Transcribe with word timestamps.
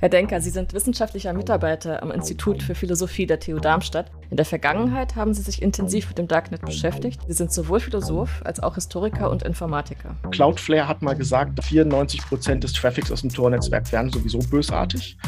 Herr 0.00 0.08
Denker, 0.08 0.40
Sie 0.40 0.48
sind 0.48 0.72
wissenschaftlicher 0.72 1.34
Mitarbeiter 1.34 2.02
am 2.02 2.10
Institut 2.10 2.62
für 2.62 2.74
Philosophie 2.74 3.26
der 3.26 3.38
TU 3.38 3.58
Darmstadt. 3.58 4.10
In 4.30 4.38
der 4.38 4.46
Vergangenheit 4.46 5.14
haben 5.14 5.34
Sie 5.34 5.42
sich 5.42 5.60
intensiv 5.60 6.08
mit 6.08 6.16
dem 6.16 6.26
Darknet 6.26 6.62
beschäftigt. 6.62 7.20
Sie 7.28 7.34
sind 7.34 7.52
sowohl 7.52 7.80
Philosoph 7.80 8.40
als 8.42 8.60
auch 8.60 8.76
Historiker 8.76 9.30
und 9.30 9.42
Informatiker. 9.42 10.16
Cloudflare 10.30 10.88
hat 10.88 11.02
mal 11.02 11.12
gesagt, 11.12 11.62
94 11.62 12.22
Prozent 12.22 12.64
des 12.64 12.72
Traffics 12.72 13.12
aus 13.12 13.20
dem 13.20 13.28
Tor-Netzwerk 13.28 13.92
wären 13.92 14.08
sowieso 14.08 14.38
bösartig. 14.38 15.18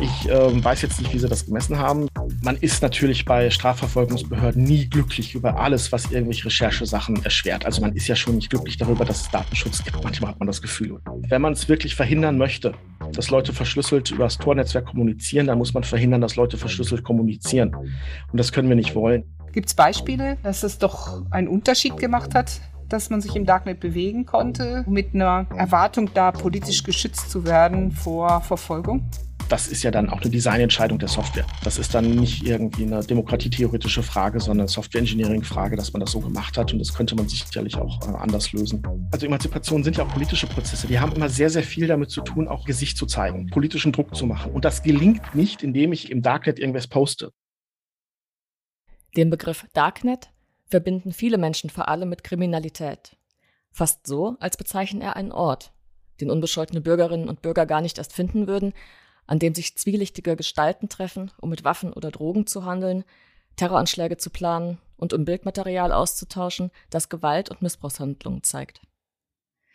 Ich 0.00 0.30
äh, 0.30 0.64
weiß 0.64 0.82
jetzt 0.82 1.00
nicht, 1.00 1.12
wie 1.12 1.18
Sie 1.18 1.28
das 1.28 1.46
gemessen 1.46 1.78
haben. 1.78 2.06
Man 2.44 2.56
ist 2.58 2.82
natürlich 2.82 3.24
bei 3.24 3.50
Strafverfolgungsbehörden 3.50 4.62
nie 4.62 4.88
glücklich 4.88 5.34
über 5.34 5.58
alles, 5.58 5.90
was 5.90 6.12
irgendwelche 6.12 6.44
Recherchesachen 6.44 7.24
erschwert. 7.24 7.66
Also 7.66 7.80
man 7.80 7.96
ist 7.96 8.06
ja 8.06 8.14
schon 8.14 8.36
nicht 8.36 8.50
glücklich 8.50 8.76
darüber, 8.76 9.04
dass 9.04 9.22
es 9.22 9.30
Datenschutz 9.32 9.82
gibt. 9.82 10.04
Manchmal 10.04 10.30
hat 10.30 10.38
man 10.38 10.46
das 10.46 10.62
Gefühl. 10.62 11.00
Wenn 11.28 11.42
man 11.42 11.54
es 11.54 11.68
wirklich 11.68 11.96
verhindern 11.96 12.38
möchte, 12.38 12.74
dass 13.12 13.23
Leute 13.30 13.52
verschlüsselt 13.52 14.10
über 14.10 14.24
das 14.24 14.38
Tornetzwerk 14.38 14.86
kommunizieren, 14.86 15.46
dann 15.46 15.58
muss 15.58 15.74
man 15.74 15.84
verhindern, 15.84 16.20
dass 16.20 16.36
Leute 16.36 16.56
verschlüsselt 16.56 17.04
kommunizieren. 17.04 17.74
Und 17.74 18.38
das 18.38 18.52
können 18.52 18.68
wir 18.68 18.76
nicht 18.76 18.94
wollen. 18.94 19.24
Gibt 19.52 19.68
es 19.68 19.74
Beispiele, 19.74 20.36
dass 20.42 20.62
es 20.62 20.78
doch 20.78 21.22
einen 21.30 21.48
Unterschied 21.48 21.96
gemacht 21.96 22.34
hat, 22.34 22.60
dass 22.88 23.10
man 23.10 23.20
sich 23.20 23.36
im 23.36 23.46
Darknet 23.46 23.80
bewegen 23.80 24.26
konnte, 24.26 24.84
mit 24.88 25.14
einer 25.14 25.46
Erwartung 25.56 26.10
da 26.12 26.32
politisch 26.32 26.82
geschützt 26.82 27.30
zu 27.30 27.44
werden 27.44 27.92
vor 27.92 28.40
Verfolgung? 28.40 29.08
Das 29.48 29.68
ist 29.68 29.82
ja 29.82 29.90
dann 29.90 30.10
auch 30.10 30.20
eine 30.20 30.30
Designentscheidung 30.30 30.98
der 30.98 31.08
Software. 31.08 31.46
Das 31.62 31.78
ist 31.78 31.94
dann 31.94 32.10
nicht 32.16 32.46
irgendwie 32.46 32.84
eine 32.84 33.04
demokratietheoretische 33.04 34.02
Frage, 34.02 34.40
sondern 34.40 34.60
eine 34.60 34.68
Software-Engineering-Frage, 34.68 35.76
dass 35.76 35.92
man 35.92 36.00
das 36.00 36.12
so 36.12 36.20
gemacht 36.20 36.56
hat. 36.56 36.72
Und 36.72 36.78
das 36.78 36.94
könnte 36.94 37.14
man 37.14 37.28
sicherlich 37.28 37.76
auch 37.76 38.00
äh, 38.08 38.16
anders 38.16 38.52
lösen. 38.52 38.82
Also 39.12 39.26
Emanzipation 39.26 39.84
sind 39.84 39.96
ja 39.96 40.04
auch 40.04 40.12
politische 40.12 40.46
Prozesse. 40.46 40.86
Die 40.86 40.98
haben 40.98 41.12
immer 41.12 41.28
sehr, 41.28 41.50
sehr 41.50 41.62
viel 41.62 41.86
damit 41.86 42.10
zu 42.10 42.22
tun, 42.22 42.48
auch 42.48 42.64
Gesicht 42.64 42.96
zu 42.96 43.06
zeigen, 43.06 43.48
politischen 43.48 43.92
Druck 43.92 44.14
zu 44.16 44.26
machen. 44.26 44.52
Und 44.52 44.64
das 44.64 44.82
gelingt 44.82 45.34
nicht, 45.34 45.62
indem 45.62 45.92
ich 45.92 46.10
im 46.10 46.22
Darknet 46.22 46.58
irgendwas 46.58 46.86
poste. 46.86 47.32
Den 49.16 49.30
Begriff 49.30 49.66
Darknet 49.74 50.30
verbinden 50.66 51.12
viele 51.12 51.38
Menschen 51.38 51.70
vor 51.70 51.88
allem 51.88 52.08
mit 52.08 52.24
Kriminalität. 52.24 53.16
Fast 53.70 54.06
so, 54.06 54.36
als 54.40 54.56
bezeichnen 54.56 55.02
er 55.02 55.16
einen 55.16 55.32
Ort, 55.32 55.72
den 56.20 56.30
unbescholtene 56.30 56.80
Bürgerinnen 56.80 57.28
und 57.28 57.42
Bürger 57.42 57.66
gar 57.66 57.80
nicht 57.80 57.98
erst 57.98 58.12
finden 58.12 58.46
würden, 58.46 58.72
an 59.26 59.38
dem 59.38 59.54
sich 59.54 59.76
zwielichtige 59.76 60.36
Gestalten 60.36 60.88
treffen, 60.88 61.30
um 61.40 61.50
mit 61.50 61.64
Waffen 61.64 61.92
oder 61.92 62.10
Drogen 62.10 62.46
zu 62.46 62.64
handeln, 62.64 63.04
Terroranschläge 63.56 64.16
zu 64.16 64.30
planen 64.30 64.78
und 64.96 65.12
um 65.12 65.24
Bildmaterial 65.24 65.92
auszutauschen, 65.92 66.70
das 66.90 67.08
Gewalt- 67.08 67.50
und 67.50 67.62
Missbrauchshandlungen 67.62 68.42
zeigt. 68.42 68.80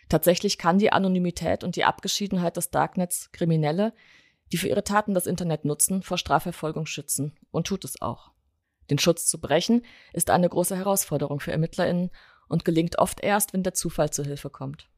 Tatsächlich 0.09 0.58
kann 0.58 0.80
die 0.80 0.92
Anonymität 0.92 1.64
und 1.64 1.75
die 1.75 1.86
Abgeschiedenheit 1.86 2.58
des 2.58 2.72
Darknets 2.72 3.31
Kriminelle, 3.31 3.94
die 4.52 4.58
für 4.58 4.67
ihre 4.67 4.83
Taten 4.83 5.14
das 5.14 5.27
Internet 5.27 5.66
nutzen, 5.66 6.02
vor 6.02 6.17
Strafverfolgung 6.17 6.88
schützen 6.88 7.38
und 7.52 7.67
tut 7.67 7.86
es 7.86 8.02
auch. 8.02 8.31
Den 8.89 8.97
Schutz 8.97 9.27
zu 9.27 9.39
brechen 9.39 9.86
ist 10.14 10.31
eine 10.31 10.50
große 10.50 10.75
Herausforderung 10.75 11.39
für 11.39 11.52
Ermittlerinnen 11.52 12.09
und 12.47 12.66
gelingt 12.66 12.97
oft 12.97 13.20
erst, 13.22 13.53
wenn 13.53 13.61
der 13.61 13.75
Zufall 13.75 14.09
zu 14.09 14.23
Hilfe 14.23 14.50
kommt. 14.50 14.89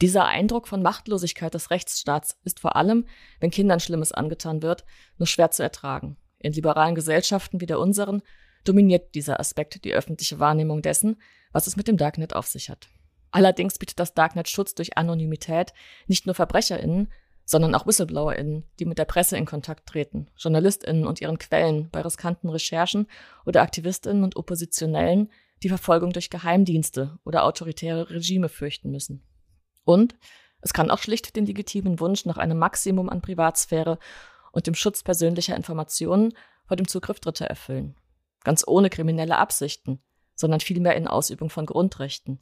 Dieser 0.00 0.24
Eindruck 0.24 0.66
von 0.66 0.80
Machtlosigkeit 0.80 1.52
des 1.52 1.70
Rechtsstaats 1.70 2.38
ist 2.44 2.60
vor 2.60 2.74
allem, 2.74 3.06
wenn 3.38 3.50
Kindern 3.50 3.80
Schlimmes 3.80 4.12
angetan 4.12 4.62
wird, 4.62 4.84
nur 5.18 5.26
schwer 5.26 5.50
zu 5.50 5.62
ertragen. 5.62 6.16
In 6.38 6.54
liberalen 6.54 6.94
Gesellschaften 6.94 7.60
wie 7.60 7.66
der 7.66 7.78
unseren 7.78 8.22
dominiert 8.64 9.14
dieser 9.14 9.40
Aspekt 9.40 9.84
die 9.84 9.92
öffentliche 9.92 10.38
Wahrnehmung 10.38 10.80
dessen, 10.80 11.20
was 11.52 11.66
es 11.66 11.76
mit 11.76 11.86
dem 11.86 11.98
Darknet 11.98 12.34
auf 12.34 12.46
sich 12.46 12.70
hat. 12.70 12.88
Allerdings 13.30 13.78
bietet 13.78 14.00
das 14.00 14.14
Darknet 14.14 14.48
Schutz 14.48 14.74
durch 14.74 14.96
Anonymität 14.96 15.74
nicht 16.06 16.24
nur 16.24 16.34
VerbrecherInnen, 16.34 17.12
sondern 17.44 17.74
auch 17.74 17.86
WhistleblowerInnen, 17.86 18.64
die 18.78 18.86
mit 18.86 18.98
der 18.98 19.04
Presse 19.04 19.36
in 19.36 19.44
Kontakt 19.44 19.86
treten, 19.86 20.28
JournalistInnen 20.38 21.06
und 21.06 21.20
ihren 21.20 21.38
Quellen 21.38 21.90
bei 21.90 22.00
riskanten 22.00 22.48
Recherchen 22.48 23.06
oder 23.44 23.62
AktivistInnen 23.62 24.24
und 24.24 24.36
Oppositionellen, 24.36 25.30
die 25.62 25.68
Verfolgung 25.68 26.12
durch 26.12 26.30
Geheimdienste 26.30 27.18
oder 27.24 27.44
autoritäre 27.44 28.08
Regime 28.10 28.48
fürchten 28.48 28.90
müssen. 28.90 29.22
Und 29.84 30.14
es 30.60 30.72
kann 30.72 30.90
auch 30.90 30.98
schlicht 30.98 31.36
den 31.36 31.46
legitimen 31.46 32.00
Wunsch 32.00 32.26
nach 32.26 32.36
einem 32.36 32.58
Maximum 32.58 33.08
an 33.08 33.22
Privatsphäre 33.22 33.98
und 34.52 34.66
dem 34.66 34.74
Schutz 34.74 35.02
persönlicher 35.02 35.56
Informationen 35.56 36.34
vor 36.66 36.76
dem 36.76 36.88
Zugriff 36.88 37.20
Dritter 37.20 37.46
erfüllen. 37.46 37.94
Ganz 38.44 38.64
ohne 38.66 38.90
kriminelle 38.90 39.38
Absichten, 39.38 40.00
sondern 40.34 40.60
vielmehr 40.60 40.96
in 40.96 41.06
Ausübung 41.06 41.50
von 41.50 41.66
Grundrechten. 41.66 42.40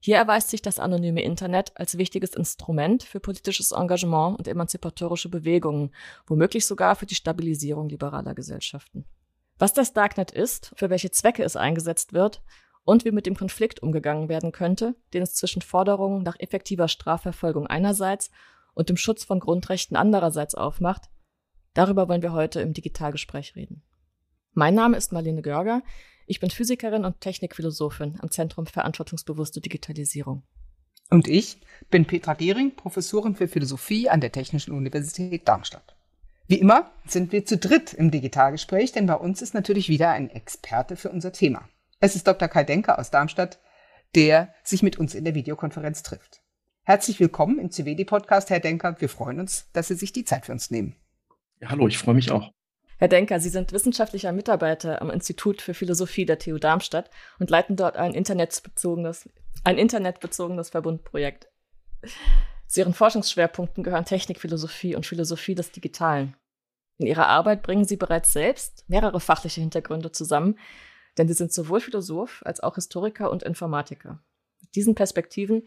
Hier 0.00 0.16
erweist 0.16 0.50
sich 0.50 0.60
das 0.60 0.78
anonyme 0.78 1.22
Internet 1.22 1.72
als 1.76 1.96
wichtiges 1.96 2.34
Instrument 2.34 3.04
für 3.04 3.20
politisches 3.20 3.72
Engagement 3.72 4.38
und 4.38 4.46
emanzipatorische 4.46 5.30
Bewegungen, 5.30 5.94
womöglich 6.26 6.66
sogar 6.66 6.94
für 6.94 7.06
die 7.06 7.14
Stabilisierung 7.14 7.88
liberaler 7.88 8.34
Gesellschaften. 8.34 9.06
Was 9.58 9.72
das 9.72 9.94
Darknet 9.94 10.30
ist, 10.30 10.74
für 10.76 10.90
welche 10.90 11.10
Zwecke 11.10 11.42
es 11.42 11.56
eingesetzt 11.56 12.12
wird 12.12 12.42
und 12.84 13.04
wie 13.04 13.10
mit 13.10 13.26
dem 13.26 13.34
Konflikt 13.34 13.82
umgegangen 13.82 14.28
werden 14.28 14.52
könnte, 14.52 14.94
den 15.12 15.22
es 15.22 15.34
zwischen 15.34 15.62
Forderungen 15.62 16.22
nach 16.22 16.38
effektiver 16.38 16.88
Strafverfolgung 16.88 17.66
einerseits 17.66 18.30
und 18.74 18.88
dem 18.88 18.96
Schutz 18.96 19.24
von 19.24 19.40
Grundrechten 19.40 19.96
andererseits 19.96 20.54
aufmacht, 20.54 21.08
darüber 21.72 22.08
wollen 22.08 22.22
wir 22.22 22.32
heute 22.32 22.60
im 22.60 22.72
Digitalgespräch 22.72 23.56
reden. 23.56 23.82
Mein 24.52 24.74
Name 24.74 24.96
ist 24.96 25.12
Marlene 25.12 25.42
Görger, 25.42 25.82
ich 26.26 26.40
bin 26.40 26.50
Physikerin 26.50 27.04
und 27.04 27.20
Technikphilosophin 27.20 28.18
am 28.20 28.30
Zentrum 28.30 28.66
Verantwortungsbewusste 28.66 29.60
Digitalisierung. 29.60 30.42
Und 31.10 31.28
ich 31.28 31.58
bin 31.90 32.06
Petra 32.06 32.34
Gehring, 32.34 32.74
Professorin 32.74 33.34
für 33.34 33.48
Philosophie 33.48 34.08
an 34.08 34.20
der 34.20 34.32
Technischen 34.32 34.72
Universität 34.72 35.46
Darmstadt. 35.46 35.96
Wie 36.46 36.58
immer 36.58 36.90
sind 37.06 37.32
wir 37.32 37.44
zu 37.44 37.58
dritt 37.58 37.92
im 37.94 38.10
Digitalgespräch, 38.10 38.92
denn 38.92 39.06
bei 39.06 39.16
uns 39.16 39.42
ist 39.42 39.54
natürlich 39.54 39.88
wieder 39.88 40.10
ein 40.10 40.30
Experte 40.30 40.96
für 40.96 41.10
unser 41.10 41.32
Thema. 41.32 41.68
Es 42.00 42.16
ist 42.16 42.26
Dr. 42.26 42.48
Kai 42.48 42.64
Denker 42.64 42.98
aus 42.98 43.10
Darmstadt, 43.10 43.60
der 44.14 44.52
sich 44.62 44.82
mit 44.82 44.98
uns 44.98 45.14
in 45.14 45.24
der 45.24 45.34
Videokonferenz 45.34 46.02
trifft. 46.02 46.42
Herzlich 46.82 47.18
willkommen 47.20 47.58
im 47.58 47.70
CWD-Podcast, 47.70 48.50
Herr 48.50 48.60
Denker. 48.60 49.00
Wir 49.00 49.08
freuen 49.08 49.40
uns, 49.40 49.70
dass 49.72 49.88
Sie 49.88 49.94
sich 49.94 50.12
die 50.12 50.24
Zeit 50.24 50.46
für 50.46 50.52
uns 50.52 50.70
nehmen. 50.70 50.96
Ja, 51.60 51.70
hallo, 51.70 51.88
ich 51.88 51.98
freue 51.98 52.14
mich 52.14 52.30
auch. 52.30 52.50
Herr 52.98 53.08
Denker, 53.08 53.40
Sie 53.40 53.48
sind 53.48 53.72
wissenschaftlicher 53.72 54.32
Mitarbeiter 54.32 55.00
am 55.00 55.10
Institut 55.10 55.62
für 55.62 55.74
Philosophie 55.74 56.26
der 56.26 56.38
TU 56.38 56.58
Darmstadt 56.58 57.10
und 57.38 57.50
leiten 57.50 57.76
dort 57.76 57.96
ein 57.96 58.12
internetbezogenes, 58.12 59.28
ein 59.62 59.78
internetbezogenes 59.78 60.70
Verbundprojekt. 60.70 61.48
Zu 62.66 62.80
Ihren 62.80 62.94
Forschungsschwerpunkten 62.94 63.82
gehören 63.82 64.04
Technik, 64.04 64.40
Philosophie 64.40 64.94
und 64.94 65.06
Philosophie 65.06 65.54
des 65.54 65.72
Digitalen. 65.72 66.36
In 66.98 67.06
Ihrer 67.06 67.28
Arbeit 67.28 67.62
bringen 67.62 67.84
Sie 67.84 67.96
bereits 67.96 68.32
selbst 68.32 68.84
mehrere 68.88 69.20
fachliche 69.20 69.60
Hintergründe 69.60 70.12
zusammen, 70.12 70.58
denn 71.18 71.28
sie 71.28 71.34
sind 71.34 71.52
sowohl 71.52 71.80
Philosoph 71.80 72.42
als 72.44 72.60
auch 72.60 72.74
Historiker 72.74 73.30
und 73.30 73.42
Informatiker. 73.42 74.22
Mit 74.60 74.74
diesen 74.74 74.94
Perspektiven 74.94 75.66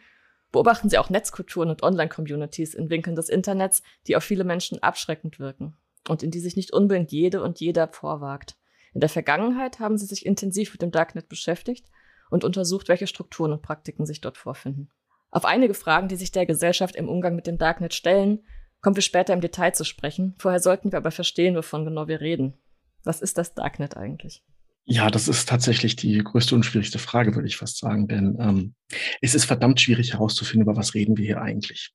beobachten 0.51 0.89
sie 0.89 0.97
auch 0.97 1.09
Netzkulturen 1.09 1.69
und 1.69 1.83
Online-Communities 1.83 2.73
in 2.73 2.89
Winkeln 2.89 3.15
des 3.15 3.29
Internets, 3.29 3.83
die 4.07 4.15
auf 4.15 4.23
viele 4.23 4.43
Menschen 4.43 4.81
abschreckend 4.81 5.39
wirken 5.39 5.75
und 6.07 6.23
in 6.23 6.31
die 6.31 6.39
sich 6.39 6.55
nicht 6.55 6.71
unbedingt 6.71 7.11
jede 7.11 7.41
und 7.41 7.59
jeder 7.59 7.87
vorwagt. 7.87 8.57
In 8.93 9.01
der 9.01 9.09
Vergangenheit 9.09 9.79
haben 9.79 9.97
sie 9.97 10.05
sich 10.05 10.25
intensiv 10.25 10.71
mit 10.71 10.81
dem 10.81 10.91
Darknet 10.91 11.29
beschäftigt 11.29 11.89
und 12.29 12.43
untersucht, 12.43 12.87
welche 12.87 13.07
Strukturen 13.07 13.51
und 13.51 13.61
Praktiken 13.61 14.05
sich 14.05 14.21
dort 14.21 14.37
vorfinden. 14.37 14.89
Auf 15.29 15.45
einige 15.45 15.73
Fragen, 15.73 16.07
die 16.07 16.15
sich 16.15 16.31
der 16.31 16.45
Gesellschaft 16.45 16.95
im 16.95 17.09
Umgang 17.09 17.35
mit 17.35 17.47
dem 17.47 17.57
Darknet 17.57 17.93
stellen, 17.93 18.45
kommen 18.81 18.95
wir 18.95 19.03
später 19.03 19.33
im 19.33 19.41
Detail 19.41 19.73
zu 19.73 19.83
sprechen. 19.83 20.35
Vorher 20.39 20.59
sollten 20.59 20.91
wir 20.91 20.97
aber 20.97 21.11
verstehen, 21.11 21.55
wovon 21.55 21.85
genau 21.85 22.07
wir 22.07 22.21
reden. 22.21 22.57
Was 23.03 23.21
ist 23.21 23.37
das 23.37 23.53
Darknet 23.53 23.97
eigentlich? 23.97 24.43
Ja, 24.89 25.09
das 25.11 25.27
ist 25.27 25.49
tatsächlich 25.49 25.97
die 25.97 26.17
größte 26.19 26.55
und 26.55 26.63
schwierigste 26.63 26.97
Frage, 26.97 27.35
würde 27.35 27.47
ich 27.47 27.57
fast 27.57 27.77
sagen, 27.77 28.07
denn 28.07 28.37
ähm, 28.39 28.73
es 29.19 29.35
ist 29.35 29.43
verdammt 29.43 29.81
schwierig 29.81 30.13
herauszufinden, 30.13 30.61
über 30.61 30.77
was 30.77 30.93
reden 30.93 31.17
wir 31.17 31.25
hier 31.25 31.41
eigentlich. 31.41 31.91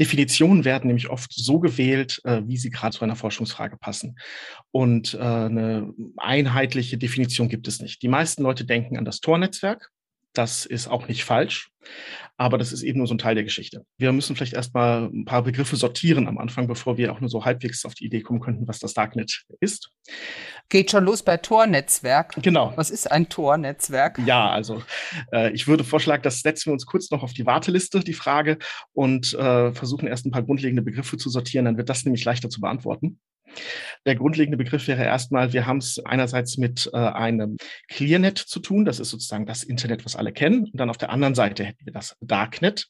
Definitionen 0.00 0.64
werden 0.64 0.88
nämlich 0.88 1.08
oft 1.08 1.32
so 1.32 1.60
gewählt, 1.60 2.20
äh, 2.24 2.42
wie 2.46 2.56
sie 2.56 2.70
gerade 2.70 2.96
zu 2.96 3.04
einer 3.04 3.14
Forschungsfrage 3.14 3.76
passen. 3.76 4.16
Und 4.72 5.14
äh, 5.14 5.18
eine 5.18 5.92
einheitliche 6.16 6.98
Definition 6.98 7.48
gibt 7.48 7.68
es 7.68 7.80
nicht. 7.80 8.02
Die 8.02 8.08
meisten 8.08 8.42
Leute 8.42 8.64
denken 8.64 8.98
an 8.98 9.04
das 9.04 9.20
Tornetzwerk. 9.20 9.90
Das 10.34 10.66
ist 10.66 10.88
auch 10.88 11.06
nicht 11.06 11.24
falsch, 11.24 11.70
aber 12.36 12.58
das 12.58 12.72
ist 12.72 12.82
eben 12.82 12.98
nur 12.98 13.06
so 13.06 13.14
ein 13.14 13.18
Teil 13.18 13.36
der 13.36 13.44
Geschichte. 13.44 13.86
Wir 13.98 14.12
müssen 14.12 14.34
vielleicht 14.34 14.54
erstmal 14.54 15.04
ein 15.04 15.24
paar 15.24 15.42
Begriffe 15.42 15.76
sortieren 15.76 16.26
am 16.26 16.38
Anfang, 16.38 16.66
bevor 16.66 16.96
wir 16.96 17.12
auch 17.12 17.20
nur 17.20 17.30
so 17.30 17.44
halbwegs 17.44 17.84
auf 17.84 17.94
die 17.94 18.04
Idee 18.04 18.20
kommen 18.20 18.40
könnten, 18.40 18.66
was 18.66 18.80
das 18.80 18.94
Darknet 18.94 19.44
ist. 19.60 19.90
Geht 20.68 20.90
schon 20.90 21.04
los 21.04 21.22
bei 21.22 21.36
Tornetzwerk. 21.36 22.34
Genau. 22.42 22.72
Was 22.74 22.90
ist 22.90 23.10
ein 23.10 23.28
Tornetzwerk? 23.28 24.18
Ja, 24.26 24.50
also 24.50 24.82
äh, 25.32 25.52
ich 25.52 25.68
würde 25.68 25.84
vorschlagen, 25.84 26.24
das 26.24 26.40
setzen 26.40 26.66
wir 26.66 26.72
uns 26.72 26.86
kurz 26.86 27.12
noch 27.12 27.22
auf 27.22 27.32
die 27.32 27.46
Warteliste, 27.46 28.00
die 28.00 28.12
Frage, 28.12 28.58
und 28.92 29.34
äh, 29.34 29.72
versuchen 29.72 30.08
erst 30.08 30.26
ein 30.26 30.32
paar 30.32 30.42
grundlegende 30.42 30.82
Begriffe 30.82 31.16
zu 31.16 31.30
sortieren. 31.30 31.66
Dann 31.66 31.76
wird 31.76 31.88
das 31.88 32.04
nämlich 32.04 32.24
leichter 32.24 32.50
zu 32.50 32.60
beantworten. 32.60 33.20
Der 34.06 34.16
grundlegende 34.16 34.56
Begriff 34.56 34.86
wäre 34.86 35.02
erstmal, 35.02 35.52
wir 35.52 35.66
haben 35.66 35.78
es 35.78 35.98
einerseits 36.04 36.58
mit 36.58 36.90
äh, 36.92 36.96
einem 36.96 37.56
ClearNet 37.88 38.38
zu 38.38 38.60
tun, 38.60 38.84
das 38.84 39.00
ist 39.00 39.10
sozusagen 39.10 39.46
das 39.46 39.62
Internet, 39.62 40.04
was 40.04 40.16
alle 40.16 40.32
kennen, 40.32 40.64
und 40.64 40.76
dann 40.76 40.90
auf 40.90 40.98
der 40.98 41.10
anderen 41.10 41.34
Seite 41.34 41.64
hätten 41.64 41.86
wir 41.86 41.92
das 41.92 42.16
Darknet. 42.20 42.88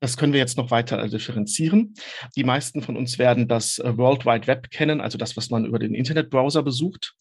Das 0.00 0.16
können 0.16 0.32
wir 0.32 0.40
jetzt 0.40 0.56
noch 0.56 0.70
weiter 0.70 1.02
äh, 1.02 1.08
differenzieren. 1.08 1.94
Die 2.36 2.44
meisten 2.44 2.82
von 2.82 2.96
uns 2.96 3.18
werden 3.18 3.48
das 3.48 3.78
äh, 3.78 3.96
World 3.96 4.26
Wide 4.26 4.46
Web 4.46 4.70
kennen, 4.70 5.00
also 5.00 5.18
das, 5.18 5.36
was 5.36 5.50
man 5.50 5.64
über 5.64 5.78
den 5.78 5.94
Internetbrowser 5.94 6.62
besucht. 6.62 7.14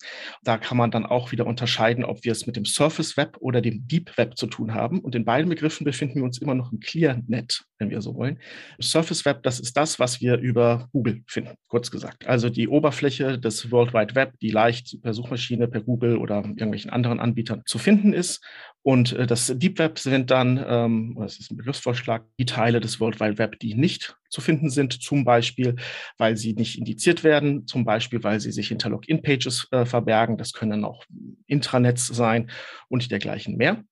Da 0.43 0.57
kann 0.57 0.77
man 0.77 0.91
dann 0.91 1.05
auch 1.05 1.31
wieder 1.31 1.47
unterscheiden, 1.47 2.05
ob 2.05 2.23
wir 2.23 2.31
es 2.31 2.45
mit 2.45 2.55
dem 2.55 2.65
Surface 2.65 3.17
Web 3.17 3.37
oder 3.39 3.61
dem 3.61 3.87
Deep 3.87 4.17
Web 4.17 4.37
zu 4.37 4.47
tun 4.47 4.73
haben. 4.73 4.99
Und 4.99 5.15
in 5.15 5.25
beiden 5.25 5.49
Begriffen 5.49 5.85
befinden 5.85 6.15
wir 6.15 6.23
uns 6.23 6.39
immer 6.39 6.55
noch 6.55 6.71
im 6.71 6.79
ClearNet, 6.79 7.63
wenn 7.83 7.89
wir 7.89 8.01
so 8.01 8.15
wollen. 8.15 8.39
Surface 8.81 9.25
Web, 9.25 9.43
das 9.43 9.59
ist 9.59 9.75
das, 9.75 9.99
was 9.99 10.21
wir 10.21 10.37
über 10.37 10.87
Google 10.91 11.23
finden, 11.27 11.55
kurz 11.67 11.91
gesagt. 11.91 12.25
Also 12.27 12.49
die 12.49 12.67
Oberfläche 12.67 13.37
des 13.37 13.71
World 13.71 13.93
Wide 13.93 14.15
Web, 14.15 14.33
die 14.41 14.51
leicht 14.51 15.01
per 15.01 15.13
Suchmaschine, 15.13 15.67
per 15.67 15.81
Google 15.81 16.17
oder 16.17 16.37
irgendwelchen 16.37 16.91
anderen 16.91 17.19
Anbietern 17.19 17.63
zu 17.65 17.77
finden 17.77 18.13
ist. 18.13 18.41
Und 18.81 19.13
äh, 19.13 19.27
das 19.27 19.51
Deep 19.55 19.79
Web 19.79 19.99
sind 19.99 20.31
dann, 20.31 20.63
ähm, 20.67 21.15
das 21.19 21.39
ist 21.39 21.51
ein 21.51 21.57
Begriffsvorschlag, 21.57 22.25
die 22.37 22.45
Teile 22.45 22.79
des 22.81 22.99
World 22.99 23.19
Wide 23.19 23.37
Web, 23.37 23.59
die 23.59 23.75
nicht 23.75 24.15
zu 24.29 24.41
finden 24.41 24.69
sind, 24.69 25.01
zum 25.01 25.23
Beispiel, 25.23 25.75
weil 26.17 26.35
sie 26.37 26.53
nicht 26.53 26.77
indiziert 26.77 27.23
werden, 27.23 27.65
zum 27.67 27.85
Beispiel, 27.85 28.23
weil 28.23 28.39
sie 28.39 28.51
sich 28.51 28.69
hinter 28.69 28.89
Login-Pages 28.89 29.67
äh, 29.71 29.85
verbergen. 29.85 30.37
Das 30.37 30.53
können 30.53 30.83
auch 30.83 31.05
Intranets 31.47 32.07
sein 32.07 32.49
und 32.89 33.09
dergleichen 33.11 33.55
mehr. 33.55 33.83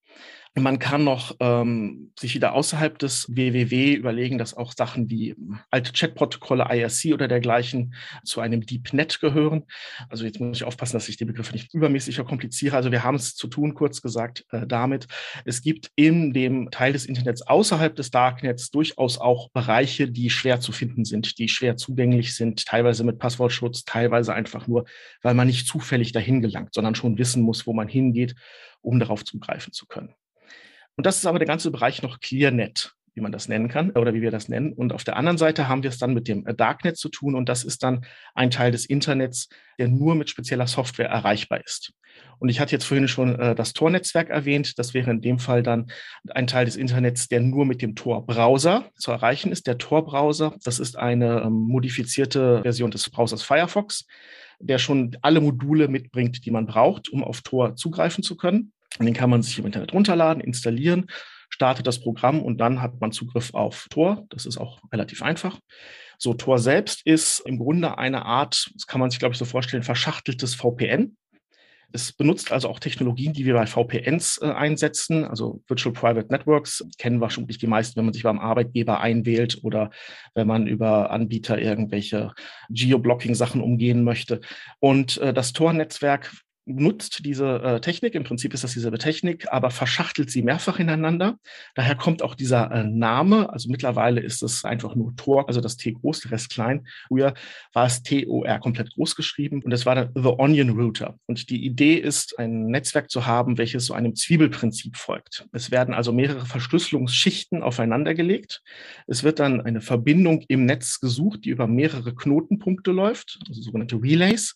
Man 0.55 0.79
kann 0.79 1.05
noch 1.05 1.37
ähm, 1.39 2.11
sich 2.19 2.35
wieder 2.35 2.53
außerhalb 2.53 2.99
des 2.99 3.25
WWW 3.29 3.93
überlegen, 3.93 4.37
dass 4.37 4.53
auch 4.53 4.73
Sachen 4.73 5.09
wie 5.09 5.33
alte 5.69 5.93
Chatprotokolle, 5.93 6.67
IRC 6.69 7.13
oder 7.13 7.29
dergleichen 7.29 7.93
zu 8.25 8.41
einem 8.41 8.65
DeepNet 8.65 9.21
gehören. 9.21 9.63
Also 10.09 10.25
jetzt 10.25 10.41
muss 10.41 10.57
ich 10.57 10.65
aufpassen, 10.65 10.97
dass 10.97 11.07
ich 11.07 11.15
die 11.15 11.23
Begriffe 11.23 11.53
nicht 11.53 11.73
übermäßig 11.73 12.15
verkompliziere. 12.15 12.75
Also 12.75 12.91
wir 12.91 13.01
haben 13.01 13.15
es 13.15 13.33
zu 13.35 13.47
tun, 13.47 13.75
kurz 13.75 14.01
gesagt, 14.01 14.43
äh, 14.51 14.67
damit. 14.67 15.07
Es 15.45 15.61
gibt 15.61 15.89
in 15.95 16.33
dem 16.33 16.69
Teil 16.69 16.91
des 16.91 17.05
Internets 17.05 17.43
außerhalb 17.43 17.95
des 17.95 18.11
Darknets 18.11 18.71
durchaus 18.71 19.19
auch 19.19 19.51
Bereiche, 19.51 20.11
die 20.11 20.29
schwer 20.29 20.59
zu 20.59 20.73
finden 20.73 21.05
sind, 21.05 21.37
die 21.37 21.47
schwer 21.47 21.77
zugänglich 21.77 22.35
sind, 22.35 22.65
teilweise 22.65 23.05
mit 23.05 23.19
Passwortschutz, 23.19 23.85
teilweise 23.85 24.33
einfach 24.33 24.67
nur, 24.67 24.83
weil 25.21 25.33
man 25.33 25.47
nicht 25.47 25.65
zufällig 25.65 26.11
dahin 26.11 26.41
gelangt, 26.41 26.73
sondern 26.73 26.95
schon 26.95 27.17
wissen 27.17 27.41
muss, 27.41 27.65
wo 27.65 27.71
man 27.71 27.87
hingeht, 27.87 28.35
um 28.81 28.99
darauf 28.99 29.23
zugreifen 29.23 29.71
zu 29.71 29.85
können. 29.85 30.13
Und 31.01 31.07
das 31.07 31.17
ist 31.17 31.25
aber 31.25 31.39
der 31.39 31.47
ganze 31.47 31.71
Bereich 31.71 32.03
noch 32.03 32.19
ClearNet, 32.19 32.93
wie 33.15 33.21
man 33.21 33.31
das 33.31 33.47
nennen 33.47 33.69
kann 33.69 33.89
oder 33.89 34.13
wie 34.13 34.21
wir 34.21 34.29
das 34.29 34.49
nennen. 34.49 34.71
Und 34.71 34.93
auf 34.93 35.03
der 35.03 35.15
anderen 35.15 35.39
Seite 35.39 35.67
haben 35.67 35.81
wir 35.81 35.89
es 35.89 35.97
dann 35.97 36.13
mit 36.13 36.27
dem 36.27 36.43
Darknet 36.43 36.95
zu 36.95 37.09
tun 37.09 37.33
und 37.33 37.49
das 37.49 37.63
ist 37.63 37.81
dann 37.81 38.05
ein 38.35 38.51
Teil 38.51 38.71
des 38.71 38.85
Internets, 38.85 39.49
der 39.79 39.87
nur 39.87 40.13
mit 40.13 40.29
spezieller 40.29 40.67
Software 40.67 41.09
erreichbar 41.09 41.59
ist. 41.65 41.93
Und 42.37 42.49
ich 42.49 42.59
hatte 42.59 42.73
jetzt 42.73 42.83
vorhin 42.83 43.07
schon 43.07 43.33
äh, 43.39 43.55
das 43.55 43.73
Tor-Netzwerk 43.73 44.29
erwähnt. 44.29 44.77
Das 44.77 44.93
wäre 44.93 45.09
in 45.09 45.21
dem 45.21 45.39
Fall 45.39 45.63
dann 45.63 45.87
ein 46.29 46.45
Teil 46.45 46.65
des 46.65 46.75
Internets, 46.75 47.27
der 47.29 47.39
nur 47.39 47.65
mit 47.65 47.81
dem 47.81 47.95
Tor-Browser 47.95 48.91
zu 48.95 49.09
erreichen 49.09 49.51
ist. 49.51 49.65
Der 49.65 49.79
Tor-Browser, 49.79 50.53
das 50.63 50.77
ist 50.77 50.99
eine 50.99 51.41
ähm, 51.41 51.53
modifizierte 51.53 52.61
Version 52.61 52.91
des 52.91 53.09
Browsers 53.09 53.41
Firefox, 53.41 54.05
der 54.59 54.77
schon 54.77 55.17
alle 55.23 55.41
Module 55.41 55.87
mitbringt, 55.87 56.45
die 56.45 56.51
man 56.51 56.67
braucht, 56.67 57.09
um 57.09 57.23
auf 57.23 57.41
Tor 57.41 57.75
zugreifen 57.75 58.23
zu 58.23 58.37
können. 58.37 58.73
Und 58.99 59.05
den 59.05 59.13
kann 59.13 59.29
man 59.29 59.41
sich 59.41 59.57
im 59.57 59.65
Internet 59.65 59.93
runterladen, 59.93 60.43
installieren, 60.43 61.07
startet 61.49 61.87
das 61.87 62.01
Programm 62.01 62.41
und 62.41 62.57
dann 62.59 62.81
hat 62.81 62.99
man 62.99 63.11
Zugriff 63.11 63.53
auf 63.53 63.87
Tor. 63.89 64.25
Das 64.29 64.45
ist 64.45 64.57
auch 64.57 64.79
relativ 64.91 65.21
einfach. 65.21 65.59
So, 66.17 66.33
Tor 66.33 66.59
selbst 66.59 67.05
ist 67.05 67.39
im 67.39 67.57
Grunde 67.57 67.97
eine 67.97 68.25
Art, 68.25 68.69
das 68.75 68.85
kann 68.85 68.99
man 68.99 69.09
sich, 69.09 69.19
glaube 69.19 69.33
ich, 69.33 69.39
so 69.39 69.45
vorstellen, 69.45 69.83
verschachteltes 69.83 70.55
VPN. 70.55 71.17
Es 71.93 72.13
benutzt 72.13 72.51
also 72.51 72.69
auch 72.69 72.79
Technologien, 72.79 73.33
die 73.33 73.45
wir 73.45 73.53
bei 73.53 73.65
VPNs 73.65 74.39
äh, 74.41 74.45
einsetzen, 74.45 75.25
also 75.25 75.61
Virtual 75.67 75.93
Private 75.93 76.31
Networks, 76.31 76.85
kennen 76.97 77.19
wahrscheinlich 77.19 77.57
die 77.57 77.67
meisten, 77.67 77.97
wenn 77.97 78.05
man 78.05 78.13
sich 78.13 78.23
beim 78.23 78.39
Arbeitgeber 78.39 79.01
einwählt 79.01 79.59
oder 79.63 79.89
wenn 80.33 80.47
man 80.47 80.67
über 80.67 81.11
Anbieter 81.11 81.59
irgendwelche 81.59 82.33
Geoblocking-Sachen 82.69 83.61
umgehen 83.61 84.03
möchte. 84.03 84.39
Und 84.79 85.17
äh, 85.17 85.33
das 85.33 85.51
Tor-Netzwerk 85.53 86.31
nutzt 86.65 87.25
diese 87.25 87.61
äh, 87.61 87.81
Technik, 87.81 88.15
im 88.15 88.23
Prinzip 88.23 88.53
ist 88.53 88.63
das 88.63 88.73
dieselbe 88.73 88.99
Technik, 88.99 89.51
aber 89.51 89.71
verschachtelt 89.71 90.29
sie 90.29 90.43
mehrfach 90.43 90.79
ineinander. 90.79 91.37
Daher 91.75 91.95
kommt 91.95 92.21
auch 92.21 92.35
dieser 92.35 92.71
äh, 92.71 92.83
Name, 92.83 93.51
also 93.51 93.69
mittlerweile 93.69 94.21
ist 94.21 94.43
es 94.43 94.63
einfach 94.63 94.95
nur 94.95 95.15
Tor, 95.15 95.47
also 95.47 95.59
das 95.59 95.77
T 95.77 95.91
groß, 95.93 96.21
der 96.21 96.31
Rest 96.31 96.51
klein. 96.51 96.87
Früher 97.07 97.33
war 97.73 97.85
es 97.85 98.03
T-O-R 98.03 98.59
komplett 98.59 98.93
groß 98.93 99.15
geschrieben 99.15 99.61
und 99.63 99.71
es 99.71 99.85
war 99.85 99.95
dann 99.95 100.11
The 100.15 100.33
Onion 100.37 100.69
Router. 100.69 101.15
Und 101.25 101.49
die 101.49 101.65
Idee 101.65 101.95
ist, 101.95 102.37
ein 102.37 102.67
Netzwerk 102.67 103.09
zu 103.09 103.25
haben, 103.25 103.57
welches 103.57 103.85
so 103.85 103.93
einem 103.93 104.15
Zwiebelprinzip 104.15 104.97
folgt. 104.97 105.47
Es 105.51 105.71
werden 105.71 105.93
also 105.93 106.13
mehrere 106.13 106.45
Verschlüsselungsschichten 106.45 107.63
aufeinander 107.63 108.13
gelegt. 108.13 108.61
Es 109.07 109.23
wird 109.23 109.39
dann 109.39 109.61
eine 109.61 109.81
Verbindung 109.81 110.43
im 110.47 110.65
Netz 110.65 110.99
gesucht, 110.99 111.45
die 111.45 111.49
über 111.49 111.67
mehrere 111.67 112.13
Knotenpunkte 112.13 112.91
läuft, 112.91 113.39
also 113.47 113.61
sogenannte 113.61 113.95
Relays. 114.01 114.55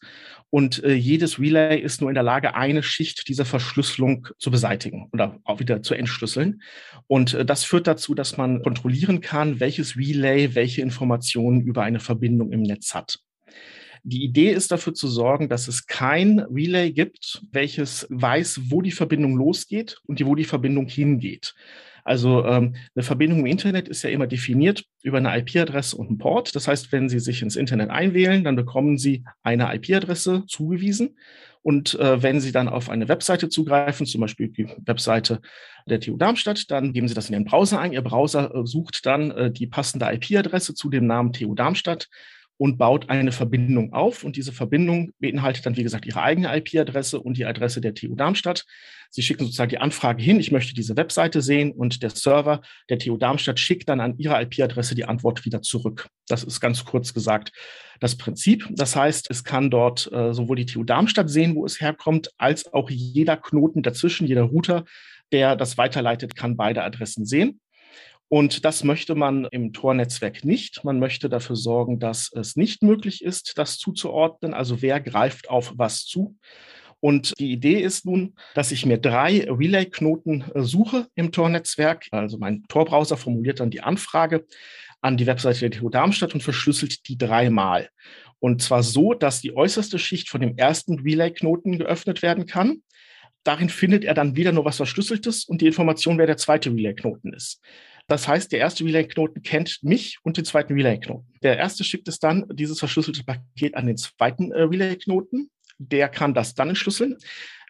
Und 0.50 0.84
äh, 0.84 0.94
jedes 0.94 1.40
Relay 1.40 1.80
ist 1.80 1.95
nur 2.02 2.10
in 2.10 2.16
der 2.16 2.24
Lage, 2.24 2.56
eine 2.56 2.84
Schicht 2.84 3.28
dieser 3.28 3.46
Verschlüsselung 3.46 4.28
zu 4.38 4.52
beseitigen 4.52 5.10
oder 5.12 5.40
auch 5.44 5.60
wieder 5.60 5.82
zu 5.82 5.94
entschlüsseln. 5.94 6.62
Und 7.08 7.34
äh, 7.34 7.46
das 7.46 7.64
führt 7.64 7.88
dazu, 7.88 8.14
dass 8.14 8.38
man 8.38 8.62
kontrollieren 8.62 9.22
kann, 9.22 9.60
welches 9.60 9.98
Relay 9.98 10.56
welche 10.56 10.82
Informationen 10.82 11.62
über 11.62 11.84
eine 11.84 12.00
Verbindung 12.00 12.52
im 12.52 12.62
Netz 12.62 12.94
hat. 12.94 13.20
Die 14.04 14.24
Idee 14.24 14.52
ist 14.52 14.72
dafür 14.72 14.94
zu 14.94 15.08
sorgen, 15.08 15.50
dass 15.50 15.68
es 15.68 15.88
kein 15.88 16.40
Relay 16.40 16.92
gibt, 16.92 17.42
welches 17.52 18.06
weiß, 18.12 18.62
wo 18.70 18.84
die 18.84 18.92
Verbindung 18.92 19.36
losgeht 19.36 19.98
und 20.06 20.24
wo 20.24 20.36
die 20.36 20.44
Verbindung 20.44 20.88
hingeht. 20.88 21.56
Also 22.06 22.46
ähm, 22.46 22.76
eine 22.96 23.04
Verbindung 23.04 23.40
im 23.40 23.46
Internet 23.48 23.90
ist 23.90 24.04
ja 24.04 24.12
immer 24.12 24.28
definiert 24.28 24.86
über 25.02 25.18
eine 25.18 25.36
IP-Adresse 25.40 25.98
und 25.98 26.08
einen 26.08 26.18
Port. 26.20 26.56
Das 26.56 26.68
heißt, 26.68 26.92
wenn 26.92 27.10
Sie 27.10 27.20
sich 27.20 27.42
ins 27.42 27.56
Internet 27.56 27.90
einwählen, 27.90 28.44
dann 28.44 28.56
bekommen 28.56 29.00
Sie 29.00 29.26
eine 29.42 29.74
IP-Adresse 29.76 30.44
zugewiesen. 30.48 31.18
Und 31.64 31.96
äh, 31.96 32.22
wenn 32.22 32.40
Sie 32.40 32.52
dann 32.52 32.70
auf 32.70 32.92
eine 32.92 33.08
Webseite 33.08 33.50
zugreifen, 33.50 34.06
zum 34.06 34.22
Beispiel 34.22 34.50
die 34.50 34.68
Webseite 34.86 35.42
der 35.88 36.00
TU 36.00 36.16
Darmstadt, 36.16 36.70
dann 36.70 36.94
geben 36.94 37.08
Sie 37.08 37.16
das 37.16 37.30
in 37.30 37.34
Ihren 37.34 37.46
Browser 37.46 37.80
ein. 37.80 37.92
Ihr 37.92 38.04
Browser 38.04 38.54
äh, 38.54 38.68
sucht 38.68 39.08
dann 39.08 39.32
äh, 39.32 39.52
die 39.52 39.66
passende 39.66 40.06
IP-Adresse 40.06 40.76
zu 40.76 40.92
dem 40.92 41.08
Namen 41.08 41.34
TU 41.34 41.56
Darmstadt 41.56 42.08
und 42.58 42.78
baut 42.78 43.10
eine 43.10 43.32
Verbindung 43.32 43.94
auf. 43.94 44.24
Und 44.24 44.36
diese 44.36 44.52
Verbindung 44.52 45.12
beinhaltet 45.20 45.66
dann, 45.66 45.76
wie 45.78 45.84
gesagt, 45.84 46.06
Ihre 46.06 46.22
eigene 46.22 46.56
IP-Adresse 46.56 47.20
und 47.20 47.38
die 47.38 47.46
Adresse 47.46 47.82
der 47.82 47.94
TU 47.94 48.16
Darmstadt. 48.16 48.66
Sie 49.10 49.22
schicken 49.22 49.44
sozusagen 49.44 49.70
die 49.70 49.78
Anfrage 49.78 50.22
hin, 50.22 50.40
ich 50.40 50.52
möchte 50.52 50.74
diese 50.74 50.98
Webseite 50.98 51.42
sehen 51.42 51.72
und 51.72 52.04
der 52.04 52.10
Server 52.10 52.62
der 52.90 53.00
TU 53.00 53.18
Darmstadt 53.18 53.60
schickt 53.60 53.88
dann 53.90 54.00
an 54.00 54.18
Ihre 54.18 54.42
IP-Adresse 54.42 54.96
die 54.96 55.06
Antwort 55.06 55.46
wieder 55.46 55.62
zurück. 55.62 56.08
Das 56.28 56.44
ist 56.44 56.60
ganz 56.60 56.86
kurz 56.86 57.14
gesagt 57.14 57.52
das 58.00 58.18
Prinzip. 58.18 58.68
Das 58.72 58.96
heißt, 58.96 59.30
es 59.30 59.44
kann 59.44 59.70
dort 59.70 60.12
äh, 60.12 60.34
sowohl 60.34 60.58
die 60.58 60.66
TU 60.66 60.84
Darmstadt 60.84 61.30
sehen, 61.30 61.56
wo 61.56 61.66
es 61.66 61.80
herkommt, 61.80 62.32
als 62.38 62.72
auch 62.74 62.90
jeder 62.90 63.38
Knoten 63.38 63.84
dazwischen, 63.84 64.28
jeder 64.28 64.44
Router, 64.44 64.86
der 65.32 65.56
das 65.56 65.78
weiterleitet, 65.78 66.36
kann 66.36 66.58
beide 66.58 66.84
Adressen 66.84 67.26
sehen. 67.26 67.60
Und 68.28 68.66
das 68.66 68.84
möchte 68.84 69.14
man 69.14 69.46
im 69.52 69.72
Tor-Netzwerk 69.72 70.44
nicht. 70.44 70.84
Man 70.84 71.00
möchte 71.00 71.30
dafür 71.30 71.56
sorgen, 71.56 72.00
dass 72.00 72.32
es 72.34 72.56
nicht 72.56 72.82
möglich 72.82 73.24
ist, 73.24 73.58
das 73.58 73.78
zuzuordnen. 73.78 74.54
Also 74.54 74.82
wer 74.82 75.00
greift 75.00 75.50
auf 75.50 75.74
was 75.76 76.06
zu? 76.06 76.36
Und 77.00 77.38
die 77.38 77.52
Idee 77.52 77.82
ist 77.82 78.06
nun, 78.06 78.34
dass 78.56 78.72
ich 78.72 78.86
mir 78.86 78.98
drei 78.98 79.46
Relay-Knoten 79.48 80.46
äh, 80.56 80.62
suche 80.62 81.08
im 81.14 81.32
Tor-Netzwerk. 81.32 82.08
Also 82.10 82.40
mein 82.40 82.64
Tor-Browser 82.68 83.16
formuliert 83.16 83.60
dann 83.60 83.70
die 83.70 83.82
Anfrage 83.82 84.46
an 85.02 85.18
die 85.18 85.28
Webseite 85.28 85.70
der 85.70 85.72
TU 85.72 85.90
Darmstadt 85.90 86.34
und 86.34 86.42
verschlüsselt 86.42 87.08
die 87.08 87.18
dreimal. 87.18 87.90
Und 88.40 88.64
zwar 88.64 88.82
so, 88.82 89.14
dass 89.14 89.42
die 89.42 89.56
äußerste 89.56 90.00
Schicht 90.00 90.30
von 90.30 90.42
dem 90.42 90.58
ersten 90.58 91.00
Relay-Knoten 91.00 91.78
geöffnet 91.78 92.24
werden 92.24 92.48
kann. 92.48 92.82
Darin 93.44 93.70
findet 93.70 94.04
er 94.04 94.16
dann 94.16 94.36
wieder 94.36 94.52
nur 94.52 94.66
was 94.66 94.78
Verschlüsseltes 94.78 95.46
und 95.46 95.62
die 95.62 95.68
Information, 95.68 96.18
wer 96.18 96.26
der 96.26 96.38
zweite 96.38 96.72
Relay-Knoten 96.72 97.34
ist. 97.34 97.62
Das 98.08 98.28
heißt, 98.28 98.52
der 98.52 98.60
erste 98.60 98.86
Relay-Knoten 98.86 99.42
kennt 99.42 99.80
mich 99.82 100.20
und 100.24 100.38
den 100.38 100.46
zweiten 100.46 100.74
Relay-Knoten. 100.74 101.34
Der 101.42 101.58
erste 101.58 101.84
schickt 101.84 102.08
es 102.08 102.20
dann, 102.20 102.46
dieses 102.54 102.80
verschlüsselte 102.80 103.24
Paket, 103.24 103.76
an 103.76 103.88
den 103.88 103.98
zweiten 103.98 104.52
äh, 104.52 104.62
Relay-Knoten. 104.62 105.50
Der 105.78 106.08
kann 106.08 106.34
das 106.34 106.54
dann 106.54 106.70
entschlüsseln 106.70 107.18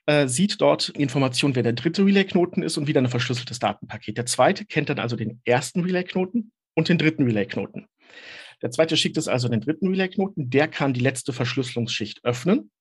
äh, 0.06 0.28
sieht 0.28 0.62
dort 0.62 0.90
Informationen, 0.90 1.56
wer 1.56 1.64
der 1.64 1.74
dritte 1.74 2.06
Relay-Knoten 2.06 2.64
ist 2.64 2.78
und 2.78 2.88
wieder 2.88 3.02
ein 3.02 3.08
verschlüsseltes 3.08 3.60
Datenpaket. 3.60 4.18
Der 4.18 4.26
zweite 4.26 4.66
kennt 4.66 4.90
dann 4.90 5.00
also 5.00 5.16
den 5.16 5.42
ersten 5.46 5.82
Relay-Knoten 5.82 6.52
und 6.76 6.90
den 6.90 6.98
dritten 6.98 7.24
Relay-Knoten. 7.24 7.88
Der 8.62 8.72
zweite 8.72 8.98
schickt 8.98 9.18
es 9.18 9.28
also 9.28 9.50
den 9.50 9.62
dritten 9.62 9.88
Relay-Knoten. 9.88 10.50
Der 10.50 10.68
kann 10.68 10.94
die 10.94 11.02
letzte 11.02 11.34
Verschlüsselungsschicht 11.34 12.24
öffnen. 12.24 12.72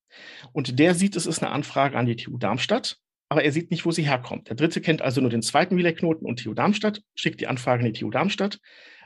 Und 0.53 0.79
der 0.79 0.95
sieht, 0.95 1.17
es 1.17 1.27
ist 1.27 1.43
eine 1.43 1.51
Anfrage 1.51 1.99
an 1.99 2.07
die 2.07 2.17
TU 2.17 2.39
Darmstadt 2.39 2.99
aber 3.29 3.45
er 3.45 3.53
sieht 3.53 3.71
nicht, 3.71 3.85
wo 3.85 3.91
sie 3.91 4.03
herkommt. 4.03 4.49
Der 4.49 4.57
dritte 4.57 4.81
kennt 4.81 5.03
also 5.03 5.21
nur 5.21 5.31
den 5.31 5.43
zweiten 5.43 5.77
Relay-Knoten 5.77 6.27
und 6.27 6.43
TU 6.43 6.55
Darmstadt, 6.55 7.03
schickt 7.15 7.41
die 7.41 7.47
Anfrage 7.47 7.85
in 7.85 7.93
die 7.93 8.01
TU 8.01 8.11
Darmstadt. 8.11 8.61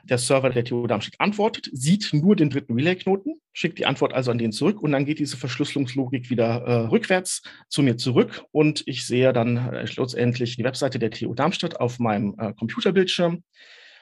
Der 0.05 0.19
Server 0.19 0.51
der 0.51 0.65
TU 0.65 0.87
Darmstadt 0.87 1.21
antwortet, 1.21 1.69
sieht 1.73 2.11
nur 2.13 2.37
den 2.37 2.51
dritten 2.51 2.75
Relay-Knoten, 2.75 3.41
schickt 3.53 3.79
die 3.79 3.87
Antwort 3.87 4.15
also 4.15 4.31
an 4.31 4.39
den 4.39 4.53
zurück 4.53 4.81
und 4.81 4.93
dann 4.93 5.05
geht 5.05 5.19
diese 5.19 5.37
Verschlüsselungslogik 5.37 6.31
wieder 6.31 6.63
äh, 6.63 6.87
rückwärts 6.87 7.43
zu 7.69 7.83
mir 7.83 7.97
zurück 7.97 8.45
und 8.53 8.83
ich 8.87 9.07
sehe 9.07 9.33
dann 9.33 9.57
äh, 9.57 9.87
schlussendlich 9.87 10.57
die 10.57 10.65
Webseite 10.65 10.99
der 10.99 11.11
TU 11.11 11.35
Darmstadt 11.35 11.81
auf 11.81 11.99
meinem 11.99 12.35
äh, 12.39 12.53
Computerbildschirm. 12.55 13.43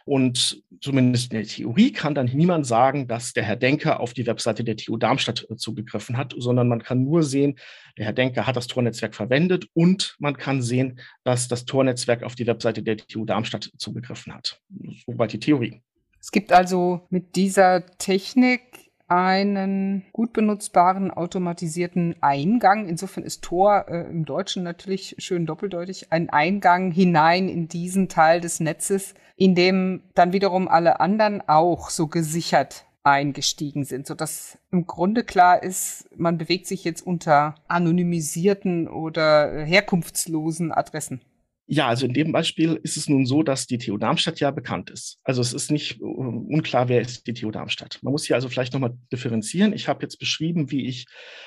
Und 0.06 0.62
zumindest 0.80 1.32
in 1.32 1.38
der 1.38 1.48
Theorie 1.48 1.92
kann 1.92 2.14
dann 2.14 2.26
niemand 2.26 2.64
sagen, 2.64 3.08
dass 3.08 3.32
der 3.32 3.42
Herr 3.42 3.56
Denker 3.56 3.98
auf 3.98 4.14
die 4.14 4.25
Webseite 4.26 4.62
der 4.62 4.76
TU 4.76 4.96
Darmstadt 4.96 5.46
äh, 5.50 5.56
zugegriffen 5.56 6.16
hat, 6.16 6.32
sondern 6.38 6.68
man 6.68 6.80
kann 6.80 7.02
nur 7.02 7.25
sehen, 7.25 7.58
der 7.98 8.06
Herr 8.06 8.12
Denker 8.12 8.46
hat 8.46 8.54
das 8.54 8.68
Tornetzwerk 8.68 9.16
verwendet 9.16 9.68
und 9.75 10.14
man 10.20 10.36
kann 10.36 10.62
sehen, 10.62 11.00
dass 11.25 11.48
das 11.48 11.64
Tornetzwerk 11.64 12.22
auf 12.22 12.36
die 12.36 12.46
Webseite 12.46 12.84
der 12.84 12.98
TU 12.98 13.25
Darmstadt 13.25 13.72
zugegriffen 13.78 14.32
hat. 14.32 14.62
Soweit 15.06 15.32
die 15.32 15.40
Theorie. 15.40 15.82
Es 16.20 16.30
gibt 16.30 16.52
also 16.52 17.06
mit 17.10 17.34
dieser 17.34 17.84
Technik 17.98 18.62
einen 19.08 20.04
gut 20.12 20.32
benutzbaren 20.32 21.10
automatisierten 21.10 22.16
Eingang. 22.20 22.88
Insofern 22.88 23.25
ist 23.25 23.42
Tor 23.42 23.86
äh, 23.88 24.02
im 24.08 24.25
Deutschen 24.25 24.62
natürlich 24.62 25.16
schön 25.18 25.46
doppeldeutig 25.46 26.12
ein 26.12 26.30
Eingang 26.30 26.90
hinein 26.90 27.48
in 27.48 27.68
diesen 27.68 28.08
Teil 28.08 28.40
des 28.40 28.60
Netzes, 28.60 29.14
in 29.36 29.54
dem 29.54 30.02
dann 30.14 30.32
wiederum 30.32 30.66
alle 30.66 31.00
anderen 31.00 31.46
auch 31.46 31.90
so 31.90 32.08
gesichert 32.08 32.86
eingestiegen 33.04 33.84
sind, 33.84 34.06
so 34.06 34.14
dass 34.14 34.58
im 34.72 34.86
Grunde 34.86 35.22
klar 35.22 35.62
ist, 35.62 36.08
man 36.16 36.38
bewegt 36.38 36.66
sich 36.66 36.82
jetzt 36.82 37.06
unter 37.06 37.54
anonymisierten 37.68 38.88
oder 38.88 39.64
herkunftslosen 39.64 40.72
Adressen. 40.72 41.20
Ja, 41.68 41.88
also 41.88 42.06
in 42.06 42.14
dem 42.14 42.30
Beispiel 42.30 42.78
ist 42.85 42.96
es 42.96 43.08
nun 43.08 43.26
so, 43.26 43.42
dass 43.42 43.66
die 43.66 43.78
TU 43.78 43.96
Darmstadt 43.96 44.38
ja 44.38 44.52
bekannt 44.52 44.88
ist. 44.88 45.18
Also 45.25 45.40
es 45.40 45.52
ist 45.52 45.73
nicht 45.73 46.00
uh, 46.00 46.06
unklar, 46.06 46.88
wer 46.88 47.00
ist 47.00 47.26
die 47.26 47.35
TU 47.35 47.50
Darmstadt. 47.50 47.99
Man 48.02 48.12
muss 48.12 48.25
hier 48.25 48.37
also 48.37 48.49
vielleicht 48.49 48.73
nochmal 48.73 48.96
differenzieren. 49.12 49.73
Ich 49.73 49.88
habe 49.88 50.02
jetzt 50.02 50.18
beschrieben, 50.18 50.70
wie 50.70 50.87
ich 50.87 51.06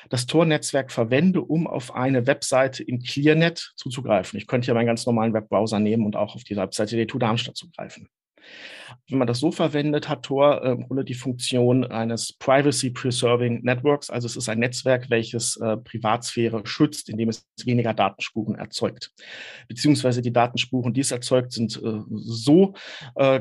das 0.09 0.25
Tor-Netzwerk 0.25 0.91
verwende, 0.91 1.41
um 1.41 1.67
auf 1.67 1.95
eine 1.95 2.27
Webseite 2.27 2.83
im 2.83 2.99
ClearNet 2.99 3.71
zuzugreifen. 3.77 4.37
Ich 4.37 4.47
könnte 4.47 4.67
ja 4.67 4.73
meinen 4.73 4.87
ganz 4.87 5.05
normalen 5.05 5.33
Webbrowser 5.33 5.79
nehmen 5.79 6.05
und 6.05 6.17
auch 6.17 6.35
auf 6.35 6.43
die 6.43 6.57
Webseite 6.57 6.97
der 6.97 7.07
TU 7.07 7.17
Darmstadt 7.17 7.55
zugreifen. 7.55 8.09
Wenn 9.07 9.17
man 9.17 9.27
das 9.27 9.39
so 9.39 9.51
verwendet, 9.51 10.09
hat 10.09 10.23
Tor 10.23 10.63
äh, 10.63 10.71
im 10.71 10.87
Grunde 10.87 11.03
die 11.03 11.13
Funktion 11.13 11.85
eines 11.85 12.33
Privacy 12.33 12.91
Preserving 12.91 13.61
Networks. 13.63 14.09
Also 14.09 14.27
es 14.27 14.35
ist 14.35 14.49
ein 14.49 14.59
Netzwerk, 14.59 15.09
welches 15.09 15.57
äh, 15.57 15.77
Privatsphäre 15.77 16.61
schützt, 16.65 17.09
indem 17.09 17.29
es 17.29 17.47
weniger 17.63 17.93
Datenspuren 17.93 18.55
erzeugt. 18.55 19.11
Beziehungsweise 19.67 20.21
die 20.21 20.33
Datenspuren, 20.33 20.93
die 20.93 21.01
es 21.01 21.11
erzeugt, 21.11 21.51
sind 21.53 21.81
äh, 21.83 22.01
so 22.09 22.73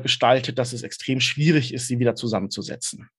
gestaltet, 0.03 0.57
dass 0.57 0.73
es 0.73 0.83
extrem 0.83 1.19
schwierig 1.19 1.73
ist, 1.73 1.87
sie 1.87 1.99
wieder 1.99 2.15
zusammenzusetzen. 2.15 3.09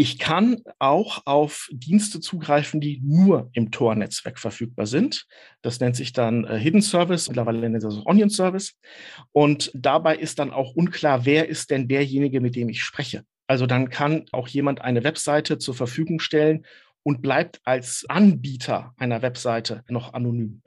Ich 0.00 0.20
kann 0.20 0.62
auch 0.78 1.22
auf 1.24 1.68
Dienste 1.72 2.20
zugreifen, 2.20 2.80
die 2.80 3.00
nur 3.02 3.50
im 3.52 3.72
Tor-Netzwerk 3.72 4.38
verfügbar 4.38 4.86
sind. 4.86 5.26
Das 5.60 5.80
nennt 5.80 5.96
sich 5.96 6.12
dann 6.12 6.44
äh, 6.44 6.56
Hidden 6.56 6.82
Service, 6.82 7.26
mittlerweile 7.26 7.58
nennt 7.58 7.82
es 7.82 8.06
Onion 8.06 8.30
Service. 8.30 8.78
Und 9.32 9.72
dabei 9.74 10.14
ist 10.14 10.38
dann 10.38 10.52
auch 10.52 10.76
unklar, 10.76 11.24
wer 11.24 11.48
ist 11.48 11.72
denn 11.72 11.88
derjenige, 11.88 12.40
mit 12.40 12.54
dem 12.54 12.68
ich 12.68 12.84
spreche. 12.84 13.24
Also 13.48 13.66
dann 13.66 13.90
kann 13.90 14.26
auch 14.30 14.46
jemand 14.46 14.82
eine 14.82 15.02
Webseite 15.02 15.58
zur 15.58 15.74
Verfügung 15.74 16.20
stellen 16.20 16.64
und 17.02 17.20
bleibt 17.20 17.60
als 17.64 18.06
Anbieter 18.08 18.94
einer 18.98 19.20
Webseite 19.22 19.82
noch 19.88 20.14
anonym. 20.14 20.62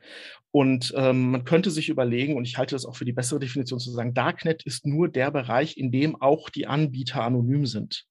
Und 0.51 0.93
ähm, 0.97 1.31
man 1.31 1.45
könnte 1.45 1.71
sich 1.71 1.87
überlegen, 1.87 2.35
und 2.35 2.43
ich 2.43 2.57
halte 2.57 2.75
das 2.75 2.85
auch 2.85 2.97
für 2.97 3.05
die 3.05 3.13
bessere 3.13 3.39
Definition 3.39 3.79
zu 3.79 3.91
sagen, 3.91 4.13
Darknet 4.13 4.63
ist 4.63 4.85
nur 4.85 5.07
der 5.07 5.31
Bereich, 5.31 5.77
in 5.77 5.89
dem 5.89 6.21
auch 6.21 6.49
die 6.49 6.67
Anbieter 6.67 7.23
anonym 7.23 7.65
sind. 7.65 8.07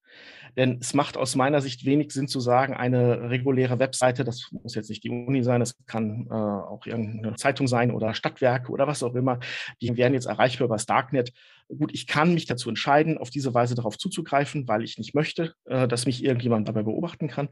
Denn 0.57 0.79
es 0.81 0.95
macht 0.95 1.17
aus 1.17 1.37
meiner 1.37 1.61
Sicht 1.61 1.85
wenig 1.85 2.13
Sinn 2.13 2.29
zu 2.29 2.41
sagen, 2.41 2.75
eine 2.75 3.31
reguläre 3.31 3.79
Webseite, 3.79 4.25
das 4.25 4.49
muss 4.51 4.75
jetzt 4.75 4.91
nicht 4.91 5.05
die 5.05 5.11
Uni 5.11 5.43
sein, 5.43 5.61
das 5.61 5.77
kann 5.87 6.27
äh, 6.31 6.35
auch 6.35 6.87
irgendeine 6.87 7.37
Zeitung 7.37 7.69
sein 7.69 7.91
oder 7.91 8.15
Stadtwerke 8.15 8.71
oder 8.73 8.87
was 8.87 9.03
auch 9.03 9.15
immer, 9.15 9.39
die 9.81 9.97
werden 9.97 10.15
jetzt 10.15 10.27
erreichbar 10.27 10.67
über 10.67 10.75
das 10.75 10.87
Darknet. 10.87 11.33
Gut, 11.69 11.93
ich 11.95 12.07
kann 12.07 12.35
mich 12.35 12.47
dazu 12.47 12.69
entscheiden, 12.69 13.17
auf 13.17 13.31
diese 13.31 13.55
Weise 13.55 13.75
darauf 13.75 13.97
zuzugreifen, 13.97 14.67
weil 14.67 14.83
ich 14.83 14.99
nicht 14.99 15.15
möchte, 15.15 15.55
äh, 15.67 15.87
dass 15.87 16.07
mich 16.07 16.25
irgendjemand 16.25 16.69
dabei 16.69 16.83
beobachten 16.83 17.29
kann. 17.29 17.49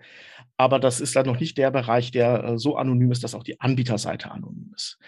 Aber 0.56 0.80
das 0.80 1.00
ist 1.00 1.14
dann 1.14 1.26
noch 1.26 1.38
nicht 1.38 1.56
der 1.56 1.70
Bereich, 1.70 2.10
der 2.10 2.44
äh, 2.44 2.58
so 2.58 2.76
anonym 2.76 3.12
ist, 3.12 3.22
dass 3.22 3.34
auch 3.34 3.44
die 3.44 3.60
Anbieterseite 3.60 4.30
anonym 4.30 4.72
ist. 4.74 4.98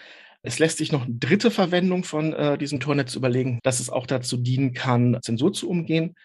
Es 0.43 0.57
lässt 0.57 0.79
sich 0.79 0.91
noch 0.91 1.05
eine 1.05 1.15
dritte 1.15 1.51
Verwendung 1.51 2.03
von 2.03 2.33
äh, 2.33 2.57
diesem 2.57 2.79
Tornetz 2.79 3.15
überlegen, 3.15 3.59
dass 3.63 3.79
es 3.79 3.89
auch 3.89 4.07
dazu 4.07 4.37
dienen 4.37 4.73
kann, 4.73 5.19
Zensur 5.21 5.53
zu 5.53 5.69
umgehen. 5.69 6.15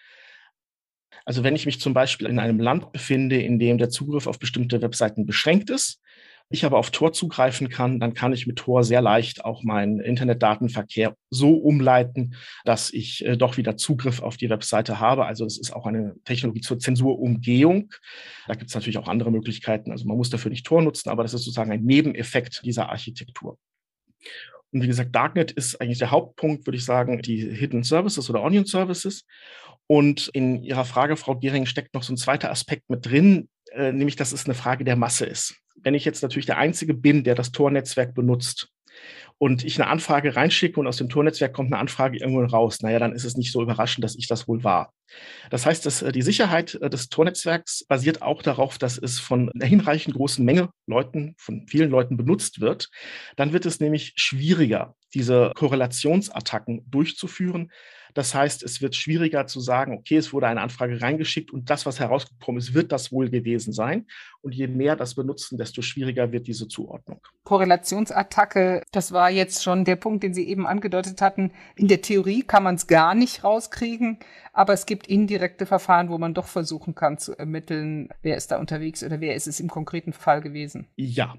Also 1.27 1.43
wenn 1.43 1.57
ich 1.57 1.65
mich 1.65 1.81
zum 1.81 1.93
Beispiel 1.93 2.25
in 2.27 2.39
einem 2.39 2.57
Land 2.57 2.93
befinde, 2.93 3.41
in 3.41 3.59
dem 3.59 3.77
der 3.77 3.89
Zugriff 3.89 4.27
auf 4.27 4.39
bestimmte 4.39 4.81
Webseiten 4.81 5.25
beschränkt 5.25 5.69
ist, 5.69 6.01
ich 6.49 6.63
aber 6.63 6.77
auf 6.77 6.89
Tor 6.89 7.11
zugreifen 7.11 7.67
kann, 7.67 7.99
dann 7.99 8.13
kann 8.13 8.31
ich 8.31 8.47
mit 8.47 8.59
Tor 8.59 8.85
sehr 8.85 9.01
leicht 9.01 9.43
auch 9.43 9.61
meinen 9.61 9.99
Internetdatenverkehr 9.99 11.17
so 11.29 11.55
umleiten, 11.55 12.35
dass 12.63 12.93
ich 12.93 13.25
äh, 13.25 13.35
doch 13.35 13.57
wieder 13.57 13.75
Zugriff 13.75 14.21
auf 14.21 14.37
die 14.37 14.49
Webseite 14.49 15.01
habe. 15.01 15.25
Also 15.25 15.43
es 15.45 15.57
ist 15.57 15.73
auch 15.73 15.85
eine 15.85 16.15
Technologie 16.23 16.61
zur 16.61 16.79
Zensurumgehung. 16.79 17.91
Da 18.47 18.53
gibt 18.53 18.69
es 18.69 18.75
natürlich 18.75 18.97
auch 18.97 19.09
andere 19.09 19.29
Möglichkeiten. 19.29 19.91
Also 19.91 20.07
man 20.07 20.15
muss 20.15 20.29
dafür 20.29 20.49
nicht 20.49 20.65
Tor 20.65 20.81
nutzen, 20.81 21.09
aber 21.09 21.23
das 21.23 21.33
ist 21.33 21.41
sozusagen 21.41 21.73
ein 21.73 21.83
Nebeneffekt 21.83 22.61
dieser 22.63 22.87
Architektur. 22.87 23.57
Und 24.71 24.81
wie 24.81 24.87
gesagt, 24.87 25.13
Darknet 25.13 25.51
ist 25.51 25.81
eigentlich 25.81 25.99
der 25.99 26.11
Hauptpunkt, 26.11 26.65
würde 26.65 26.77
ich 26.77 26.85
sagen, 26.85 27.21
die 27.21 27.53
Hidden 27.53 27.83
Services 27.83 28.29
oder 28.29 28.43
Onion 28.43 28.65
Services. 28.65 29.25
Und 29.87 30.27
in 30.29 30.63
Ihrer 30.63 30.85
Frage, 30.85 31.15
Frau 31.15 31.35
Gehring, 31.35 31.65
steckt 31.65 31.93
noch 31.93 32.03
so 32.03 32.13
ein 32.13 32.17
zweiter 32.17 32.51
Aspekt 32.51 32.89
mit 32.89 33.05
drin, 33.05 33.47
äh, 33.71 33.91
nämlich, 33.91 34.15
dass 34.15 34.33
es 34.33 34.45
eine 34.45 34.53
Frage 34.53 34.83
der 34.83 34.95
Masse 34.95 35.25
ist. 35.25 35.55
Wenn 35.75 35.93
ich 35.93 36.05
jetzt 36.05 36.21
natürlich 36.21 36.45
der 36.45 36.57
Einzige 36.57 36.93
bin, 36.93 37.23
der 37.23 37.35
das 37.35 37.51
Tor-Netzwerk 37.51 38.13
benutzt, 38.13 38.69
und 39.39 39.63
ich 39.63 39.79
eine 39.79 39.89
Anfrage 39.89 40.35
reinschicke 40.35 40.79
und 40.79 40.87
aus 40.87 40.97
dem 40.97 41.09
Tornetzwerk 41.09 41.53
kommt 41.53 41.71
eine 41.71 41.79
Anfrage 41.79 42.17
irgendwo 42.17 42.43
raus, 42.43 42.81
naja, 42.81 42.99
dann 42.99 43.13
ist 43.13 43.23
es 43.23 43.37
nicht 43.37 43.51
so 43.51 43.61
überraschend, 43.61 44.03
dass 44.03 44.15
ich 44.15 44.27
das 44.27 44.47
wohl 44.47 44.63
war. 44.63 44.93
Das 45.49 45.65
heißt, 45.65 45.85
dass 45.85 46.01
äh, 46.01 46.11
die 46.11 46.21
Sicherheit 46.21 46.75
äh, 46.75 46.89
des 46.89 47.09
Tornetzwerks 47.09 47.85
basiert 47.87 48.21
auch 48.21 48.41
darauf, 48.41 48.77
dass 48.77 48.97
es 48.97 49.19
von 49.19 49.51
einer 49.51 49.65
hinreichend 49.65 50.15
großen 50.15 50.43
Menge 50.43 50.69
Leuten, 50.87 51.35
von 51.37 51.67
vielen 51.67 51.91
Leuten 51.91 52.17
benutzt 52.17 52.61
wird. 52.61 52.89
Dann 53.35 53.53
wird 53.53 53.65
es 53.65 53.79
nämlich 53.79 54.13
schwieriger, 54.15 54.95
diese 55.13 55.51
Korrelationsattacken 55.55 56.89
durchzuführen, 56.89 57.71
das 58.13 58.33
heißt, 58.33 58.63
es 58.63 58.81
wird 58.81 58.95
schwieriger 58.95 59.47
zu 59.47 59.59
sagen, 59.59 59.97
okay, 59.97 60.17
es 60.17 60.33
wurde 60.33 60.47
eine 60.47 60.61
Anfrage 60.61 61.01
reingeschickt 61.01 61.51
und 61.51 61.69
das, 61.69 61.85
was 61.85 61.99
herausgekommen 61.99 62.59
ist, 62.59 62.73
wird 62.73 62.91
das 62.91 63.11
wohl 63.11 63.29
gewesen 63.29 63.73
sein. 63.73 64.05
Und 64.41 64.53
je 64.53 64.67
mehr 64.67 64.95
das 64.95 65.15
benutzen, 65.15 65.57
desto 65.57 65.81
schwieriger 65.81 66.31
wird 66.31 66.47
diese 66.47 66.67
Zuordnung. 66.67 67.19
Korrelationsattacke, 67.43 68.81
das 68.91 69.11
war 69.11 69.29
jetzt 69.29 69.63
schon 69.63 69.83
der 69.83 69.95
Punkt, 69.97 70.23
den 70.23 70.33
Sie 70.33 70.47
eben 70.47 70.67
angedeutet 70.67 71.21
hatten. 71.21 71.51
In 71.75 71.87
der 71.87 72.01
Theorie 72.01 72.43
kann 72.43 72.63
man 72.63 72.75
es 72.75 72.87
gar 72.87 73.13
nicht 73.13 73.43
rauskriegen, 73.43 74.19
aber 74.53 74.73
es 74.73 74.85
gibt 74.85 75.07
indirekte 75.07 75.65
Verfahren, 75.65 76.09
wo 76.09 76.17
man 76.17 76.33
doch 76.33 76.47
versuchen 76.47 76.95
kann 76.95 77.17
zu 77.17 77.37
ermitteln, 77.37 78.09
wer 78.21 78.37
ist 78.37 78.51
da 78.51 78.57
unterwegs 78.57 79.03
oder 79.03 79.21
wer 79.21 79.35
ist 79.35 79.47
es 79.47 79.59
im 79.59 79.69
konkreten 79.69 80.13
Fall 80.13 80.41
gewesen. 80.41 80.87
Ja, 80.95 81.35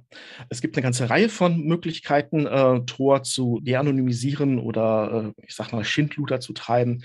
es 0.51 0.61
gibt 0.61 0.77
eine 0.77 0.83
ganze 0.83 1.11
Reihe 1.11 1.29
von 1.29 1.65
Möglichkeiten, 1.65 2.47
äh, 2.47 2.81
Tor 2.87 3.23
zu 3.23 3.61
de-anonymisieren 3.61 4.59
oder 4.59 5.33
äh, 5.37 5.43
ich 5.47 5.55
sag 5.55 5.73
mal 5.73 5.85
Schindluder 5.85 6.41
zu 6.41 6.53
treiben. 6.59 7.03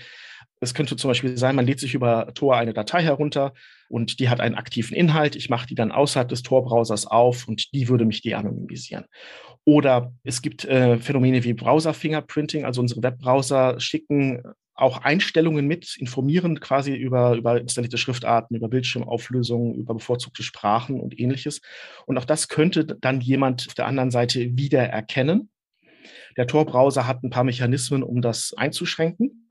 Es 0.60 0.74
könnte 0.74 0.96
zum 0.96 1.08
Beispiel 1.08 1.36
sein, 1.36 1.56
man 1.56 1.66
lädt 1.66 1.80
sich 1.80 1.94
über 1.94 2.32
Tor 2.34 2.56
eine 2.56 2.72
Datei 2.72 3.02
herunter 3.02 3.52
und 3.88 4.18
die 4.18 4.28
hat 4.28 4.40
einen 4.40 4.54
aktiven 4.54 4.96
Inhalt. 4.96 5.36
Ich 5.36 5.50
mache 5.50 5.66
die 5.66 5.74
dann 5.74 5.92
außerhalb 5.92 6.28
des 6.28 6.42
Tor-Browsers 6.42 7.06
auf 7.06 7.48
und 7.48 7.72
die 7.74 7.88
würde 7.88 8.04
mich 8.04 8.22
de-anonymisieren. 8.22 9.04
Oder 9.64 10.12
es 10.22 10.42
gibt 10.42 10.64
äh, 10.64 10.98
Phänomene 10.98 11.44
wie 11.44 11.54
Browser-Fingerprinting, 11.54 12.64
also 12.64 12.80
unsere 12.80 13.02
Webbrowser 13.02 13.80
schicken 13.80 14.42
auch 14.74 14.98
Einstellungen 14.98 15.66
mit, 15.66 15.96
informieren 15.96 16.58
quasi 16.58 16.94
über, 16.94 17.34
über 17.34 17.60
installierte 17.60 17.96
Schriftarten, 17.96 18.56
über 18.56 18.68
Bildschirmauflösungen, 18.68 19.74
über 19.74 19.94
bevorzugte 19.94 20.42
Sprachen 20.42 21.00
und 21.00 21.18
ähnliches. 21.18 21.60
Und 22.06 22.18
auch 22.18 22.24
das 22.24 22.48
könnte 22.48 22.84
dann 22.84 23.20
jemand 23.20 23.66
auf 23.68 23.74
der 23.74 23.86
anderen 23.86 24.10
Seite 24.10 24.56
wieder 24.56 24.82
erkennen. 24.82 25.50
Der 26.36 26.48
Tor-Browser 26.48 27.06
hat 27.06 27.22
ein 27.22 27.30
paar 27.30 27.44
Mechanismen, 27.44 28.02
um 28.02 28.20
das 28.20 28.52
einzuschränken. 28.56 29.43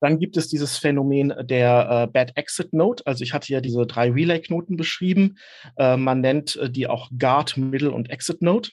Dann 0.00 0.18
gibt 0.18 0.36
es 0.36 0.48
dieses 0.48 0.78
Phänomen 0.78 1.34
der 1.42 2.06
äh, 2.08 2.10
Bad 2.10 2.36
Exit 2.36 2.72
Note. 2.72 3.06
Also 3.06 3.22
ich 3.22 3.34
hatte 3.34 3.52
ja 3.52 3.60
diese 3.60 3.86
drei 3.86 4.10
Relay-Knoten 4.10 4.76
beschrieben. 4.76 5.36
Äh, 5.76 5.96
man 5.96 6.20
nennt 6.20 6.56
äh, 6.56 6.70
die 6.70 6.86
auch 6.86 7.10
Guard, 7.18 7.56
Middle 7.56 7.90
und 7.90 8.10
Exit 8.10 8.40
Note. 8.42 8.70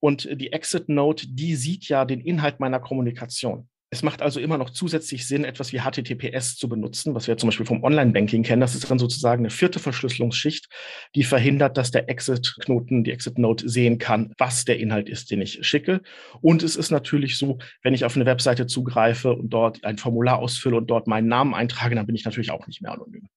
Und 0.00 0.28
die 0.40 0.52
Exit 0.52 0.88
Note, 0.88 1.26
die 1.28 1.56
sieht 1.56 1.88
ja 1.88 2.04
den 2.04 2.20
Inhalt 2.20 2.60
meiner 2.60 2.80
Kommunikation. 2.80 3.68
Es 3.90 4.02
macht 4.02 4.20
also 4.20 4.38
immer 4.38 4.58
noch 4.58 4.68
zusätzlich 4.68 5.26
Sinn, 5.26 5.44
etwas 5.44 5.72
wie 5.72 5.80
HTTPS 5.80 6.56
zu 6.56 6.68
benutzen, 6.68 7.14
was 7.14 7.26
wir 7.26 7.38
zum 7.38 7.48
Beispiel 7.48 7.64
vom 7.64 7.82
Online-Banking 7.82 8.42
kennen. 8.42 8.60
Das 8.60 8.74
ist 8.74 8.90
dann 8.90 8.98
sozusagen 8.98 9.40
eine 9.40 9.50
vierte 9.50 9.78
Verschlüsselungsschicht, 9.78 10.68
die 11.14 11.24
verhindert, 11.24 11.78
dass 11.78 11.90
der 11.90 12.10
Exit-Knoten, 12.10 13.02
die 13.02 13.12
Exit-Node 13.12 13.66
sehen 13.66 13.96
kann, 13.96 14.34
was 14.36 14.66
der 14.66 14.78
Inhalt 14.78 15.08
ist, 15.08 15.30
den 15.30 15.40
ich 15.40 15.66
schicke. 15.66 16.02
Und 16.42 16.62
es 16.62 16.76
ist 16.76 16.90
natürlich 16.90 17.38
so, 17.38 17.58
wenn 17.82 17.94
ich 17.94 18.04
auf 18.04 18.14
eine 18.14 18.26
Webseite 18.26 18.66
zugreife 18.66 19.32
und 19.32 19.48
dort 19.48 19.82
ein 19.84 19.96
Formular 19.96 20.38
ausfülle 20.38 20.76
und 20.76 20.88
dort 20.90 21.06
meinen 21.06 21.28
Namen 21.28 21.54
eintrage, 21.54 21.94
dann 21.94 22.04
bin 22.04 22.14
ich 22.14 22.26
natürlich 22.26 22.50
auch 22.50 22.66
nicht 22.66 22.82
mehr 22.82 22.92
anonym. 22.92 23.30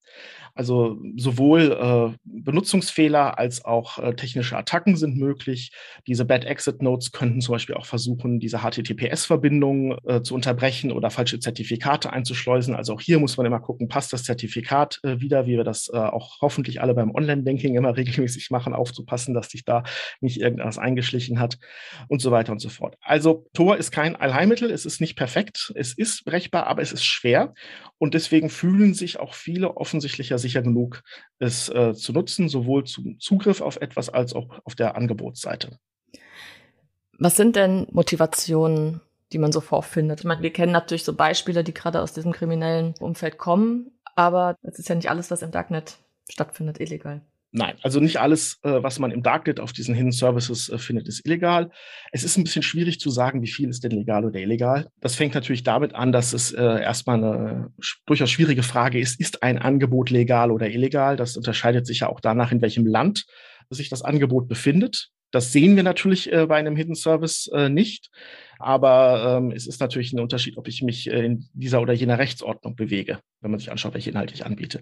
Also 0.53 1.01
sowohl 1.15 1.71
äh, 1.71 2.17
Benutzungsfehler 2.25 3.37
als 3.37 3.63
auch 3.63 3.99
äh, 3.99 4.13
technische 4.15 4.57
Attacken 4.57 4.97
sind 4.97 5.17
möglich. 5.17 5.71
Diese 6.07 6.25
Bad 6.25 6.43
Exit 6.43 6.81
Nodes 6.81 7.11
könnten 7.11 7.39
zum 7.39 7.53
Beispiel 7.53 7.75
auch 7.75 7.85
versuchen, 7.85 8.39
diese 8.39 8.59
HTTPS-Verbindungen 8.59 9.97
äh, 10.05 10.21
zu 10.21 10.35
unterbrechen 10.41 10.91
oder 10.91 11.11
falsche 11.11 11.39
Zertifikate 11.39 12.11
einzuschleusen. 12.11 12.73
Also 12.73 12.93
auch 12.93 13.01
hier 13.01 13.19
muss 13.19 13.37
man 13.37 13.45
immer 13.45 13.59
gucken, 13.59 13.87
passt 13.87 14.11
das 14.11 14.23
Zertifikat 14.23 14.99
äh, 15.03 15.19
wieder, 15.19 15.45
wie 15.45 15.55
wir 15.55 15.63
das 15.63 15.87
äh, 15.93 15.97
auch 15.97 16.41
hoffentlich 16.41 16.81
alle 16.81 16.95
beim 16.95 17.13
Online-Banking 17.13 17.75
immer 17.75 17.95
regelmäßig 17.97 18.49
machen, 18.49 18.73
aufzupassen, 18.73 19.35
dass 19.35 19.49
sich 19.49 19.65
da 19.65 19.83
nicht 20.19 20.41
irgendwas 20.41 20.79
eingeschlichen 20.79 21.39
hat 21.39 21.59
und 22.07 22.21
so 22.21 22.31
weiter 22.31 22.51
und 22.51 22.59
so 22.59 22.69
fort. 22.69 22.95
Also 23.01 23.45
Tor 23.53 23.77
ist 23.77 23.91
kein 23.91 24.15
Allheilmittel, 24.15 24.71
es 24.71 24.87
ist 24.87 24.99
nicht 24.99 25.15
perfekt, 25.15 25.71
es 25.75 25.95
ist 25.95 26.25
brechbar, 26.25 26.65
aber 26.65 26.81
es 26.81 26.91
ist 26.91 27.05
schwer 27.05 27.53
und 27.99 28.15
deswegen 28.15 28.49
fühlen 28.49 28.95
sich 28.95 29.19
auch 29.19 29.35
viele 29.35 29.77
offensichtlich 29.77 30.29
ja 30.29 30.39
sicher 30.39 30.63
genug, 30.63 31.03
es 31.37 31.69
äh, 31.69 31.93
zu 31.93 32.13
nutzen, 32.13 32.49
sowohl 32.49 32.85
zum 32.85 33.19
Zugriff 33.19 33.61
auf 33.61 33.77
etwas 33.77 34.09
als 34.09 34.33
auch 34.33 34.59
auf 34.65 34.73
der 34.73 34.95
Angebotsseite. 34.95 35.77
Was 37.19 37.35
sind 37.35 37.55
denn 37.55 37.85
Motivationen, 37.91 39.01
die 39.31 39.39
man 39.39 39.51
so 39.51 39.61
vorfindet? 39.61 40.19
Ich 40.19 40.25
meine, 40.25 40.41
wir 40.41 40.53
kennen 40.53 40.71
natürlich 40.71 41.03
so 41.03 41.13
Beispiele, 41.13 41.63
die 41.63 41.73
gerade 41.73 42.01
aus 42.01 42.13
diesem 42.13 42.31
kriminellen 42.31 42.93
Umfeld 42.99 43.37
kommen, 43.37 43.91
aber 44.15 44.55
es 44.61 44.79
ist 44.79 44.89
ja 44.89 44.95
nicht 44.95 45.09
alles, 45.09 45.31
was 45.31 45.41
im 45.41 45.51
Darknet 45.51 45.97
stattfindet, 46.29 46.79
illegal. 46.79 47.21
Nein, 47.53 47.75
also 47.81 47.99
nicht 47.99 48.17
alles, 48.17 48.59
äh, 48.63 48.81
was 48.81 48.97
man 48.97 49.11
im 49.11 49.23
Darknet 49.23 49.59
auf 49.59 49.73
diesen 49.73 49.93
Hidden 49.93 50.13
Services 50.13 50.69
äh, 50.69 50.77
findet, 50.77 51.09
ist 51.09 51.25
illegal. 51.25 51.69
Es 52.13 52.23
ist 52.23 52.37
ein 52.37 52.45
bisschen 52.45 52.63
schwierig 52.63 53.01
zu 53.01 53.09
sagen, 53.09 53.41
wie 53.41 53.51
viel 53.51 53.67
ist 53.67 53.83
denn 53.83 53.91
legal 53.91 54.23
oder 54.23 54.39
illegal. 54.39 54.87
Das 55.01 55.15
fängt 55.15 55.35
natürlich 55.35 55.63
damit 55.63 55.93
an, 55.93 56.13
dass 56.13 56.31
es 56.31 56.53
äh, 56.53 56.61
erstmal 56.63 57.17
eine 57.17 57.73
durchaus 58.05 58.31
schwierige 58.31 58.63
Frage 58.63 58.99
ist, 58.99 59.19
ist 59.19 59.43
ein 59.43 59.57
Angebot 59.57 60.11
legal 60.11 60.49
oder 60.49 60.69
illegal? 60.69 61.17
Das 61.17 61.35
unterscheidet 61.35 61.85
sich 61.85 61.99
ja 61.99 62.07
auch 62.07 62.21
danach, 62.21 62.53
in 62.53 62.61
welchem 62.61 62.85
Land 62.85 63.25
sich 63.69 63.89
das 63.89 64.01
Angebot 64.01 64.47
befindet. 64.47 65.09
Das 65.31 65.51
sehen 65.51 65.75
wir 65.75 65.83
natürlich 65.83 66.31
äh, 66.31 66.45
bei 66.45 66.57
einem 66.57 66.75
Hidden 66.75 66.95
Service 66.95 67.49
äh, 67.53 67.69
nicht. 67.69 68.09
Aber 68.61 69.37
ähm, 69.37 69.51
es 69.51 69.65
ist 69.65 69.81
natürlich 69.81 70.13
ein 70.13 70.19
Unterschied, 70.19 70.57
ob 70.57 70.67
ich 70.67 70.81
mich 70.81 71.09
äh, 71.09 71.25
in 71.25 71.49
dieser 71.53 71.81
oder 71.81 71.93
jener 71.93 72.19
Rechtsordnung 72.19 72.75
bewege, 72.75 73.19
wenn 73.41 73.49
man 73.49 73.59
sich 73.59 73.71
anschaut, 73.71 73.93
welche 73.93 74.11
Inhalte 74.11 74.35
ich 74.35 74.45
anbiete. 74.45 74.81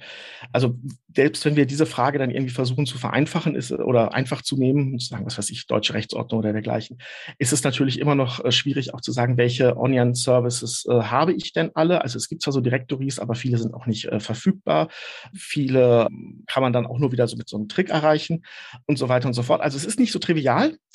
Also 0.52 0.78
selbst 1.16 1.46
wenn 1.46 1.56
wir 1.56 1.66
diese 1.66 1.86
Frage 1.86 2.20
dann 2.20 2.30
irgendwie 2.30 2.54
versuchen 2.54 2.86
zu 2.86 2.98
vereinfachen 2.98 3.56
ist 3.56 3.72
oder 3.72 4.14
einfach 4.14 4.42
zu 4.42 4.58
nehmen, 4.58 5.00
zu 5.00 5.08
sagen, 5.08 5.26
was 5.26 5.38
weiß 5.38 5.50
ich, 5.50 5.66
deutsche 5.66 5.94
Rechtsordnung 5.94 6.40
oder 6.40 6.52
dergleichen, 6.52 6.98
ist 7.38 7.54
es 7.54 7.64
natürlich 7.64 8.00
immer 8.00 8.16
noch 8.16 8.44
äh, 8.44 8.52
schwierig 8.52 8.94
auch 8.94 9.02
zu 9.02 9.14
sagen, 9.14 9.38
welche 9.38 9.78
Onion-Services 9.78 10.86
äh, 10.90 11.04
habe 11.04 11.34
ich 11.34 11.54
denn 11.54 11.72
alle. 11.74 12.02
Also 12.02 12.18
es 12.18 12.28
gibt 12.28 12.42
zwar 12.42 12.54
so 12.54 12.62
Directories, 12.62 13.20
aber 13.20 13.36
viele 13.36 13.58
sind 13.58 13.74
auch 13.74 13.86
nicht 13.86 14.06
äh, 14.06 14.20
verfügbar. 14.20 14.90
Viele 15.34 16.08
ähm, 16.10 16.44
kann 16.48 16.64
man 16.64 16.74
dann 16.74 16.86
auch 16.86 17.00
nur 17.00 17.14
wieder 17.14 17.28
so 17.28 17.38
mit 17.38 17.48
so 17.48 17.56
einem 17.56 17.70
Trick 17.70 17.90
erreichen 17.90 18.44
und 18.88 18.98
so 18.98 19.08
weiter 19.08 19.28
und 19.28 19.34
so 19.34 19.44
fort. 19.44 19.62
Also 19.62 19.78
es 19.78 19.86
ist 19.86 20.00
nicht 20.00 20.12
so 20.12 20.20
trivial, 20.20 20.39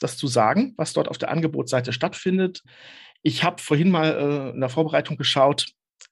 das 0.00 0.16
zu 0.16 0.26
sagen, 0.26 0.74
was 0.76 0.92
dort 0.92 1.08
auf 1.08 1.18
der 1.18 1.30
Angebotsseite 1.30 1.92
stattfindet. 1.92 2.62
Ich 3.22 3.44
habe 3.44 3.62
vorhin 3.62 3.90
mal 3.90 4.50
äh, 4.50 4.54
in 4.54 4.60
der 4.60 4.68
Vorbereitung 4.68 5.16
geschaut, 5.16 5.66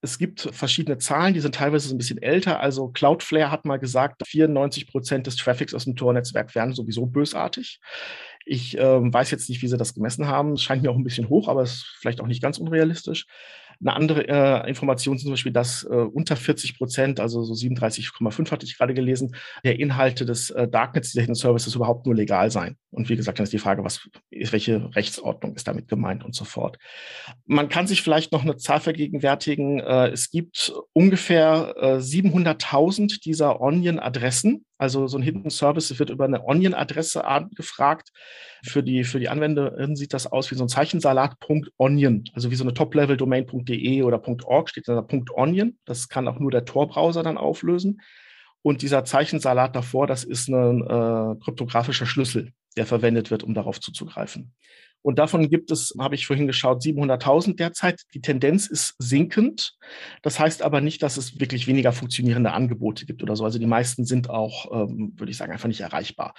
es 0.04 0.18
gibt 0.18 0.48
verschiedene 0.52 0.98
Zahlen, 0.98 1.32
die 1.32 1.40
sind 1.40 1.54
teilweise 1.54 1.88
so 1.88 1.94
ein 1.94 1.98
bisschen 1.98 2.20
älter. 2.20 2.58
Also 2.58 2.88
Cloudflare 2.88 3.52
hat 3.52 3.64
mal 3.64 3.78
gesagt, 3.78 4.22
94 4.26 4.88
Prozent 4.88 5.28
des 5.28 5.36
Traffics 5.36 5.74
aus 5.74 5.84
dem 5.84 5.94
Tor-Netzwerk 5.94 6.54
wären 6.56 6.72
sowieso 6.72 7.06
bösartig. 7.06 7.78
Ich 8.44 8.76
ähm, 8.76 9.14
weiß 9.14 9.30
jetzt 9.30 9.48
nicht, 9.48 9.62
wie 9.62 9.68
sie 9.68 9.76
das 9.76 9.94
gemessen 9.94 10.26
haben. 10.26 10.54
Es 10.54 10.62
scheint 10.62 10.82
mir 10.82 10.90
auch 10.90 10.96
ein 10.96 11.04
bisschen 11.04 11.28
hoch, 11.28 11.46
aber 11.46 11.62
es 11.62 11.74
ist 11.74 11.96
vielleicht 12.00 12.20
auch 12.20 12.26
nicht 12.26 12.42
ganz 12.42 12.58
unrealistisch. 12.58 13.26
Eine 13.80 13.94
andere 13.94 14.28
äh, 14.28 14.68
Information 14.68 15.18
zum 15.18 15.30
Beispiel, 15.30 15.52
dass 15.52 15.84
äh, 15.84 15.88
unter 15.88 16.36
40 16.36 16.78
Prozent, 16.78 17.20
also 17.20 17.42
so 17.42 17.54
37,5 17.54 18.50
hatte 18.50 18.66
ich 18.66 18.76
gerade 18.76 18.94
gelesen, 18.94 19.34
der 19.64 19.78
Inhalte 19.78 20.24
des 20.24 20.50
äh, 20.50 20.68
Darknets, 20.68 21.12
der 21.12 21.22
Hidden 21.22 21.34
Services 21.34 21.74
überhaupt 21.74 22.06
nur 22.06 22.14
legal 22.14 22.50
sein. 22.50 22.76
Und 22.90 23.08
wie 23.08 23.16
gesagt, 23.16 23.38
dann 23.38 23.44
ist 23.44 23.52
die 23.52 23.58
Frage, 23.58 23.84
was 23.84 24.08
ist, 24.30 24.52
welche 24.52 24.94
Rechtsordnung 24.94 25.54
ist 25.54 25.66
damit 25.66 25.88
gemeint 25.88 26.24
und 26.24 26.34
so 26.34 26.44
fort. 26.44 26.78
Man 27.46 27.68
kann 27.68 27.86
sich 27.86 28.02
vielleicht 28.02 28.32
noch 28.32 28.42
eine 28.42 28.56
Zahl 28.56 28.80
vergegenwärtigen. 28.80 29.80
Äh, 29.80 30.08
es 30.08 30.30
gibt 30.30 30.72
ungefähr 30.92 31.74
äh, 31.78 31.96
700.000 31.96 33.22
dieser 33.22 33.60
Onion-Adressen. 33.60 34.64
Also 34.82 35.06
so 35.06 35.16
ein 35.16 35.22
Hidden 35.22 35.48
Service 35.48 35.96
wird 36.00 36.10
über 36.10 36.24
eine 36.24 36.44
Onion-Adresse 36.44 37.24
angefragt. 37.24 38.10
Für 38.64 38.82
die, 38.82 39.04
für 39.04 39.20
die 39.20 39.28
Anwenderin 39.28 39.94
sieht 39.94 40.12
das 40.12 40.26
aus 40.26 40.50
wie 40.50 40.56
so 40.56 40.64
ein 40.64 40.68
Zeichensalat.onion, 40.68 42.24
also 42.34 42.50
wie 42.50 42.56
so 42.56 42.64
eine 42.64 42.74
Top-Level-Domain.de 42.74 44.02
oder 44.02 44.20
.org 44.44 44.68
steht 44.68 44.88
da 44.88 45.06
.onion. 45.36 45.78
Das 45.84 46.08
kann 46.08 46.26
auch 46.26 46.40
nur 46.40 46.50
der 46.50 46.64
Tor-Browser 46.64 47.22
dann 47.22 47.38
auflösen. 47.38 48.00
Und 48.62 48.82
dieser 48.82 49.04
Zeichensalat 49.04 49.76
davor, 49.76 50.08
das 50.08 50.24
ist 50.24 50.48
ein 50.48 50.80
äh, 50.80 51.36
kryptografischer 51.44 52.06
Schlüssel, 52.06 52.52
der 52.76 52.86
verwendet 52.86 53.30
wird, 53.30 53.44
um 53.44 53.54
darauf 53.54 53.78
zuzugreifen. 53.78 54.52
Und 55.02 55.18
davon 55.18 55.50
gibt 55.50 55.70
es, 55.70 55.94
habe 55.98 56.14
ich 56.14 56.26
vorhin 56.26 56.46
geschaut, 56.46 56.82
700.000 56.82 57.56
derzeit. 57.56 58.02
Die 58.14 58.20
Tendenz 58.20 58.66
ist 58.68 58.94
sinkend. 58.98 59.74
Das 60.22 60.38
heißt 60.38 60.62
aber 60.62 60.80
nicht, 60.80 61.02
dass 61.02 61.16
es 61.16 61.40
wirklich 61.40 61.66
weniger 61.66 61.92
funktionierende 61.92 62.52
Angebote 62.52 63.04
gibt 63.04 63.22
oder 63.22 63.36
so. 63.36 63.44
Also 63.44 63.58
die 63.58 63.66
meisten 63.66 64.04
sind 64.04 64.30
auch, 64.30 64.70
ähm, 64.72 65.12
würde 65.16 65.30
ich 65.30 65.36
sagen, 65.36 65.52
einfach 65.52 65.68
nicht 65.68 65.80
erreichbar. 65.80 66.34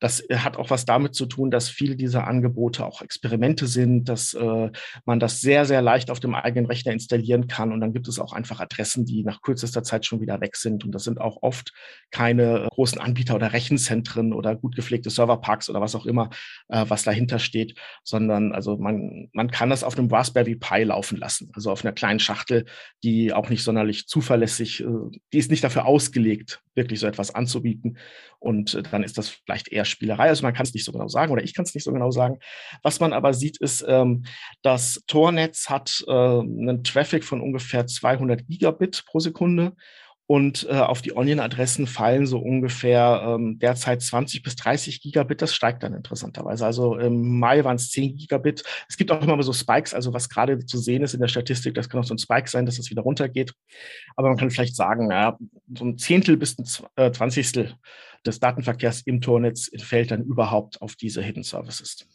Das 0.00 0.20
äh, 0.28 0.38
hat 0.38 0.56
auch 0.56 0.70
was 0.70 0.84
damit 0.84 1.14
zu 1.14 1.26
tun, 1.26 1.50
dass 1.50 1.68
viele 1.68 1.96
dieser 1.96 2.26
Angebote 2.26 2.84
auch 2.84 3.02
Experimente 3.02 3.66
sind, 3.66 4.08
dass 4.08 4.34
äh, 4.34 4.70
man 5.04 5.20
das 5.20 5.40
sehr, 5.40 5.64
sehr 5.64 5.82
leicht 5.82 6.10
auf 6.10 6.20
dem 6.20 6.34
eigenen 6.34 6.66
Rechner 6.66 6.92
installieren 6.92 7.46
kann. 7.46 7.72
Und 7.72 7.80
dann 7.80 7.92
gibt 7.92 8.08
es 8.08 8.18
auch 8.18 8.32
einfach 8.32 8.60
Adressen, 8.60 9.04
die 9.04 9.24
nach 9.24 9.42
kürzester 9.42 9.82
Zeit 9.82 10.06
schon 10.06 10.20
wieder 10.20 10.40
weg 10.40 10.56
sind. 10.56 10.84
Und 10.84 10.92
das 10.92 11.04
sind 11.04 11.20
auch 11.20 11.42
oft 11.42 11.72
keine 12.10 12.68
großen 12.70 13.00
Anbieter 13.00 13.34
oder 13.34 13.52
Rechenzentren 13.52 14.32
oder 14.32 14.54
gut 14.54 14.76
gepflegte 14.76 15.10
Serverparks 15.10 15.70
oder 15.70 15.80
was 15.80 15.94
auch 15.94 16.06
immer, 16.06 16.30
äh, 16.68 16.84
was 16.88 17.02
dahinter 17.02 17.38
steht, 17.38 17.78
sondern 18.04 18.52
also 18.52 18.76
man, 18.76 19.28
man 19.32 19.50
kann 19.50 19.70
das 19.70 19.82
auf 19.82 19.98
einem 19.98 20.08
Raspberry 20.08 20.56
Pi 20.56 20.82
laufen 20.84 21.18
lassen, 21.18 21.50
also 21.54 21.70
auf 21.70 21.84
einer 21.84 21.92
kleinen 21.92 22.20
Schachtel, 22.20 22.66
die 23.02 23.32
auch 23.32 23.48
nicht 23.48 23.62
sonderlich 23.62 24.06
zuverlässig, 24.06 24.82
äh, 24.82 24.86
die 25.32 25.38
ist 25.38 25.50
nicht 25.50 25.64
dafür 25.64 25.86
ausgelegt, 25.86 26.62
wirklich 26.74 27.00
so 27.00 27.06
etwas 27.06 27.34
anzubieten. 27.34 27.98
Und 28.38 28.74
äh, 28.74 28.82
dann 28.82 29.02
ist 29.02 29.18
das 29.18 29.30
vielleicht 29.30 29.68
eher 29.68 29.84
Spielerei. 29.86 30.28
Also 30.28 30.42
man 30.42 30.54
kann 30.54 30.64
es 30.64 30.74
nicht 30.74 30.84
so 30.84 30.92
genau 30.92 31.08
sagen 31.08 31.32
oder 31.32 31.42
ich 31.42 31.54
kann 31.54 31.64
es 31.64 31.74
nicht 31.74 31.84
so 31.84 31.92
genau 31.92 32.10
sagen. 32.10 32.38
Was 32.82 33.00
man 33.00 33.12
aber 33.12 33.32
sieht, 33.32 33.56
ist, 33.58 33.84
ähm, 33.88 34.24
das 34.62 35.02
Tornetz 35.06 35.68
hat 35.68 36.04
äh, 36.06 36.12
einen 36.12 36.84
Traffic 36.84 37.24
von 37.24 37.40
ungefähr 37.40 37.86
200 37.86 38.46
Gigabit 38.46 39.04
pro 39.06 39.20
Sekunde. 39.20 39.72
Und 40.28 40.66
äh, 40.68 40.74
auf 40.74 41.02
die 41.02 41.16
Onion-Adressen 41.16 41.86
fallen 41.86 42.26
so 42.26 42.38
ungefähr 42.38 43.22
ähm, 43.24 43.60
derzeit 43.60 44.02
20 44.02 44.42
bis 44.42 44.56
30 44.56 45.00
Gigabit. 45.00 45.40
Das 45.40 45.54
steigt 45.54 45.84
dann 45.84 45.94
interessanterweise. 45.94 46.66
Also 46.66 46.96
im 46.96 47.38
Mai 47.38 47.62
waren 47.62 47.76
es 47.76 47.90
10 47.90 48.16
Gigabit. 48.16 48.64
Es 48.88 48.96
gibt 48.96 49.12
auch 49.12 49.22
immer 49.22 49.40
so 49.44 49.52
Spikes, 49.52 49.94
also 49.94 50.12
was 50.12 50.28
gerade 50.28 50.66
zu 50.66 50.78
sehen 50.78 51.02
ist 51.02 51.14
in 51.14 51.20
der 51.20 51.28
Statistik, 51.28 51.74
das 51.74 51.88
kann 51.88 52.00
auch 52.00 52.04
so 52.04 52.14
ein 52.14 52.18
Spike 52.18 52.50
sein, 52.50 52.66
dass 52.66 52.78
es 52.78 52.90
wieder 52.90 53.02
runtergeht. 53.02 53.52
Aber 54.16 54.28
man 54.28 54.36
kann 54.36 54.50
vielleicht 54.50 54.74
sagen, 54.74 55.10
ja, 55.12 55.38
so 55.76 55.84
ein 55.84 55.98
Zehntel 55.98 56.36
bis 56.36 56.58
ein 56.58 56.66
äh, 56.96 57.12
Zwanzigstel 57.12 57.74
des 58.26 58.40
Datenverkehrs 58.40 59.02
im 59.02 59.20
Tornetz 59.20 59.70
fällt 59.78 60.10
dann 60.10 60.24
überhaupt 60.24 60.82
auf 60.82 60.96
diese 60.96 61.22
Hidden 61.22 61.44
Services. 61.44 62.06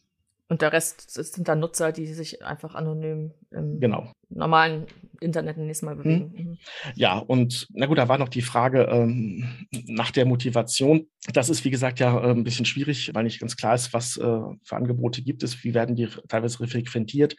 Und 0.51 0.61
der 0.61 0.73
Rest 0.73 1.11
sind 1.11 1.47
dann 1.47 1.61
Nutzer, 1.61 1.93
die 1.93 2.07
sich 2.07 2.43
einfach 2.43 2.75
anonym 2.75 3.31
im 3.51 3.79
genau. 3.79 4.11
normalen 4.27 4.85
Internet 5.21 5.55
nächstes 5.55 5.85
Mal 5.85 5.95
bewegen. 5.95 6.33
Hm. 6.35 6.57
Ja, 6.95 7.19
und 7.19 7.69
na 7.71 7.85
gut, 7.85 7.97
da 7.97 8.09
war 8.09 8.17
noch 8.17 8.27
die 8.27 8.41
Frage 8.41 8.81
ähm, 8.91 9.65
nach 9.87 10.11
der 10.11 10.25
Motivation. 10.25 11.07
Das 11.31 11.47
ist, 11.47 11.63
wie 11.63 11.69
gesagt, 11.69 12.01
ja 12.01 12.21
äh, 12.21 12.31
ein 12.31 12.43
bisschen 12.43 12.65
schwierig, 12.65 13.11
weil 13.13 13.23
nicht 13.23 13.39
ganz 13.39 13.55
klar 13.55 13.75
ist, 13.75 13.93
was 13.93 14.17
äh, 14.17 14.21
für 14.21 14.75
Angebote 14.75 15.21
gibt 15.21 15.41
es, 15.41 15.63
wie 15.63 15.73
werden 15.73 15.95
die 15.95 16.09
teilweise 16.27 16.59
refrequentiert 16.59 17.37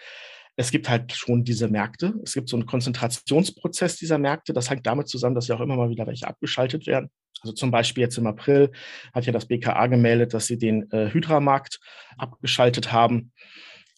es 0.56 0.70
gibt 0.70 0.88
halt 0.88 1.12
schon 1.12 1.44
diese 1.44 1.68
Märkte. 1.68 2.12
Es 2.22 2.34
gibt 2.34 2.50
so 2.50 2.56
einen 2.56 2.66
Konzentrationsprozess 2.66 3.96
dieser 3.96 4.18
Märkte. 4.18 4.52
Das 4.52 4.68
hängt 4.68 4.86
damit 4.86 5.08
zusammen, 5.08 5.34
dass 5.34 5.48
ja 5.48 5.56
auch 5.56 5.60
immer 5.60 5.76
mal 5.76 5.88
wieder 5.88 6.06
welche 6.06 6.28
abgeschaltet 6.28 6.86
werden. 6.86 7.10
Also 7.42 7.54
zum 7.54 7.70
Beispiel 7.70 8.02
jetzt 8.02 8.18
im 8.18 8.26
April 8.26 8.70
hat 9.12 9.26
ja 9.26 9.32
das 9.32 9.46
BKA 9.46 9.86
gemeldet, 9.88 10.32
dass 10.34 10.46
sie 10.46 10.58
den 10.58 10.90
äh, 10.92 11.10
Hydra-Markt 11.12 11.80
abgeschaltet 12.16 12.92
haben. 12.92 13.32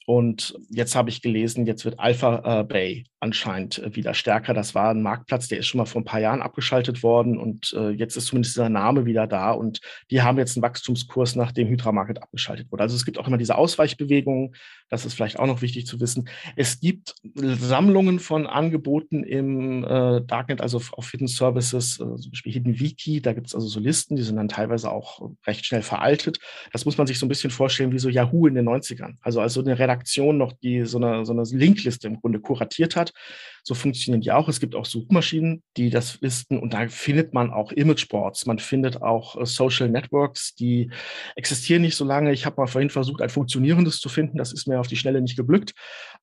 Und 0.06 0.54
jetzt 0.68 0.94
habe 0.94 1.08
ich 1.08 1.22
gelesen, 1.22 1.66
jetzt 1.66 1.84
wird 1.84 1.98
Alpha 1.98 2.60
äh, 2.60 2.64
Bay 2.64 3.04
anscheinend 3.20 3.78
äh, 3.78 3.96
wieder 3.96 4.12
stärker. 4.12 4.52
Das 4.52 4.74
war 4.74 4.90
ein 4.90 5.02
Marktplatz, 5.02 5.48
der 5.48 5.58
ist 5.58 5.66
schon 5.66 5.78
mal 5.78 5.86
vor 5.86 6.02
ein 6.02 6.04
paar 6.04 6.20
Jahren 6.20 6.42
abgeschaltet 6.42 7.02
worden 7.02 7.38
und 7.38 7.72
äh, 7.72 7.88
jetzt 7.90 8.16
ist 8.16 8.26
zumindest 8.26 8.54
dieser 8.54 8.68
Name 8.68 9.06
wieder 9.06 9.26
da 9.26 9.52
und 9.52 9.80
die 10.10 10.20
haben 10.20 10.36
jetzt 10.36 10.56
einen 10.56 10.62
Wachstumskurs, 10.62 11.36
nachdem 11.36 11.68
Hydra 11.68 11.92
Market 11.92 12.22
abgeschaltet 12.22 12.70
wurde. 12.70 12.82
Also 12.82 12.96
es 12.96 13.06
gibt 13.06 13.16
auch 13.18 13.26
immer 13.26 13.38
diese 13.38 13.56
Ausweichbewegungen, 13.56 14.54
das 14.90 15.06
ist 15.06 15.14
vielleicht 15.14 15.38
auch 15.38 15.46
noch 15.46 15.62
wichtig 15.62 15.86
zu 15.86 15.98
wissen. 16.00 16.28
Es 16.54 16.80
gibt 16.80 17.14
Sammlungen 17.34 18.20
von 18.20 18.46
Angeboten 18.46 19.24
im 19.24 19.82
Darknet, 19.82 20.60
also 20.60 20.80
auf 20.92 21.10
Hidden 21.10 21.26
Services, 21.26 21.94
zum 21.94 22.30
Beispiel 22.30 22.52
Hidden 22.52 22.78
Wiki, 22.78 23.22
da 23.22 23.32
gibt 23.32 23.46
es 23.48 23.54
also 23.54 23.66
so 23.66 23.80
Listen, 23.80 24.16
die 24.16 24.22
sind 24.22 24.36
dann 24.36 24.48
teilweise 24.48 24.90
auch 24.92 25.30
recht 25.46 25.64
schnell 25.64 25.82
veraltet. 25.82 26.38
Das 26.72 26.84
muss 26.84 26.98
man 26.98 27.06
sich 27.06 27.18
so 27.18 27.26
ein 27.26 27.30
bisschen 27.30 27.50
vorstellen 27.50 27.92
wie 27.92 27.98
so 27.98 28.08
Yahoo 28.08 28.46
in 28.46 28.54
den 28.54 28.68
90ern. 28.68 29.14
Also 29.22 29.40
als 29.40 29.54
so 29.54 29.60
eine 29.60 29.78
Redaktion 29.78 29.93
noch, 30.38 30.52
die 30.52 30.85
so 30.85 30.98
eine, 30.98 31.24
so 31.24 31.33
eine 31.33 31.42
Linkliste 31.44 32.09
im 32.09 32.20
Grunde 32.20 32.40
kuratiert 32.40 32.96
hat 32.96 33.12
so 33.66 33.74
funktionieren 33.74 34.20
die 34.20 34.31
auch. 34.31 34.46
Es 34.48 34.61
gibt 34.61 34.74
auch 34.74 34.85
Suchmaschinen, 34.85 35.62
die 35.79 35.88
das 35.88 36.18
listen 36.20 36.59
und 36.59 36.74
da 36.74 36.87
findet 36.88 37.33
man 37.33 37.50
auch 37.50 37.72
Imageboards. 37.72 38.44
Man 38.44 38.59
findet 38.59 39.00
auch 39.00 39.40
äh, 39.40 39.46
Social 39.46 39.88
Networks, 39.88 40.55
die 40.55 40.90
existieren 41.35 41.81
nicht 41.81 41.96
so 41.96 42.05
lange. 42.05 42.33
Ich 42.33 42.44
habe 42.44 42.61
mal 42.61 42.66
vorhin 42.66 42.90
versucht, 42.90 43.22
ein 43.22 43.31
funktionierendes 43.31 44.00
zu 44.00 44.11
finden. 44.11 44.37
Das 44.37 44.53
ist 44.53 44.68
mir 44.68 44.79
auf 44.79 44.87
die 44.87 44.96
Schnelle 44.96 45.22
nicht 45.22 45.37
geglückt. 45.37 45.72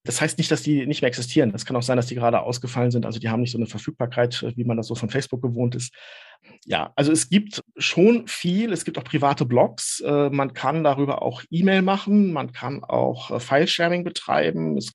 Das 0.03 0.21
heißt 0.21 0.37
nicht, 0.37 0.51
dass 0.51 0.61
die 0.61 0.85
nicht 0.85 1.01
mehr 1.01 1.07
existieren. 1.07 1.51
Das 1.51 1.65
kann 1.65 1.75
auch 1.75 1.81
sein, 1.81 1.97
dass 1.97 2.05
die 2.05 2.15
gerade 2.15 2.41
ausgefallen 2.41 2.91
sind. 2.91 3.07
Also 3.07 3.19
die 3.19 3.29
haben 3.29 3.41
nicht 3.41 3.51
so 3.51 3.57
eine 3.57 3.67
Verfügbarkeit, 3.67 4.43
äh, 4.43 4.55
wie 4.55 4.63
man 4.63 4.77
das 4.77 4.85
so 4.85 4.93
von 4.93 5.09
Facebook 5.09 5.41
gewohnt 5.41 5.73
ist. 5.73 5.95
Ja, 6.65 6.93
also 6.95 7.11
es 7.11 7.27
gibt 7.27 7.63
schon 7.77 8.27
viel. 8.27 8.71
Es 8.71 8.85
gibt 8.85 8.99
auch 8.99 9.03
private 9.03 9.45
Blogs. 9.45 9.99
Äh, 10.01 10.29
man 10.29 10.53
kann 10.53 10.83
darüber 10.83 11.23
auch 11.23 11.41
E-Mail 11.49 11.81
machen. 11.81 12.33
Man 12.33 12.51
kann 12.51 12.83
auch 12.83 13.41
File-Sharing 13.41 14.03
betreiben. 14.03 14.77
Es 14.77 14.93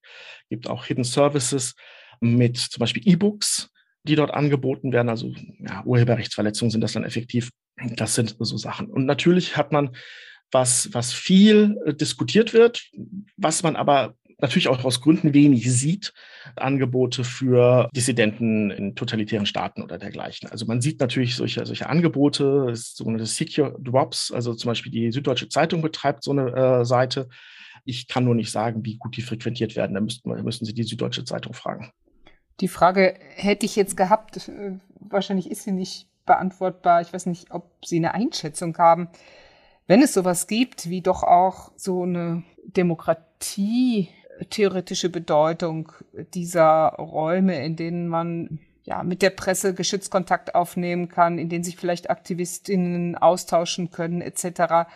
gibt 0.49 0.71
auch 0.71 0.85
Hidden 0.85 1.03
Services 1.03 1.75
mit 2.21 2.57
zum 2.57 2.81
Beispiel 2.81 3.07
E-Books, 3.07 3.71
die 4.05 4.17
dort 4.17 4.33
angeboten 4.33 4.93
werden. 4.93 5.09
Also 5.09 5.33
ja, 5.59 5.85
Urheberrechtsverletzungen 5.85 6.71
sind 6.71 6.81
das 6.81 6.93
dann 6.93 7.05
effektiv. 7.05 7.51
Das 7.97 8.15
sind 8.15 8.37
so 8.39 8.57
Sachen. 8.57 8.89
Und 8.89 9.07
natürlich 9.07 9.57
hat 9.57 9.73
man 9.73 9.97
was, 10.53 10.89
was 10.93 11.13
viel 11.13 11.77
äh, 11.85 11.95
diskutiert 11.95 12.53
wird, 12.53 12.91
was 13.37 13.63
man 13.63 13.77
aber 13.77 14.15
natürlich 14.39 14.69
auch 14.69 14.85
aus 14.85 15.01
Gründen 15.01 15.33
wenig 15.33 15.73
sieht, 15.73 16.13
Angebote 16.57 17.25
für 17.25 17.89
Dissidenten 17.97 18.71
in 18.71 18.95
totalitären 18.95 19.47
Staaten 19.47 19.83
oder 19.83 19.99
dergleichen. 19.99 20.51
Also 20.51 20.67
man 20.67 20.81
sieht 20.81 21.01
natürlich 21.01 21.37
solche, 21.37 21.65
solche 21.65 21.89
Angebote, 21.89 22.75
sogenannte 22.75 23.27
Secure 23.27 23.77
Drops, 23.81 24.31
also 24.31 24.55
zum 24.55 24.69
Beispiel 24.69 24.93
die 24.93 25.11
Süddeutsche 25.11 25.49
Zeitung 25.49 25.81
betreibt 25.81 26.23
so 26.23 26.33
eine 26.33 26.53
äh, 26.53 26.85
Seite. 26.85 27.29
Ich 27.85 28.09
kann 28.09 28.25
nur 28.25 28.35
nicht 28.35 28.51
sagen, 28.51 28.85
wie 28.85 28.97
gut 28.97 29.17
die 29.17 29.23
frequentiert 29.23 29.75
werden. 29.75 29.95
Da 29.95 30.01
müssten, 30.01 30.29
müssen 30.43 30.65
Sie 30.65 30.75
die 30.75 30.83
Süddeutsche 30.83 31.25
Zeitung 31.25 31.55
fragen. 31.55 31.93
Die 32.61 32.69
Frage 32.69 33.15
hätte 33.35 33.67
ich 33.67 33.77
jetzt 33.77 33.97
gehabt, 33.97 34.49
äh, 34.49 34.79
wahrscheinlich 34.99 35.51
ist 35.51 35.65
sie 35.65 35.73
nicht 35.73 36.09
beantwortbar. 36.25 37.01
Ich 37.01 37.13
weiß 37.13 37.27
nicht, 37.27 37.51
ob 37.51 37.71
Sie 37.85 37.97
eine 37.97 38.15
Einschätzung 38.15 38.77
haben. 38.79 39.09
Wenn 39.87 40.03
es 40.03 40.15
sowas 40.15 40.47
gibt, 40.49 40.91
wie 40.91 41.01
doch 41.01 41.23
auch 41.23 41.71
so 41.77 42.03
eine 42.03 42.43
Demokratie 42.65 44.09
theoretische 44.51 45.09
Bedeutung 45.09 45.93
dieser 46.35 46.89
Räume, 46.99 47.65
in 47.65 47.77
denen 47.77 48.09
man 48.09 48.59
ja 48.83 49.03
mit 49.03 49.23
der 49.23 49.31
Presse 49.31 49.75
geschützt 49.75 50.11
Kontakt 50.11 50.55
aufnehmen 50.55 51.09
kann, 51.09 51.39
in 51.39 51.49
denen 51.49 51.65
sich 51.65 51.77
vielleicht 51.77 52.11
Aktivistinnen 52.11 53.17
austauschen 53.17 53.91
können, 53.91 54.21
etc. 54.21 54.89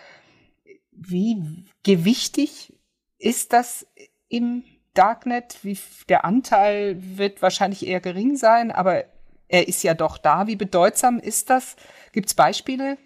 Wie 0.92 1.64
gewichtig 1.83 2.75
ist 3.18 3.53
das 3.53 3.87
im 4.29 4.64
Darknet, 5.01 5.61
wie 5.63 5.79
der 6.11 6.27
Anteil 6.27 6.99
wird 7.01 7.41
wahrscheinlich 7.41 7.87
eher 7.87 8.01
gering 8.01 8.37
sein, 8.37 8.71
aber 8.71 9.05
er 9.49 9.67
ist 9.67 9.83
ja 9.83 9.95
doch 9.95 10.19
da. 10.19 10.47
Wie 10.47 10.57
bedeutsam 10.57 11.19
ist 11.19 11.49
das? 11.49 11.77
Gibt 12.13 12.29
es 12.29 12.35
Beispiele, 12.35 12.99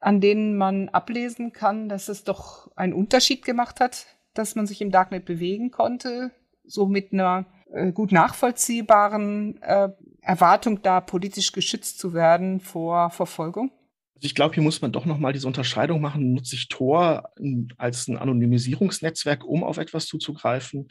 an 0.00 0.20
denen 0.20 0.56
man 0.56 0.88
ablesen 0.88 1.52
kann, 1.52 1.88
dass 1.88 2.08
es 2.08 2.22
doch 2.22 2.70
einen 2.76 2.92
Unterschied 2.92 3.44
gemacht 3.44 3.80
hat, 3.80 4.06
dass 4.34 4.54
man 4.54 4.68
sich 4.68 4.80
im 4.80 4.92
Darknet 4.92 5.24
bewegen 5.24 5.72
konnte, 5.72 6.30
so 6.64 6.86
mit 6.86 7.12
einer 7.12 7.46
äh, 7.72 7.90
gut 7.90 8.12
nachvollziehbaren 8.12 9.60
äh, 9.62 9.88
Erwartung 10.22 10.80
da 10.82 11.00
politisch 11.00 11.50
geschützt 11.50 11.98
zu 11.98 12.14
werden 12.14 12.60
vor 12.60 13.10
Verfolgung? 13.10 13.72
Also 14.20 14.26
ich 14.26 14.34
glaube, 14.34 14.54
hier 14.54 14.62
muss 14.62 14.82
man 14.82 14.92
doch 14.92 15.06
nochmal 15.06 15.32
diese 15.32 15.46
Unterscheidung 15.46 16.02
machen. 16.02 16.34
Nutze 16.34 16.54
ich 16.54 16.68
Tor 16.68 17.30
als 17.78 18.06
ein 18.06 18.18
Anonymisierungsnetzwerk, 18.18 19.46
um 19.46 19.64
auf 19.64 19.78
etwas 19.78 20.04
zuzugreifen? 20.06 20.88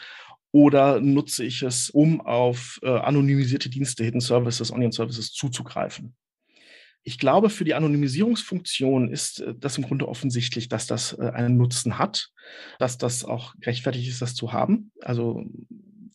Oder 0.51 0.99
nutze 0.99 1.45
ich 1.45 1.61
es, 1.61 1.91
um 1.91 2.21
auf 2.21 2.79
äh, 2.81 2.89
anonymisierte 2.89 3.69
Dienste, 3.69 4.03
Hidden 4.03 4.19
Services, 4.19 4.71
Onion 4.71 4.91
Services 4.91 5.31
zuzugreifen? 5.31 6.15
Ich 7.03 7.19
glaube, 7.19 7.51
für 7.51 7.65
die 7.65 7.75
Anonymisierungsfunktion 7.75 9.11
ist 9.11 9.41
äh, 9.41 9.53
das 9.55 9.77
im 9.77 9.83
Grunde 9.83 10.07
offensichtlich, 10.07 10.67
dass 10.67 10.87
das 10.87 11.13
äh, 11.13 11.29
einen 11.29 11.55
Nutzen 11.55 11.99
hat, 11.99 12.31
dass 12.79 12.97
das 12.97 13.23
auch 13.23 13.53
gerechtfertigt 13.59 14.09
ist, 14.09 14.23
das 14.23 14.33
zu 14.33 14.53
haben. 14.53 14.91
Also 15.01 15.45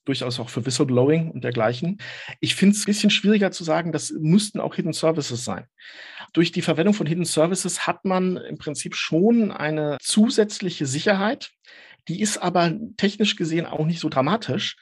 durchaus 0.05 0.41
auch 0.41 0.49
für 0.49 0.65
Whistleblowing 0.67 1.31
und 1.31 1.45
dergleichen. 1.45 1.99
Ich 2.41 2.55
finde 2.55 2.77
es 2.77 2.83
ein 2.83 2.87
bisschen 2.87 3.11
schwieriger 3.11 3.51
zu 3.51 3.65
sagen, 3.65 3.93
das 3.93 4.13
müssten 4.13 4.61
auch 4.61 4.75
Hidden 4.75 4.93
Services 4.93 5.45
sein. 5.45 5.67
Durch 6.33 6.53
die 6.53 6.63
Verwendung 6.63 6.95
von 6.95 7.07
Hidden 7.07 7.25
Services 7.25 7.87
hat 7.87 8.05
man 8.05 8.37
im 8.37 8.59
Prinzip 8.59 8.97
schon 8.97 9.51
eine 9.51 9.99
zusätzliche 10.01 10.87
Sicherheit. 10.87 11.51
Die 12.09 12.21
ist 12.21 12.39
aber 12.39 12.73
technisch 12.97 13.37
gesehen 13.37 13.67
auch 13.67 13.87
nicht 13.87 14.01
so 14.01 14.09
dramatisch, 14.09 14.77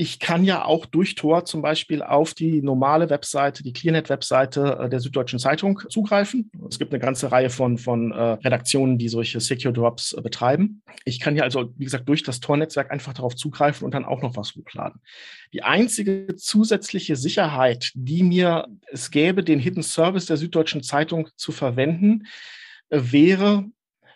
ich 0.00 0.18
kann 0.18 0.44
ja 0.44 0.64
auch 0.64 0.86
durch 0.86 1.14
Tor 1.14 1.44
zum 1.44 1.60
Beispiel 1.60 2.02
auf 2.02 2.32
die 2.32 2.62
normale 2.62 3.10
Webseite, 3.10 3.62
die 3.62 3.74
ClearNet-Webseite 3.74 4.78
äh, 4.80 4.88
der 4.88 4.98
Süddeutschen 4.98 5.38
Zeitung 5.38 5.78
zugreifen. 5.90 6.50
Es 6.70 6.78
gibt 6.78 6.94
eine 6.94 7.00
ganze 7.00 7.30
Reihe 7.30 7.50
von, 7.50 7.76
von 7.76 8.10
äh, 8.10 8.14
Redaktionen, 8.14 8.96
die 8.96 9.10
solche 9.10 9.40
Secure 9.40 9.74
Drops 9.74 10.14
äh, 10.14 10.22
betreiben. 10.22 10.80
Ich 11.04 11.20
kann 11.20 11.36
ja 11.36 11.42
also, 11.42 11.74
wie 11.76 11.84
gesagt, 11.84 12.08
durch 12.08 12.22
das 12.22 12.40
Tor-Netzwerk 12.40 12.90
einfach 12.90 13.12
darauf 13.12 13.36
zugreifen 13.36 13.84
und 13.84 13.92
dann 13.92 14.06
auch 14.06 14.22
noch 14.22 14.38
was 14.38 14.54
hochladen. 14.54 15.02
Die 15.52 15.64
einzige 15.64 16.34
zusätzliche 16.34 17.14
Sicherheit, 17.14 17.92
die 17.94 18.22
mir 18.22 18.68
es 18.90 19.10
gäbe, 19.10 19.44
den 19.44 19.60
Hidden 19.60 19.82
Service 19.82 20.24
der 20.24 20.38
Süddeutschen 20.38 20.82
Zeitung 20.82 21.28
zu 21.36 21.52
verwenden, 21.52 22.26
wäre, 22.88 23.66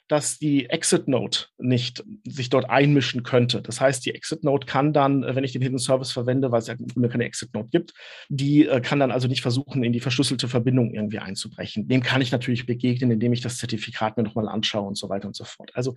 dass 0.09 0.39
die 0.39 0.69
Exit 0.69 1.09
Node 1.09 1.39
nicht 1.59 2.05
sich 2.25 2.51
dort 2.51 2.69
einmischen 2.69 3.23
könnte. 3.23 3.63
Das 3.63 3.81
heißt, 3.81 4.05
die 4.05 4.15
Exit 4.15 4.45
Node 4.45 4.67
kann 4.67 4.93
dann, 4.93 5.23
äh, 5.23 5.35
wenn 5.35 5.45
ich 5.45 5.53
den 5.53 5.63
Hidden 5.63 5.79
Service 5.79 6.13
verwende, 6.13 6.53
weil 6.53 6.61
es 6.61 6.67
ja 6.67 6.75
im 6.75 7.09
keine 7.09 7.25
Exit 7.25 7.55
Node 7.55 7.69
gibt, 7.71 7.95
die 8.29 8.67
äh, 8.67 8.81
kann 8.81 9.01
dann 9.01 9.11
also 9.11 9.29
nicht 9.29 9.43
versuchen, 9.43 9.83
in 9.83 9.93
die 9.93 10.01
verschlüsselte 10.01 10.49
Verbindung 10.49 10.93
irgendwie 10.93 11.19
einzubrechen. 11.19 11.89
Dem 11.89 12.03
kann 12.03 12.21
ich 12.21 12.33
natürlich 12.33 12.67
begegnen, 12.67 13.11
indem 13.11 13.33
ich 13.33 13.41
das 13.41 13.57
Zertifikat 13.57 14.17
mir 14.17 14.25
nochmal 14.25 14.49
anschaue 14.49 14.87
und 14.87 14.99
so 14.99 15.09
weiter 15.09 15.27
und 15.27 15.37
so 15.37 15.45
fort. 15.45 15.71
Also 15.75 15.95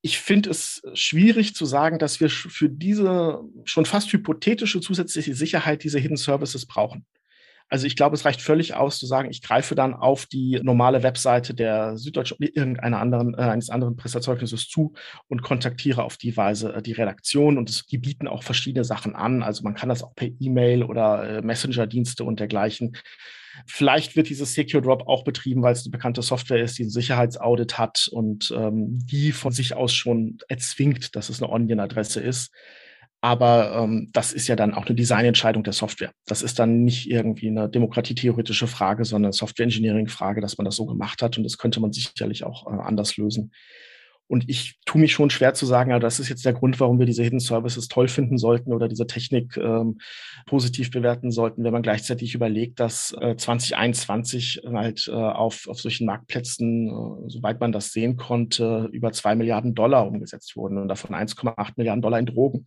ich 0.00 0.18
finde 0.18 0.50
es 0.50 0.82
schwierig 0.92 1.54
zu 1.54 1.64
sagen, 1.64 1.98
dass 1.98 2.20
wir 2.20 2.28
für 2.28 2.68
diese 2.68 3.40
schon 3.64 3.86
fast 3.86 4.12
hypothetische 4.12 4.80
zusätzliche 4.80 5.34
Sicherheit 5.34 5.82
diese 5.82 5.98
Hidden 5.98 6.18
Services 6.18 6.66
brauchen. 6.66 7.06
Also 7.68 7.86
ich 7.86 7.96
glaube, 7.96 8.14
es 8.14 8.24
reicht 8.24 8.42
völlig 8.42 8.74
aus 8.74 8.98
zu 8.98 9.06
sagen, 9.06 9.30
ich 9.30 9.42
greife 9.42 9.74
dann 9.74 9.94
auf 9.94 10.26
die 10.26 10.60
normale 10.62 11.02
Webseite 11.02 11.54
der 11.54 11.96
Süddeutschen 11.96 12.36
oder 12.38 12.48
irgendeiner 12.54 13.00
anderen, 13.00 13.34
äh, 13.34 13.42
eines 13.42 13.70
anderen 13.70 13.96
Presseerzeugnisses 13.96 14.68
zu 14.68 14.92
und 15.28 15.42
kontaktiere 15.42 16.04
auf 16.04 16.16
die 16.16 16.36
Weise 16.36 16.74
äh, 16.74 16.82
die 16.82 16.92
Redaktion. 16.92 17.58
Und 17.58 17.70
es, 17.70 17.86
die 17.86 17.98
bieten 17.98 18.28
auch 18.28 18.42
verschiedene 18.42 18.84
Sachen 18.84 19.14
an. 19.14 19.42
Also 19.42 19.62
man 19.64 19.74
kann 19.74 19.88
das 19.88 20.02
auch 20.02 20.14
per 20.14 20.28
E-Mail 20.38 20.84
oder 20.84 21.38
äh, 21.38 21.42
Messenger-Dienste 21.42 22.24
und 22.24 22.38
dergleichen. 22.38 22.96
Vielleicht 23.66 24.16
wird 24.16 24.28
dieses 24.28 24.54
Secure 24.54 24.82
Drop 24.82 25.06
auch 25.06 25.24
betrieben, 25.24 25.62
weil 25.62 25.72
es 25.72 25.84
eine 25.84 25.92
bekannte 25.92 26.22
Software 26.22 26.62
ist, 26.62 26.78
die 26.78 26.84
ein 26.84 26.90
Sicherheitsaudit 26.90 27.78
hat 27.78 28.08
und 28.10 28.52
ähm, 28.56 28.98
die 29.06 29.32
von 29.32 29.52
sich 29.52 29.74
aus 29.74 29.94
schon 29.94 30.38
erzwingt, 30.48 31.14
dass 31.16 31.28
es 31.28 31.42
eine 31.42 31.50
Onion-Adresse 31.50 32.20
ist. 32.20 32.52
Aber 33.24 33.74
ähm, 33.74 34.10
das 34.12 34.34
ist 34.34 34.48
ja 34.48 34.54
dann 34.54 34.74
auch 34.74 34.84
eine 34.84 34.94
Designentscheidung 34.94 35.64
der 35.64 35.72
Software. 35.72 36.12
Das 36.26 36.42
ist 36.42 36.58
dann 36.58 36.84
nicht 36.84 37.10
irgendwie 37.10 37.48
eine 37.48 37.70
demokratietheoretische 37.70 38.66
Frage, 38.66 39.06
sondern 39.06 39.28
eine 39.28 39.32
Software-Engineering-Frage, 39.32 40.42
dass 40.42 40.58
man 40.58 40.66
das 40.66 40.76
so 40.76 40.84
gemacht 40.84 41.22
hat. 41.22 41.38
Und 41.38 41.44
das 41.44 41.56
könnte 41.56 41.80
man 41.80 41.90
sicherlich 41.90 42.44
auch 42.44 42.66
äh, 42.66 42.78
anders 42.78 43.16
lösen. 43.16 43.50
Und 44.26 44.50
ich 44.50 44.78
tue 44.84 45.00
mich 45.00 45.14
schon 45.14 45.30
schwer 45.30 45.54
zu 45.54 45.64
sagen, 45.64 45.90
ja, 45.90 45.98
das 45.98 46.20
ist 46.20 46.28
jetzt 46.28 46.44
der 46.44 46.52
Grund, 46.52 46.78
warum 46.80 46.98
wir 46.98 47.06
diese 47.06 47.22
Hidden 47.22 47.40
Services 47.40 47.88
toll 47.88 48.08
finden 48.08 48.36
sollten 48.36 48.74
oder 48.74 48.88
diese 48.88 49.06
Technik 49.06 49.56
ähm, 49.56 50.00
positiv 50.44 50.90
bewerten 50.90 51.30
sollten, 51.30 51.64
wenn 51.64 51.72
man 51.72 51.82
gleichzeitig 51.82 52.34
überlegt, 52.34 52.78
dass 52.78 53.16
äh, 53.22 53.36
2021 53.36 54.64
halt 54.70 55.08
äh, 55.08 55.12
auf, 55.12 55.66
auf 55.66 55.80
solchen 55.80 56.04
Marktplätzen, 56.04 56.88
äh, 56.88 57.30
soweit 57.30 57.58
man 57.58 57.72
das 57.72 57.90
sehen 57.90 58.18
konnte, 58.18 58.90
über 58.92 59.12
zwei 59.12 59.34
Milliarden 59.34 59.74
Dollar 59.74 60.06
umgesetzt 60.06 60.56
wurden 60.56 60.76
und 60.76 60.88
davon 60.88 61.14
1,8 61.14 61.72
Milliarden 61.76 62.02
Dollar 62.02 62.18
in 62.18 62.26
Drogen. 62.26 62.66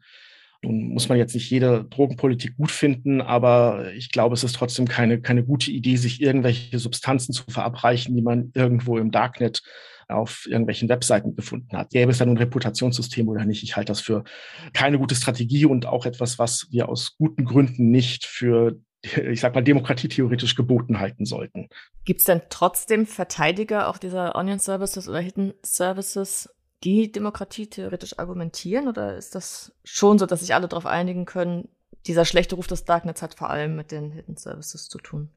Nun 0.63 0.89
muss 0.89 1.07
man 1.09 1.17
jetzt 1.17 1.35
nicht 1.35 1.49
jede 1.49 1.85
Drogenpolitik 1.85 2.57
gut 2.57 2.71
finden, 2.71 3.21
aber 3.21 3.93
ich 3.93 4.11
glaube, 4.11 4.33
es 4.33 4.43
ist 4.43 4.55
trotzdem 4.55 4.87
keine, 4.87 5.21
keine 5.21 5.43
gute 5.43 5.71
Idee, 5.71 5.97
sich 5.97 6.21
irgendwelche 6.21 6.79
Substanzen 6.79 7.33
zu 7.33 7.43
verabreichen, 7.49 8.15
die 8.15 8.21
man 8.21 8.51
irgendwo 8.55 8.97
im 8.97 9.11
Darknet 9.11 9.61
auf 10.07 10.47
irgendwelchen 10.47 10.89
Webseiten 10.89 11.35
gefunden 11.35 11.77
hat. 11.77 11.89
Gäbe 11.89 12.11
es 12.11 12.17
da 12.17 12.25
nun 12.25 12.35
ein 12.35 12.43
Reputationssystem 12.43 13.27
oder 13.27 13.45
nicht? 13.45 13.63
Ich 13.63 13.75
halte 13.75 13.91
das 13.91 14.01
für 14.01 14.23
keine 14.73 14.99
gute 14.99 15.15
Strategie 15.15 15.65
und 15.65 15.85
auch 15.85 16.05
etwas, 16.05 16.39
was 16.39 16.67
wir 16.71 16.89
aus 16.89 17.15
guten 17.17 17.45
Gründen 17.45 17.91
nicht 17.91 18.25
für 18.25 18.79
ich 19.03 19.41
sag 19.41 19.53
mal, 19.53 19.61
Demokratie 19.61 20.07
theoretisch 20.07 20.55
geboten 20.55 20.99
halten 20.99 21.25
sollten. 21.25 21.69
Gibt 22.03 22.19
es 22.21 22.25
denn 22.25 22.41
trotzdem 22.49 23.05
Verteidiger 23.05 23.87
auch 23.87 23.97
dieser 23.97 24.35
Onion 24.35 24.59
Services 24.59 25.07
oder 25.07 25.19
Hidden 25.19 25.53
Services, 25.63 26.49
die 26.83 27.11
Demokratie 27.11 27.67
theoretisch 27.67 28.19
argumentieren? 28.19 28.87
Oder 28.87 29.17
ist 29.17 29.35
das 29.35 29.73
schon 29.83 30.19
so, 30.19 30.25
dass 30.25 30.41
sich 30.41 30.53
alle 30.53 30.67
darauf 30.67 30.85
einigen 30.85 31.25
können, 31.25 31.69
dieser 32.05 32.25
schlechte 32.25 32.55
Ruf 32.55 32.67
des 32.67 32.85
Darknets 32.85 33.21
hat 33.21 33.35
vor 33.35 33.49
allem 33.49 33.75
mit 33.75 33.91
den 33.91 34.11
Hidden 34.11 34.37
Services 34.37 34.87
zu 34.87 34.97
tun? 34.99 35.29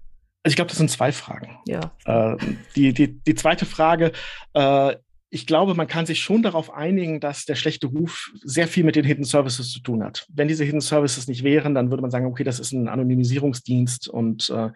Also 0.42 0.53
ich 0.53 0.57
glaube, 0.57 0.68
das 0.68 0.79
sind 0.79 0.90
zwei 0.90 1.12
Fragen. 1.12 1.59
Ja. 1.66 1.92
Äh, 2.05 2.37
die, 2.74 2.92
die, 2.92 3.20
die 3.20 3.35
zweite 3.35 3.66
Frage, 3.66 4.12
äh, 4.55 4.96
ich 5.29 5.46
glaube, 5.46 5.74
man 5.74 5.87
kann 5.87 6.07
sich 6.07 6.20
schon 6.20 6.42
darauf 6.42 6.72
einigen, 6.74 7.20
dass 7.20 7.44
der 7.44 7.55
schlechte 7.55 7.87
Ruf 7.87 8.33
sehr 8.42 8.66
viel 8.66 8.85
mit 8.85 8.96
den 8.96 9.05
Hidden 9.05 9.24
Services 9.24 9.70
zu 9.70 9.81
tun 9.81 10.03
hat. 10.03 10.26
Wenn 10.33 10.48
diese 10.48 10.64
Hidden 10.64 10.81
Services 10.81 11.29
nicht 11.29 11.44
wären, 11.44 11.74
dann 11.74 11.90
würde 11.90 12.03
man 12.03 12.11
sagen, 12.11 12.26
okay, 12.26 12.42
das 12.42 12.59
ist 12.59 12.72
ein 12.72 12.88
Anonymisierungsdienst 12.88 14.09
und 14.09 14.50
äh, 14.50 14.70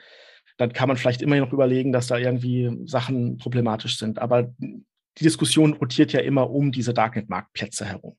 dann 0.57 0.73
kann 0.73 0.87
man 0.87 0.97
vielleicht 0.97 1.23
immer 1.23 1.37
noch 1.37 1.53
überlegen, 1.53 1.91
dass 1.91 2.07
da 2.07 2.17
irgendwie 2.17 2.71
Sachen 2.85 3.39
problematisch 3.39 3.99
sind. 3.99 4.21
Aber 4.21 4.55
die 5.19 5.25
Diskussion 5.25 5.75
rotiert 5.75 6.13
ja 6.13 6.21
immer 6.21 6.51
um 6.51 6.73
diese 6.73 6.95
Darknet-Marktplätze 6.95 7.85
herum. 7.85 8.17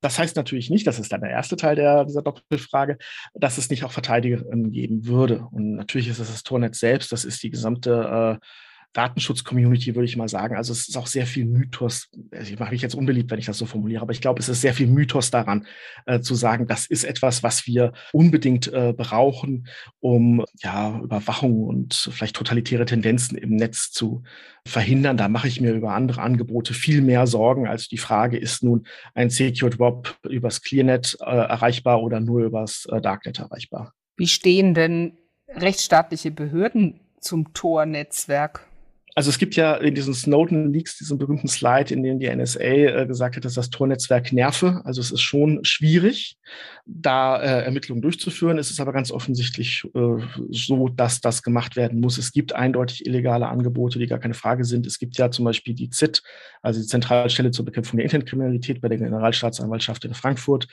Das 0.00 0.18
heißt 0.18 0.36
natürlich 0.36 0.68
nicht, 0.68 0.86
das 0.86 0.98
ist 0.98 1.12
dann 1.12 1.22
der 1.22 1.30
erste 1.30 1.56
Teil 1.56 1.76
der, 1.76 2.04
dieser 2.04 2.20
Doppelfrage, 2.20 2.98
dass 3.32 3.56
es 3.56 3.70
nicht 3.70 3.84
auch 3.84 3.92
Verteidigerinnen 3.92 4.70
geben 4.70 5.06
würde. 5.06 5.46
Und 5.50 5.76
natürlich 5.76 6.08
ist 6.08 6.18
es 6.18 6.30
das 6.30 6.42
Tornet 6.42 6.74
selbst, 6.74 7.10
das 7.10 7.24
ist 7.24 7.42
die 7.42 7.48
gesamte 7.48 8.40
äh, 8.42 8.46
Datenschutz-Community, 8.94 9.94
würde 9.94 10.06
ich 10.06 10.16
mal 10.16 10.28
sagen. 10.28 10.56
Also 10.56 10.72
es 10.72 10.88
ist 10.88 10.96
auch 10.96 11.08
sehr 11.08 11.26
viel 11.26 11.44
Mythos. 11.44 12.08
Also 12.30 12.52
ich 12.52 12.58
mache 12.58 12.70
mich 12.70 12.80
jetzt 12.80 12.94
unbeliebt, 12.94 13.30
wenn 13.30 13.38
ich 13.38 13.46
das 13.46 13.58
so 13.58 13.66
formuliere, 13.66 14.02
aber 14.02 14.12
ich 14.12 14.20
glaube, 14.20 14.40
es 14.40 14.48
ist 14.48 14.60
sehr 14.60 14.72
viel 14.72 14.86
Mythos 14.86 15.30
daran, 15.30 15.66
äh, 16.06 16.20
zu 16.20 16.34
sagen, 16.34 16.66
das 16.66 16.86
ist 16.86 17.04
etwas, 17.04 17.42
was 17.42 17.66
wir 17.66 17.92
unbedingt 18.12 18.72
äh, 18.72 18.94
brauchen, 18.96 19.66
um 20.00 20.44
ja 20.62 20.98
Überwachung 21.00 21.64
und 21.64 22.08
vielleicht 22.12 22.36
totalitäre 22.36 22.86
Tendenzen 22.86 23.36
im 23.36 23.56
Netz 23.56 23.90
zu 23.90 24.22
verhindern. 24.66 25.16
Da 25.16 25.28
mache 25.28 25.48
ich 25.48 25.60
mir 25.60 25.72
über 25.72 25.92
andere 25.92 26.22
Angebote 26.22 26.72
viel 26.72 27.02
mehr 27.02 27.26
Sorgen, 27.26 27.66
als 27.66 27.88
die 27.88 27.98
Frage, 27.98 28.38
ist 28.38 28.62
nun 28.62 28.86
ein 29.14 29.28
Secured 29.28 29.80
Web 29.80 30.16
übers 30.28 30.62
ClearNet 30.62 31.18
äh, 31.20 31.24
erreichbar 31.24 32.00
oder 32.00 32.20
nur 32.20 32.44
übers 32.44 32.86
äh, 32.90 33.00
Darknet 33.00 33.40
erreichbar? 33.40 33.92
Wie 34.16 34.28
stehen 34.28 34.74
denn 34.74 35.18
rechtsstaatliche 35.48 36.30
Behörden 36.30 37.00
zum 37.20 37.52
Tor-Netzwerk? 37.52 38.68
Also 39.16 39.30
es 39.30 39.38
gibt 39.38 39.54
ja 39.54 39.76
in 39.76 39.94
diesen 39.94 40.12
Snowden-Leaks 40.12 40.98
diesen 40.98 41.18
berühmten 41.18 41.46
Slide, 41.46 41.94
in 41.94 42.02
dem 42.02 42.18
die 42.18 42.34
NSA 42.34 42.60
äh, 42.60 43.06
gesagt 43.06 43.36
hat, 43.36 43.44
dass 43.44 43.54
das 43.54 43.70
Tornetzwerk 43.70 44.32
nerve. 44.32 44.82
Also 44.84 45.00
es 45.00 45.12
ist 45.12 45.20
schon 45.20 45.64
schwierig, 45.64 46.36
da 46.84 47.40
äh, 47.40 47.64
Ermittlungen 47.64 48.02
durchzuführen. 48.02 48.58
Es 48.58 48.72
ist 48.72 48.80
aber 48.80 48.92
ganz 48.92 49.12
offensichtlich 49.12 49.84
äh, 49.94 50.16
so, 50.50 50.88
dass 50.88 51.20
das 51.20 51.44
gemacht 51.44 51.76
werden 51.76 52.00
muss. 52.00 52.18
Es 52.18 52.32
gibt 52.32 52.54
eindeutig 52.54 53.06
illegale 53.06 53.46
Angebote, 53.46 54.00
die 54.00 54.08
gar 54.08 54.18
keine 54.18 54.34
Frage 54.34 54.64
sind. 54.64 54.84
Es 54.84 54.98
gibt 54.98 55.16
ja 55.16 55.30
zum 55.30 55.44
Beispiel 55.44 55.74
die 55.74 55.90
ZIT, 55.90 56.20
also 56.60 56.80
die 56.80 56.86
Zentralstelle 56.86 57.52
zur 57.52 57.64
Bekämpfung 57.64 57.98
der 57.98 58.04
Internetkriminalität 58.06 58.80
bei 58.80 58.88
der 58.88 58.98
Generalstaatsanwaltschaft 58.98 60.04
in 60.04 60.14
Frankfurt, 60.14 60.66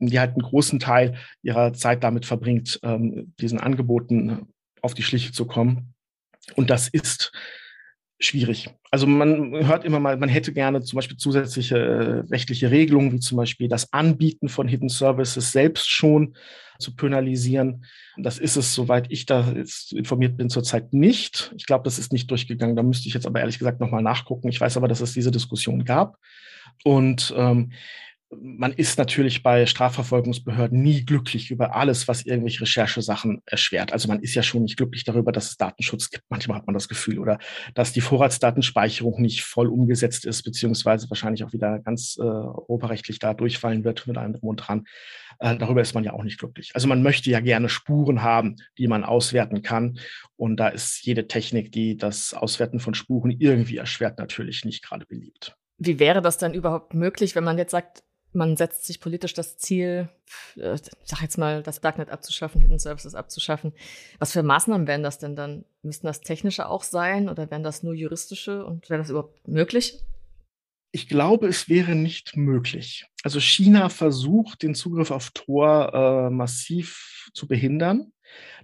die 0.00 0.20
halt 0.20 0.32
einen 0.32 0.42
großen 0.42 0.80
Teil 0.80 1.14
ihrer 1.42 1.72
Zeit 1.72 2.04
damit 2.04 2.26
verbringt, 2.26 2.78
ähm, 2.82 3.32
diesen 3.40 3.58
Angeboten 3.58 4.48
auf 4.82 4.92
die 4.92 5.02
Schliche 5.02 5.32
zu 5.32 5.46
kommen. 5.46 5.94
Und 6.56 6.68
das 6.68 6.88
ist 6.88 7.32
schwierig. 8.18 8.70
Also 8.90 9.06
man 9.06 9.66
hört 9.66 9.84
immer 9.84 10.00
mal, 10.00 10.16
man 10.16 10.28
hätte 10.28 10.52
gerne 10.52 10.80
zum 10.80 10.96
Beispiel 10.96 11.16
zusätzliche 11.16 11.76
äh, 11.76 12.30
rechtliche 12.30 12.70
Regelungen, 12.70 13.12
wie 13.12 13.20
zum 13.20 13.36
Beispiel 13.36 13.68
das 13.68 13.92
Anbieten 13.92 14.48
von 14.48 14.68
Hidden 14.68 14.88
Services 14.88 15.52
selbst 15.52 15.90
schon 15.90 16.34
zu 16.78 16.94
penalisieren. 16.94 17.84
Das 18.16 18.38
ist 18.38 18.56
es, 18.56 18.74
soweit 18.74 19.06
ich 19.10 19.26
da 19.26 19.52
jetzt 19.52 19.92
informiert 19.92 20.36
bin, 20.36 20.48
zurzeit 20.48 20.92
nicht. 20.92 21.52
Ich 21.56 21.66
glaube, 21.66 21.84
das 21.84 21.98
ist 21.98 22.12
nicht 22.12 22.30
durchgegangen. 22.30 22.76
Da 22.76 22.82
müsste 22.82 23.08
ich 23.08 23.14
jetzt 23.14 23.26
aber 23.26 23.40
ehrlich 23.40 23.58
gesagt 23.58 23.80
nochmal 23.80 24.02
nachgucken. 24.02 24.48
Ich 24.48 24.60
weiß 24.60 24.76
aber, 24.76 24.88
dass 24.88 25.00
es 25.00 25.12
diese 25.12 25.30
Diskussion 25.30 25.84
gab. 25.84 26.16
Und 26.84 27.34
ähm, 27.36 27.72
man 28.30 28.72
ist 28.72 28.98
natürlich 28.98 29.42
bei 29.42 29.66
Strafverfolgungsbehörden 29.66 30.82
nie 30.82 31.04
glücklich 31.04 31.50
über 31.50 31.76
alles, 31.76 32.08
was 32.08 32.26
irgendwelche 32.26 32.62
Recherchesachen 32.62 33.40
erschwert. 33.46 33.92
Also 33.92 34.08
man 34.08 34.20
ist 34.20 34.34
ja 34.34 34.42
schon 34.42 34.64
nicht 34.64 34.76
glücklich 34.76 35.04
darüber, 35.04 35.30
dass 35.30 35.50
es 35.50 35.56
Datenschutz 35.56 36.10
gibt. 36.10 36.24
Manchmal 36.28 36.58
hat 36.58 36.66
man 36.66 36.74
das 36.74 36.88
Gefühl 36.88 37.20
oder 37.20 37.38
dass 37.74 37.92
die 37.92 38.00
Vorratsdatenspeicherung 38.00 39.20
nicht 39.20 39.44
voll 39.44 39.68
umgesetzt 39.68 40.24
ist, 40.24 40.42
beziehungsweise 40.42 41.08
wahrscheinlich 41.08 41.44
auch 41.44 41.52
wieder 41.52 41.78
ganz 41.78 42.16
äh, 42.18 42.22
europarechtlich 42.22 43.20
da 43.20 43.32
durchfallen 43.32 43.84
wird 43.84 44.06
mit 44.06 44.18
einem 44.18 44.34
drum 44.34 44.50
und 44.50 44.56
dran. 44.56 44.86
Äh, 45.38 45.56
darüber 45.56 45.80
ist 45.80 45.94
man 45.94 46.02
ja 46.02 46.12
auch 46.12 46.24
nicht 46.24 46.38
glücklich. 46.38 46.72
Also 46.74 46.88
man 46.88 47.02
möchte 47.02 47.30
ja 47.30 47.40
gerne 47.40 47.68
Spuren 47.68 48.22
haben, 48.22 48.56
die 48.76 48.88
man 48.88 49.04
auswerten 49.04 49.62
kann. 49.62 49.98
Und 50.36 50.56
da 50.56 50.68
ist 50.68 51.04
jede 51.04 51.28
Technik, 51.28 51.70
die 51.70 51.96
das 51.96 52.34
Auswerten 52.34 52.80
von 52.80 52.94
Spuren 52.94 53.30
irgendwie 53.30 53.76
erschwert, 53.76 54.18
natürlich 54.18 54.64
nicht 54.64 54.82
gerade 54.82 55.06
beliebt. 55.06 55.56
Wie 55.78 55.98
wäre 55.98 56.22
das 56.22 56.38
dann 56.38 56.54
überhaupt 56.54 56.94
möglich, 56.94 57.34
wenn 57.34 57.44
man 57.44 57.58
jetzt 57.58 57.72
sagt, 57.72 58.02
man 58.36 58.56
setzt 58.56 58.84
sich 58.84 59.00
politisch 59.00 59.34
das 59.34 59.56
Ziel, 59.56 60.08
äh, 60.56 60.74
ich 60.74 60.80
sag 61.04 61.22
jetzt 61.22 61.38
mal, 61.38 61.62
das 61.62 61.80
Darknet 61.80 62.10
abzuschaffen, 62.10 62.60
Hidden 62.60 62.78
Services 62.78 63.14
abzuschaffen. 63.14 63.72
Was 64.18 64.32
für 64.32 64.42
Maßnahmen 64.42 64.86
wären 64.86 65.02
das 65.02 65.18
denn 65.18 65.34
dann? 65.34 65.64
Müssten 65.82 66.06
das 66.06 66.20
technische 66.20 66.68
auch 66.68 66.82
sein 66.82 67.28
oder 67.28 67.50
wären 67.50 67.62
das 67.62 67.82
nur 67.82 67.94
juristische 67.94 68.64
und 68.64 68.88
wäre 68.90 69.00
das 69.00 69.10
überhaupt 69.10 69.48
möglich? 69.48 70.00
Ich 70.92 71.08
glaube, 71.08 71.48
es 71.48 71.68
wäre 71.68 71.94
nicht 71.94 72.36
möglich. 72.36 73.06
Also 73.22 73.40
China 73.40 73.88
versucht, 73.88 74.62
den 74.62 74.74
Zugriff 74.74 75.10
auf 75.10 75.30
Tor 75.30 75.92
äh, 75.92 76.30
massiv 76.30 77.28
zu 77.34 77.48
behindern. 77.48 78.12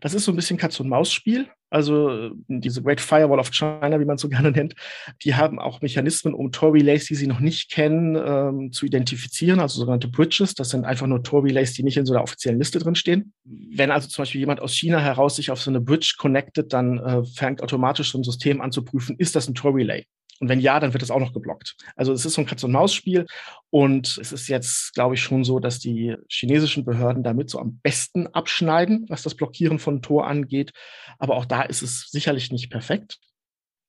Das 0.00 0.14
ist 0.14 0.24
so 0.24 0.32
ein 0.32 0.36
bisschen 0.36 0.56
Katz-und-Maus-Spiel. 0.56 1.50
Also 1.72 2.10
äh, 2.10 2.30
diese 2.48 2.82
Great 2.82 3.00
Firewall 3.00 3.40
of 3.40 3.50
China, 3.50 3.98
wie 3.98 4.04
man 4.04 4.18
so 4.18 4.28
gerne 4.28 4.50
nennt, 4.50 4.74
die 5.22 5.34
haben 5.34 5.58
auch 5.58 5.80
Mechanismen, 5.80 6.34
um 6.34 6.52
Tor-Relays, 6.52 7.06
die 7.06 7.14
sie 7.14 7.26
noch 7.26 7.40
nicht 7.40 7.70
kennen, 7.70 8.16
ähm, 8.16 8.72
zu 8.72 8.84
identifizieren, 8.84 9.58
also 9.58 9.80
sogenannte 9.80 10.08
Bridges. 10.08 10.54
Das 10.54 10.68
sind 10.68 10.84
einfach 10.84 11.06
nur 11.06 11.22
Tor-Relays, 11.22 11.72
die 11.72 11.82
nicht 11.82 11.96
in 11.96 12.04
so 12.04 12.12
einer 12.12 12.22
offiziellen 12.22 12.58
Liste 12.58 12.78
drinstehen. 12.78 13.32
Wenn 13.44 13.90
also 13.90 14.08
zum 14.08 14.22
Beispiel 14.22 14.40
jemand 14.40 14.60
aus 14.60 14.74
China 14.74 15.00
heraus 15.00 15.36
sich 15.36 15.50
auf 15.50 15.60
so 15.60 15.70
eine 15.70 15.80
Bridge 15.80 16.16
connectet, 16.18 16.72
dann 16.72 16.98
äh, 16.98 17.24
fängt 17.24 17.62
automatisch 17.62 18.12
so 18.12 18.18
ein 18.18 18.24
System 18.24 18.60
an 18.60 18.70
zu 18.70 18.84
prüfen, 18.84 19.16
ist 19.18 19.34
das 19.34 19.48
ein 19.48 19.54
Tor-Relay? 19.54 20.04
Und 20.42 20.48
wenn 20.48 20.58
ja, 20.58 20.80
dann 20.80 20.92
wird 20.92 21.04
es 21.04 21.12
auch 21.12 21.20
noch 21.20 21.32
geblockt. 21.32 21.76
Also 21.94 22.12
es 22.12 22.26
ist 22.26 22.34
so 22.34 22.42
ein 22.42 22.46
Katz-und-Maus-Spiel. 22.46 23.26
Und 23.70 24.18
es 24.20 24.32
ist 24.32 24.48
jetzt, 24.48 24.92
glaube 24.92 25.14
ich, 25.14 25.22
schon 25.22 25.44
so, 25.44 25.60
dass 25.60 25.78
die 25.78 26.16
chinesischen 26.28 26.84
Behörden 26.84 27.22
damit 27.22 27.48
so 27.48 27.60
am 27.60 27.78
besten 27.80 28.26
abschneiden, 28.26 29.06
was 29.08 29.22
das 29.22 29.36
Blockieren 29.36 29.78
von 29.78 30.02
Tor 30.02 30.26
angeht. 30.26 30.72
Aber 31.20 31.36
auch 31.36 31.44
da 31.44 31.62
ist 31.62 31.82
es 31.82 32.08
sicherlich 32.10 32.50
nicht 32.50 32.70
perfekt. 32.70 33.20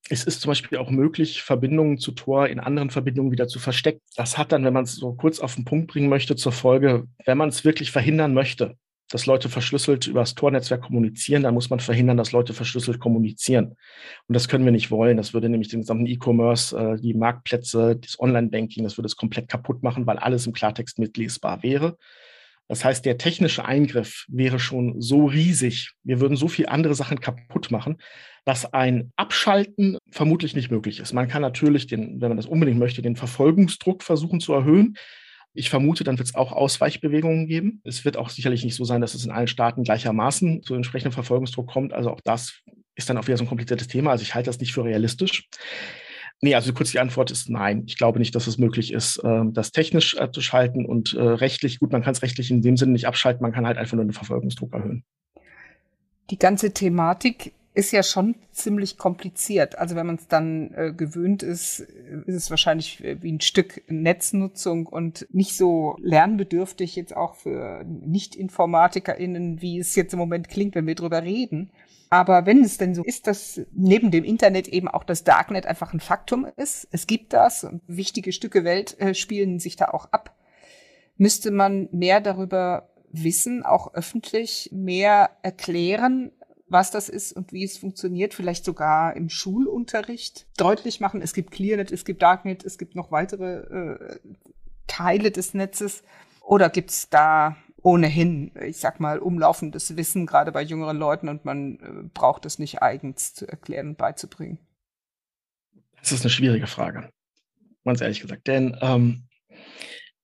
Es 0.09 0.25
ist 0.25 0.41
zum 0.41 0.51
Beispiel 0.51 0.77
auch 0.77 0.91
möglich, 0.91 1.41
Verbindungen 1.41 1.97
zu 1.97 2.11
Tor 2.11 2.47
in 2.47 2.59
anderen 2.59 2.91
Verbindungen 2.91 3.31
wieder 3.31 3.47
zu 3.47 3.57
verstecken. 3.57 4.01
Das 4.15 4.37
hat 4.37 4.51
dann, 4.51 4.63
wenn 4.63 4.73
man 4.73 4.83
es 4.83 4.95
so 4.95 5.15
kurz 5.15 5.39
auf 5.39 5.55
den 5.55 5.65
Punkt 5.65 5.87
bringen 5.87 6.07
möchte, 6.07 6.35
zur 6.35 6.51
Folge, 6.51 7.07
wenn 7.25 7.39
man 7.39 7.49
es 7.49 7.65
wirklich 7.65 7.89
verhindern 7.89 8.35
möchte, 8.35 8.77
dass 9.13 9.27
Leute 9.27 9.47
verschlüsselt 9.47 10.07
über 10.07 10.21
das 10.21 10.33
Tor-Netzwerk 10.33 10.81
kommunizieren, 10.81 11.43
dann 11.43 11.53
muss 11.53 11.69
man 11.69 11.79
verhindern, 11.79 12.17
dass 12.17 12.31
Leute 12.31 12.53
verschlüsselt 12.53 12.99
kommunizieren. 12.99 13.75
Und 14.27 14.33
das 14.33 14.47
können 14.47 14.65
wir 14.65 14.71
nicht 14.71 14.89
wollen. 14.89 15.17
Das 15.17 15.35
würde 15.35 15.49
nämlich 15.49 15.69
den 15.69 15.81
gesamten 15.81 16.07
E-Commerce, 16.07 16.75
äh, 16.75 16.99
die 16.99 17.13
Marktplätze, 17.13 17.95
das 17.95 18.19
Online-Banking, 18.19 18.83
das 18.83 18.97
würde 18.97 19.05
es 19.05 19.15
komplett 19.15 19.49
kaputt 19.49 19.83
machen, 19.83 20.07
weil 20.07 20.17
alles 20.17 20.47
im 20.47 20.53
Klartext 20.53 20.97
mitlesbar 20.97 21.61
wäre. 21.61 21.95
Das 22.67 22.83
heißt, 22.83 23.05
der 23.05 23.19
technische 23.19 23.65
Eingriff 23.65 24.25
wäre 24.29 24.57
schon 24.57 24.99
so 24.99 25.25
riesig, 25.25 25.91
wir 26.03 26.19
würden 26.19 26.35
so 26.35 26.47
viel 26.47 26.65
andere 26.65 26.95
Sachen 26.95 27.19
kaputt 27.19 27.69
machen, 27.69 27.97
dass 28.45 28.73
ein 28.73 29.11
Abschalten 29.15 29.99
vermutlich 30.09 30.55
nicht 30.55 30.71
möglich 30.71 30.99
ist. 30.99 31.13
Man 31.13 31.27
kann 31.27 31.43
natürlich, 31.43 31.85
den, 31.85 32.19
wenn 32.19 32.29
man 32.29 32.37
das 32.37 32.47
unbedingt 32.47 32.79
möchte, 32.79 33.03
den 33.03 33.15
Verfolgungsdruck 33.15 34.01
versuchen 34.01 34.39
zu 34.39 34.53
erhöhen. 34.53 34.97
Ich 35.53 35.69
vermute, 35.69 36.03
dann 36.03 36.17
wird 36.17 36.27
es 36.27 36.35
auch 36.35 36.51
Ausweichbewegungen 36.51 37.47
geben. 37.47 37.81
Es 37.83 38.05
wird 38.05 38.17
auch 38.17 38.29
sicherlich 38.29 38.63
nicht 38.63 38.75
so 38.75 38.85
sein, 38.85 39.01
dass 39.01 39.13
es 39.13 39.25
in 39.25 39.31
allen 39.31 39.47
Staaten 39.47 39.83
gleichermaßen 39.83 40.63
zu 40.63 40.73
entsprechendem 40.73 41.13
Verfolgungsdruck 41.13 41.67
kommt. 41.67 41.93
Also 41.93 42.09
auch 42.09 42.21
das 42.23 42.61
ist 42.95 43.09
dann 43.09 43.17
auch 43.17 43.27
wieder 43.27 43.37
so 43.37 43.43
ein 43.43 43.47
kompliziertes 43.47 43.87
Thema. 43.87 44.11
Also 44.11 44.23
ich 44.23 44.33
halte 44.33 44.49
das 44.49 44.59
nicht 44.59 44.73
für 44.73 44.83
realistisch. 44.83 45.47
Nee, 46.41 46.55
also 46.55 46.73
kurz 46.73 46.91
die 46.91 46.99
Antwort 46.99 47.31
ist 47.31 47.49
nein. 47.49 47.83
Ich 47.85 47.97
glaube 47.97 48.19
nicht, 48.19 48.35
dass 48.35 48.47
es 48.47 48.57
möglich 48.57 48.91
ist, 48.91 49.21
ähm, 49.23 49.53
das 49.53 49.71
technisch 49.71 50.17
abzuschalten 50.17 50.85
und 50.85 51.13
äh, 51.13 51.21
rechtlich, 51.21 51.79
gut, 51.79 51.91
man 51.91 52.03
kann 52.03 52.13
es 52.13 52.21
rechtlich 52.21 52.51
in 52.51 52.61
dem 52.61 52.75
Sinne 52.75 52.91
nicht 52.91 53.07
abschalten, 53.07 53.41
man 53.41 53.53
kann 53.53 53.65
halt 53.65 53.77
einfach 53.77 53.95
nur 53.95 54.03
den 54.03 54.11
Verfolgungsdruck 54.11 54.73
erhöhen. 54.73 55.05
Die 56.29 56.37
ganze 56.37 56.73
Thematik 56.73 57.53
ist 57.73 57.91
ja 57.91 58.03
schon 58.03 58.35
ziemlich 58.51 58.97
kompliziert. 58.97 59.77
Also 59.79 59.95
wenn 59.95 60.05
man 60.05 60.15
es 60.15 60.27
dann 60.27 60.73
äh, 60.73 60.93
gewöhnt 60.93 61.41
ist, 61.41 61.79
ist 61.79 62.35
es 62.35 62.49
wahrscheinlich 62.49 63.03
wie 63.03 63.31
ein 63.31 63.41
Stück 63.41 63.81
Netznutzung 63.87 64.85
und 64.85 65.27
nicht 65.31 65.57
so 65.57 65.95
lernbedürftig 65.99 66.95
jetzt 66.95 67.15
auch 67.15 67.35
für 67.35 67.83
Nicht-InformatikerInnen, 67.83 69.61
wie 69.61 69.79
es 69.79 69.95
jetzt 69.95 70.13
im 70.13 70.19
Moment 70.19 70.49
klingt, 70.49 70.75
wenn 70.75 70.85
wir 70.85 70.95
drüber 70.95 71.23
reden. 71.23 71.71
Aber 72.11 72.45
wenn 72.45 72.63
es 72.63 72.77
denn 72.77 72.93
so 72.93 73.03
ist, 73.03 73.25
dass 73.25 73.59
neben 73.71 74.11
dem 74.11 74.23
Internet 74.23 74.67
eben 74.67 74.87
auch 74.87 75.03
das 75.03 75.23
Darknet 75.23 75.65
einfach 75.65 75.93
ein 75.93 75.99
Faktum 75.99 76.45
ist, 76.57 76.87
es 76.91 77.07
gibt 77.07 77.33
das 77.33 77.63
und 77.63 77.81
wichtige 77.87 78.33
Stücke 78.33 78.63
Welt 78.63 78.99
äh, 78.99 79.15
spielen 79.15 79.57
sich 79.57 79.77
da 79.77 79.85
auch 79.85 80.11
ab, 80.11 80.35
müsste 81.17 81.49
man 81.49 81.89
mehr 81.91 82.21
darüber 82.21 82.89
wissen, 83.11 83.63
auch 83.63 83.95
öffentlich 83.95 84.69
mehr 84.71 85.31
erklären, 85.41 86.31
was 86.73 86.91
das 86.91 87.07
ist 87.07 87.31
und 87.31 87.53
wie 87.53 87.63
es 87.63 87.77
funktioniert, 87.77 88.33
vielleicht 88.33 88.65
sogar 88.65 89.15
im 89.15 89.29
Schulunterricht 89.29 90.47
deutlich 90.57 90.99
machen. 90.99 91.21
Es 91.21 91.33
gibt 91.33 91.51
ClearNet, 91.51 91.91
es 91.91 92.03
gibt 92.03 92.21
Darknet, 92.21 92.65
es 92.65 92.77
gibt 92.77 92.95
noch 92.95 93.11
weitere 93.11 93.59
äh, 93.59 94.19
Teile 94.87 95.31
des 95.31 95.53
Netzes. 95.53 96.03
Oder 96.41 96.69
gibt 96.69 96.89
es 96.89 97.09
da 97.09 97.55
ohnehin, 97.81 98.51
ich 98.61 98.77
sag 98.77 98.99
mal, 98.99 99.19
umlaufendes 99.19 99.95
Wissen, 99.95 100.25
gerade 100.25 100.51
bei 100.51 100.61
jüngeren 100.61 100.97
Leuten, 100.97 101.29
und 101.29 101.45
man 101.45 101.79
äh, 101.79 102.09
braucht 102.13 102.45
es 102.45 102.59
nicht 102.59 102.81
eigens 102.81 103.33
zu 103.33 103.47
erklären 103.47 103.89
und 103.89 103.97
beizubringen? 103.97 104.57
Das 105.99 106.11
ist 106.11 106.23
eine 106.23 106.31
schwierige 106.31 106.67
Frage, 106.67 107.09
ganz 107.85 108.01
ehrlich 108.01 108.19
gesagt. 108.19 108.47
Denn 108.47 108.77
ähm, 108.81 109.27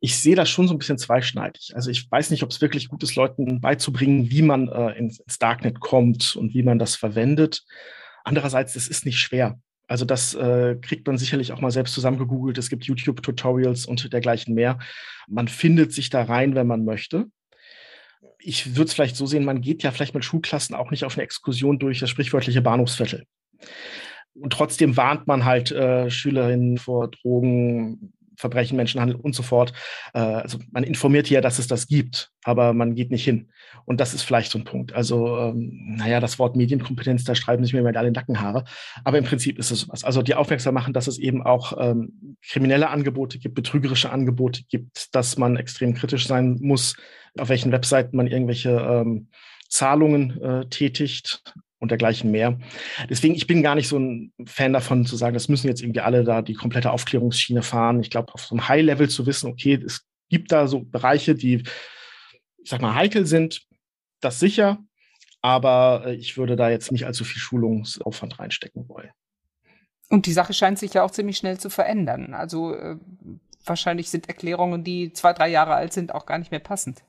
ich 0.01 0.17
sehe 0.17 0.35
das 0.35 0.49
schon 0.49 0.67
so 0.67 0.73
ein 0.73 0.77
bisschen 0.77 0.97
zweischneidig. 0.97 1.71
Also 1.75 1.89
ich 1.89 2.09
weiß 2.09 2.29
nicht, 2.29 2.43
ob 2.43 2.51
es 2.51 2.61
wirklich 2.61 2.87
gut 2.87 3.03
ist, 3.03 3.15
Leuten 3.15 3.59
beizubringen, 3.59 4.31
wie 4.31 4.41
man 4.41 4.69
äh, 4.69 4.91
ins, 4.91 5.21
Darknet 5.39 5.79
kommt 5.79 6.35
und 6.35 6.53
wie 6.53 6.63
man 6.63 6.79
das 6.79 6.95
verwendet. 6.95 7.63
Andererseits, 8.23 8.75
es 8.75 8.87
ist 8.87 9.05
nicht 9.05 9.19
schwer. 9.19 9.59
Also 9.87 10.05
das 10.05 10.35
äh, 10.35 10.75
kriegt 10.81 11.07
man 11.07 11.17
sicherlich 11.17 11.51
auch 11.51 11.61
mal 11.61 11.71
selbst 11.71 11.93
zusammengegoogelt. 11.93 12.57
Es 12.57 12.69
gibt 12.69 12.85
YouTube-Tutorials 12.85 13.85
und 13.85 14.13
dergleichen 14.13 14.53
mehr. 14.53 14.79
Man 15.27 15.47
findet 15.47 15.91
sich 15.93 16.09
da 16.09 16.23
rein, 16.23 16.55
wenn 16.55 16.67
man 16.67 16.85
möchte. 16.85 17.25
Ich 18.37 18.75
würde 18.75 18.85
es 18.87 18.93
vielleicht 18.93 19.15
so 19.15 19.25
sehen, 19.25 19.43
man 19.43 19.61
geht 19.61 19.83
ja 19.83 19.91
vielleicht 19.91 20.13
mit 20.13 20.23
Schulklassen 20.23 20.75
auch 20.75 20.91
nicht 20.91 21.03
auf 21.03 21.15
eine 21.15 21.23
Exkursion 21.23 21.79
durch 21.79 21.99
das 21.99 22.09
sprichwörtliche 22.09 22.61
Bahnhofsviertel. 22.61 23.25
Und 24.33 24.53
trotzdem 24.53 24.95
warnt 24.95 25.27
man 25.27 25.43
halt 25.43 25.71
äh, 25.71 26.09
Schülerinnen 26.09 26.77
vor 26.77 27.09
Drogen, 27.09 28.13
Verbrechen, 28.39 28.77
Menschenhandel 28.77 29.17
und 29.17 29.35
so 29.35 29.43
fort. 29.43 29.73
Äh, 30.13 30.19
also 30.19 30.59
man 30.71 30.83
informiert 30.83 31.29
ja, 31.29 31.41
dass 31.41 31.59
es 31.59 31.67
das 31.67 31.87
gibt, 31.87 32.31
aber 32.43 32.73
man 32.73 32.95
geht 32.95 33.11
nicht 33.11 33.25
hin. 33.25 33.49
Und 33.85 33.99
das 33.99 34.13
ist 34.13 34.21
vielleicht 34.21 34.49
so 34.49 34.57
ein 34.57 34.63
Punkt. 34.63 34.93
Also, 34.93 35.37
ähm, 35.37 35.95
naja, 35.97 36.21
das 36.21 36.39
Wort 36.39 36.55
Medienkompetenz, 36.55 37.25
da 37.25 37.35
streiben 37.35 37.65
sich 37.65 37.73
mir 37.73 37.83
mal 37.83 37.95
alle 37.97 38.11
Nackenhaare. 38.11 38.63
Aber 39.03 39.17
im 39.17 39.25
Prinzip 39.25 39.59
ist 39.59 39.71
es 39.71 39.89
was. 39.89 40.05
Also 40.05 40.21
die 40.21 40.35
aufmerksam 40.35 40.73
machen, 40.73 40.93
dass 40.93 41.07
es 41.07 41.17
eben 41.17 41.43
auch 41.43 41.73
ähm, 41.77 42.37
kriminelle 42.47 42.89
Angebote 42.89 43.39
gibt, 43.39 43.55
betrügerische 43.55 44.09
Angebote 44.09 44.63
gibt, 44.69 45.13
dass 45.13 45.37
man 45.37 45.57
extrem 45.57 45.93
kritisch 45.93 46.25
sein 46.27 46.57
muss, 46.61 46.95
auf 47.37 47.49
welchen 47.49 47.73
Webseiten 47.73 48.15
man 48.15 48.27
irgendwelche 48.27 48.71
ähm, 48.71 49.27
Zahlungen 49.67 50.41
äh, 50.41 50.65
tätigt 50.67 51.43
und 51.79 51.91
dergleichen 51.91 52.29
mehr. 52.31 52.59
Deswegen, 53.09 53.35
ich 53.35 53.47
bin 53.47 53.63
gar 53.63 53.75
nicht 53.75 53.87
so 53.87 53.97
ein 53.97 54.33
Fan 54.45 54.73
davon 54.73 55.05
zu 55.05 55.15
sagen, 55.15 55.33
das 55.33 55.47
müssen 55.47 55.67
jetzt 55.67 55.81
irgendwie 55.81 56.01
alle 56.01 56.23
da 56.23 56.41
die 56.41 56.53
komplette 56.53 56.91
Aufklärungsschiene 56.91 57.63
fahren. 57.63 58.01
Ich 58.01 58.09
glaube, 58.09 58.33
auf 58.33 58.45
so 58.45 58.55
einem 58.55 58.67
High-Level 58.67 59.09
zu 59.09 59.25
wissen, 59.25 59.49
okay, 59.49 59.81
es 59.85 60.05
gibt 60.29 60.51
da 60.51 60.67
so 60.67 60.81
Bereiche, 60.81 61.35
die, 61.35 61.63
ich 62.63 62.69
sag 62.69 62.81
mal, 62.81 62.95
heikel 62.95 63.25
sind, 63.25 63.65
das 64.19 64.39
sicher, 64.39 64.79
aber 65.41 66.03
äh, 66.05 66.15
ich 66.15 66.37
würde 66.37 66.55
da 66.55 66.69
jetzt 66.69 66.91
nicht 66.91 67.05
allzu 67.05 67.23
viel 67.23 67.41
Schulungsaufwand 67.41 68.39
reinstecken 68.39 68.87
wollen. 68.89 69.09
Und 70.09 70.25
die 70.25 70.33
Sache 70.33 70.53
scheint 70.53 70.79
sich 70.79 70.93
ja 70.93 71.03
auch 71.03 71.11
ziemlich 71.11 71.37
schnell 71.37 71.59
zu 71.59 71.69
verändern. 71.69 72.33
Also 72.33 72.75
äh, 72.75 72.97
wahrscheinlich 73.63 74.09
sind 74.09 74.27
Erklärungen, 74.27 74.83
die 74.83 75.13
zwei, 75.13 75.33
drei 75.33 75.49
Jahre 75.49 75.75
alt 75.75 75.93
sind, 75.93 76.13
auch 76.13 76.25
gar 76.25 76.39
nicht 76.39 76.51
mehr 76.51 76.59
passend. 76.59 77.03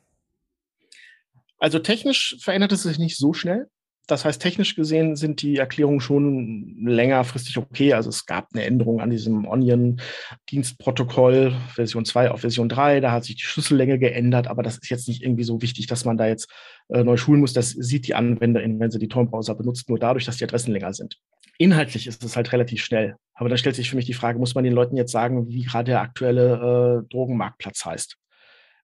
Also 1.58 1.78
technisch 1.78 2.36
verändert 2.40 2.72
es 2.72 2.82
sich 2.84 2.98
nicht 2.98 3.16
so 3.16 3.32
schnell. 3.32 3.68
Das 4.10 4.24
heißt, 4.24 4.42
technisch 4.42 4.74
gesehen 4.74 5.14
sind 5.14 5.42
die 5.42 5.58
Erklärungen 5.58 6.00
schon 6.00 6.74
längerfristig 6.84 7.56
okay. 7.58 7.92
Also 7.92 8.08
es 8.08 8.26
gab 8.26 8.48
eine 8.52 8.64
Änderung 8.64 9.00
an 9.00 9.10
diesem 9.10 9.46
Onion-Dienstprotokoll 9.46 11.54
Version 11.74 12.04
2 12.04 12.32
auf 12.32 12.40
Version 12.40 12.68
3. 12.68 12.98
Da 13.00 13.12
hat 13.12 13.22
sich 13.24 13.36
die 13.36 13.42
Schlüssellänge 13.42 14.00
geändert, 14.00 14.48
aber 14.48 14.64
das 14.64 14.78
ist 14.78 14.90
jetzt 14.90 15.06
nicht 15.06 15.22
irgendwie 15.22 15.44
so 15.44 15.62
wichtig, 15.62 15.86
dass 15.86 16.04
man 16.04 16.16
da 16.16 16.26
jetzt 16.26 16.50
äh, 16.88 17.04
neu 17.04 17.16
schulen 17.16 17.40
muss. 17.40 17.52
Das 17.52 17.70
sieht 17.70 18.08
die 18.08 18.14
Anwenderin, 18.14 18.80
wenn 18.80 18.90
sie 18.90 18.98
die 18.98 19.08
Tor-Browser 19.08 19.54
benutzt, 19.54 19.88
nur 19.88 19.98
dadurch, 19.98 20.24
dass 20.24 20.38
die 20.38 20.44
Adressen 20.44 20.72
länger 20.72 20.92
sind. 20.92 21.16
Inhaltlich 21.58 22.06
ist 22.06 22.24
es 22.24 22.36
halt 22.36 22.52
relativ 22.52 22.82
schnell. 22.82 23.16
Aber 23.34 23.48
da 23.48 23.56
stellt 23.56 23.76
sich 23.76 23.90
für 23.90 23.96
mich 23.96 24.06
die 24.06 24.14
Frage, 24.14 24.38
muss 24.38 24.54
man 24.54 24.64
den 24.64 24.72
Leuten 24.72 24.96
jetzt 24.96 25.12
sagen, 25.12 25.48
wie 25.48 25.62
gerade 25.62 25.92
der 25.92 26.00
aktuelle 26.00 27.04
äh, 27.04 27.12
Drogenmarktplatz 27.12 27.84
heißt? 27.84 28.16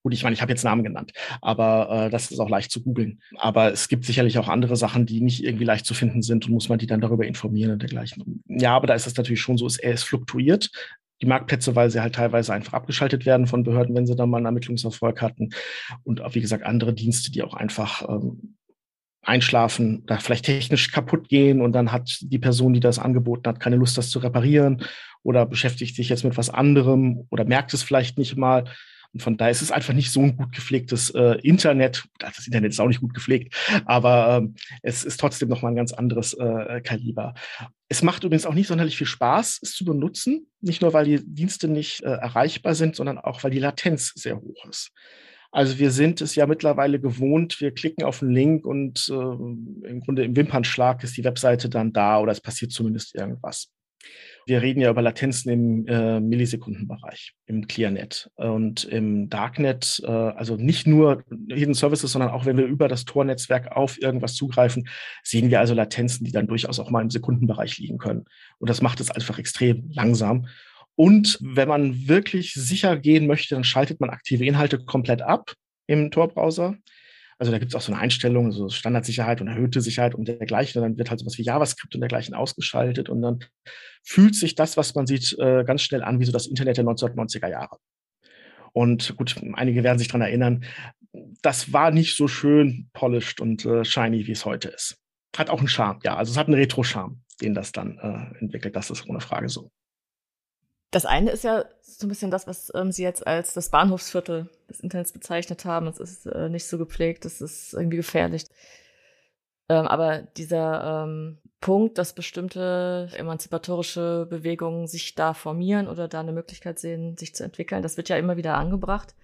Gut, 0.07 0.15
ich 0.15 0.23
meine, 0.23 0.35
ich 0.35 0.41
habe 0.41 0.53
jetzt 0.53 0.63
Namen 0.63 0.85
genannt, 0.85 1.11
aber 1.43 2.07
äh, 2.07 2.11
das 2.11 2.31
ist 2.31 2.39
auch 2.39 2.49
leicht 2.49 2.71
zu 2.71 2.81
googeln. 2.81 3.21
Aber 3.39 3.73
es 3.73 3.89
gibt 3.89 4.05
sicherlich 4.05 4.39
auch 4.39 4.47
andere 4.47 4.77
Sachen, 4.77 5.05
die 5.05 5.21
nicht 5.21 5.43
irgendwie 5.43 5.65
leicht 5.65 5.85
zu 5.85 5.95
finden 5.95 6.23
sind 6.23 6.47
und 6.47 6.53
muss 6.53 6.69
man 6.69 6.79
die 6.79 6.87
dann 6.87 7.01
darüber 7.01 7.27
informieren 7.27 7.73
und 7.73 7.83
dergleichen. 7.83 8.45
Ja, 8.47 8.77
aber 8.77 8.87
da 8.87 8.95
ist 8.95 9.09
es 9.09 9.17
natürlich 9.17 9.41
schon 9.41 9.59
so, 9.59 9.67
es, 9.67 9.81
es 9.81 10.05
fluktuiert. 10.05 10.71
Die 11.23 11.27
Marktplätze, 11.27 11.75
weil 11.75 11.91
sie 11.91 12.01
halt 12.01 12.15
teilweise 12.15 12.55
einfach 12.55 12.75
abgeschaltet 12.75 13.27
werden 13.27 13.49
von 13.49 13.65
Behörden, 13.65 13.97
wenn 13.97 14.07
sie 14.07 14.15
dann 14.15 14.31
mal 14.31 14.37
einen 14.37 14.47
Ermittlungserfolg 14.47 15.21
hatten. 15.21 15.51
Und 16.05 16.23
wie 16.37 16.41
gesagt, 16.41 16.63
andere 16.63 16.95
Dienste, 16.95 17.33
die 17.33 17.43
auch 17.43 17.55
einfach 17.55 18.09
ähm, 18.09 18.55
einschlafen, 19.23 20.05
da 20.07 20.19
vielleicht 20.19 20.45
technisch 20.45 20.93
kaputt 20.93 21.29
gehen 21.29 21.61
und 21.61 21.73
dann 21.73 21.91
hat 21.91 22.19
die 22.21 22.39
Person, 22.39 22.75
die 22.75 22.81
das 22.81 23.01
angeboten 23.01 23.49
hat, 23.49 23.59
keine 23.59 23.75
Lust, 23.75 23.99
das 23.99 24.11
zu 24.11 24.21
reparieren 24.21 24.85
oder 25.25 25.47
beschäftigt 25.47 25.97
sich 25.97 26.11
jetzt 26.11 26.23
mit 26.23 26.37
was 26.37 26.49
anderem 26.49 27.27
oder 27.31 27.45
merkt 27.45 27.75
es 27.75 27.83
vielleicht 27.83 28.19
nicht 28.19 28.37
mal. 28.37 28.67
Und 29.17 29.23
von 29.23 29.39
daher 29.39 29.51
ist 29.51 29.63
es 29.63 29.73
einfach 29.73 29.95
nicht 29.95 30.13
so 30.13 30.21
ein 30.21 30.37
gut 30.37 30.53
gepflegtes 30.53 31.09
äh, 31.09 31.39
Internet. 31.41 32.05
Das 32.19 32.47
Internet 32.47 32.73
ist 32.73 32.81
auch 32.81 32.87
nicht 32.87 33.01
gut 33.01 33.15
gepflegt, 33.15 33.57
aber 33.87 34.43
ähm, 34.43 34.57
es 34.83 35.05
ist 35.05 35.19
trotzdem 35.19 35.49
nochmal 35.49 35.73
ein 35.73 35.77
ganz 35.77 35.95
anderes 35.95 36.35
äh, 36.35 36.83
Kaliber. 36.83 37.33
Es 37.89 38.03
macht 38.03 38.25
übrigens 38.25 38.45
auch 38.45 38.53
nicht 38.53 38.67
sonderlich 38.67 38.99
viel 38.99 39.07
Spaß, 39.07 39.61
es 39.63 39.73
zu 39.73 39.87
benutzen. 39.87 40.49
Nicht 40.61 40.83
nur, 40.83 40.93
weil 40.93 41.07
die 41.07 41.25
Dienste 41.25 41.67
nicht 41.67 42.03
äh, 42.03 42.11
erreichbar 42.11 42.75
sind, 42.75 42.95
sondern 42.95 43.17
auch, 43.17 43.43
weil 43.43 43.53
die 43.53 43.59
Latenz 43.59 44.13
sehr 44.17 44.37
hoch 44.39 44.67
ist. 44.69 44.93
Also 45.51 45.79
wir 45.79 45.91
sind 45.93 46.21
es 46.21 46.35
ja 46.35 46.47
mittlerweile 46.47 47.01
gewohnt, 47.01 47.59
wir 47.63 47.73
klicken 47.73 48.05
auf 48.05 48.21
einen 48.21 48.33
Link 48.33 48.67
und 48.67 49.09
äh, 49.09 49.15
im 49.15 50.03
Grunde 50.05 50.25
im 50.25 50.37
Wimpernschlag 50.37 51.03
ist 51.05 51.17
die 51.17 51.25
Webseite 51.25 51.71
dann 51.71 51.95
da 51.95 52.21
oder 52.21 52.33
es 52.33 52.43
passiert 52.43 52.71
zumindest 52.71 53.15
irgendwas. 53.15 53.71
Wir 54.49 54.63
reden 54.63 54.81
ja 54.81 54.91
über 54.91 55.03
Latenzen 55.03 55.51
im 55.51 55.87
äh, 55.89 56.21
Millisekundenbereich, 56.21 57.35
im 57.47 57.67
ClearNet 57.67 58.31
und 58.37 58.85
im 58.85 59.29
Darknet, 59.29 60.01
äh, 60.05 60.11
also 60.11 60.55
nicht 60.57 60.87
nur 60.87 61.25
Hidden 61.49 61.75
Services, 61.75 62.13
sondern 62.13 62.31
auch 62.31 62.47
wenn 62.47 62.57
wir 62.57 62.65
über 62.65 62.87
das 62.87 63.05
Tor-Netzwerk 63.05 63.73
auf 63.73 64.01
irgendwas 64.01 64.35
zugreifen, 64.35 64.89
sehen 65.25 65.51
wir 65.51 65.59
also 65.59 65.75
Latenzen, 65.75 66.25
die 66.25 66.31
dann 66.31 66.47
durchaus 66.47 66.79
auch 66.79 66.91
mal 66.91 67.03
im 67.03 67.11
Sekundenbereich 67.11 67.79
liegen 67.79 67.99
können. 67.99 68.25
Und 68.59 68.71
das 68.71 68.83
macht 68.83 69.01
es 69.01 69.11
einfach 69.11 69.41
extrem 69.41 69.91
langsam. 69.93 70.47
Und 70.95 71.39
wenn 71.43 71.69
man 71.69 72.07
wirklich 72.07 72.55
sicher 72.55 72.97
gehen 72.97 73.27
möchte, 73.27 73.57
dann 73.57 73.65
schaltet 73.65 74.01
man 74.01 74.11
aktive 74.11 74.47
Inhalte 74.47 74.79
komplett 74.79 75.23
ab 75.23 75.55
im 75.89 76.13
Tor-Browser 76.13 76.77
also 77.39 77.53
da 77.53 77.59
gibt 77.59 77.73
es 77.73 77.77
auch 77.77 77.83
so 77.83 77.93
eine 77.93 78.01
Einstellung, 78.01 78.51
so 78.51 78.69
Standardsicherheit 78.69 79.41
und 79.41 79.49
erhöhte 79.49 79.81
Sicherheit 79.81 80.15
und 80.15 80.27
dergleichen. 80.27 80.81
Und 80.81 80.89
dann 80.89 80.99
wird 80.99 81.11
halt 81.11 81.21
sowas 81.21 81.37
wie 81.37 81.43
JavaScript 81.43 81.95
und 81.95 82.01
dergleichen 82.01 82.35
ausgeschaltet 82.35 83.09
und 83.09 83.21
dann 83.21 83.41
fühlt 84.03 84.35
sich 84.35 84.55
das, 84.55 84.77
was 84.77 84.95
man 84.95 85.07
sieht, 85.07 85.37
äh, 85.39 85.65
ganz 85.65 85.83
schnell 85.83 86.03
an 86.03 86.21
wie 86.21 86.25
so 86.25 86.33
das 86.33 86.47
Internet 86.47 86.79
der 86.79 86.85
1990er 86.85 87.49
Jahre. 87.49 87.77
Und 88.73 89.17
gut, 89.17 89.37
einige 89.55 89.85
werden 89.85 89.99
sich 89.99 90.09
dran 90.09 90.21
erinnern, 90.21 90.65
das 91.43 91.73
war 91.73 91.91
nicht 91.91 92.17
so 92.17 92.29
schön 92.29 92.89
polished 92.93 93.41
und 93.41 93.65
äh, 93.65 93.85
shiny, 93.85 94.27
wie 94.27 94.33
es 94.33 94.45
heute 94.45 94.69
ist. 94.69 94.99
Hat 95.37 95.51
auch 95.51 95.59
einen 95.59 95.69
Charme, 95.69 96.01
ja. 96.05 96.17
Also 96.17 96.33
es 96.33 96.39
hat 96.39 96.47
einen 96.47 96.57
Retro-Charme, 96.57 97.23
den 97.41 97.55
das 97.55 97.73
dann 97.73 97.99
äh, 97.99 98.39
entwickelt. 98.39 98.77
Das 98.77 98.91
ist 98.91 99.09
ohne 99.09 99.21
Frage 99.21 99.49
so. 99.49 99.71
Das 100.91 101.05
eine 101.05 101.31
ist 101.31 101.45
ja 101.45 101.65
so 101.83 102.07
ein 102.07 102.09
bisschen 102.09 102.31
das, 102.31 102.47
was 102.47 102.73
ähm, 102.75 102.93
Sie 102.93 103.03
jetzt 103.03 103.27
als 103.27 103.55
das 103.55 103.71
Bahnhofsviertel 103.71 104.49
des 104.69 104.81
Internets 104.81 105.13
bezeichnet 105.13 105.65
haben. 105.65 105.87
Es 105.87 105.99
ist 105.99 106.27
äh, 106.27 106.49
nicht 106.49 106.67
so 106.67 106.79
gepflegt, 106.79 107.25
es 107.25 107.41
ist 107.41 107.75
irgendwie 107.75 107.97
gefährlich. 107.97 108.45
Ähm, 109.69 109.87
aber 109.87 110.23
dieser 110.37 111.05
ähm, 111.05 111.39
Punkt, 111.61 111.99
dass 111.99 112.15
bestimmte 112.15 113.09
emanzipatorische 113.17 114.27
Bewegungen 114.31 114.87
sich 114.87 115.15
da 115.15 115.35
formieren 115.35 115.89
oder 115.89 116.07
da 116.07 116.21
eine 116.21 116.33
Möglichkeit 116.33 116.79
sehen, 116.79 117.17
sich 117.17 117.35
zu 117.35 117.43
entwickeln, 117.43 117.83
das 117.83 117.97
wird 117.97 118.09
ja 118.09 118.17
immer 118.17 118.37
wieder 118.37 118.55
angebracht. 118.55 119.15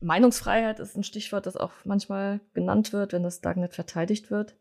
Meinungsfreiheit 0.00 0.80
ist 0.80 0.96
ein 0.96 1.04
Stichwort, 1.04 1.46
das 1.46 1.56
auch 1.56 1.72
manchmal 1.84 2.40
genannt 2.54 2.92
wird, 2.92 3.12
wenn 3.12 3.22
das 3.22 3.40
Darknet 3.40 3.74
verteidigt 3.74 4.30
wird. 4.30 4.54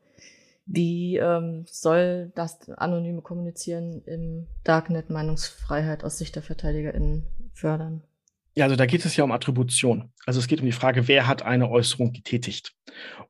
Wie 0.67 1.15
ähm, 1.15 1.63
soll 1.65 2.31
das 2.35 2.69
anonyme 2.69 3.21
Kommunizieren 3.21 4.01
im 4.05 4.47
Darknet 4.65 5.09
Meinungsfreiheit 5.09 6.03
aus 6.03 6.17
Sicht 6.17 6.35
der 6.35 6.43
VerteidigerInnen 6.43 7.25
fördern? 7.53 8.03
Ja, 8.53 8.65
also 8.65 8.75
da 8.75 8.85
geht 8.85 9.05
es 9.05 9.15
ja 9.15 9.23
um 9.23 9.31
Attribution. 9.31 10.11
Also 10.25 10.39
es 10.39 10.47
geht 10.47 10.59
um 10.59 10.65
die 10.65 10.73
Frage, 10.73 11.07
wer 11.07 11.25
hat 11.25 11.43
eine 11.43 11.69
Äußerung 11.69 12.11
getätigt? 12.11 12.73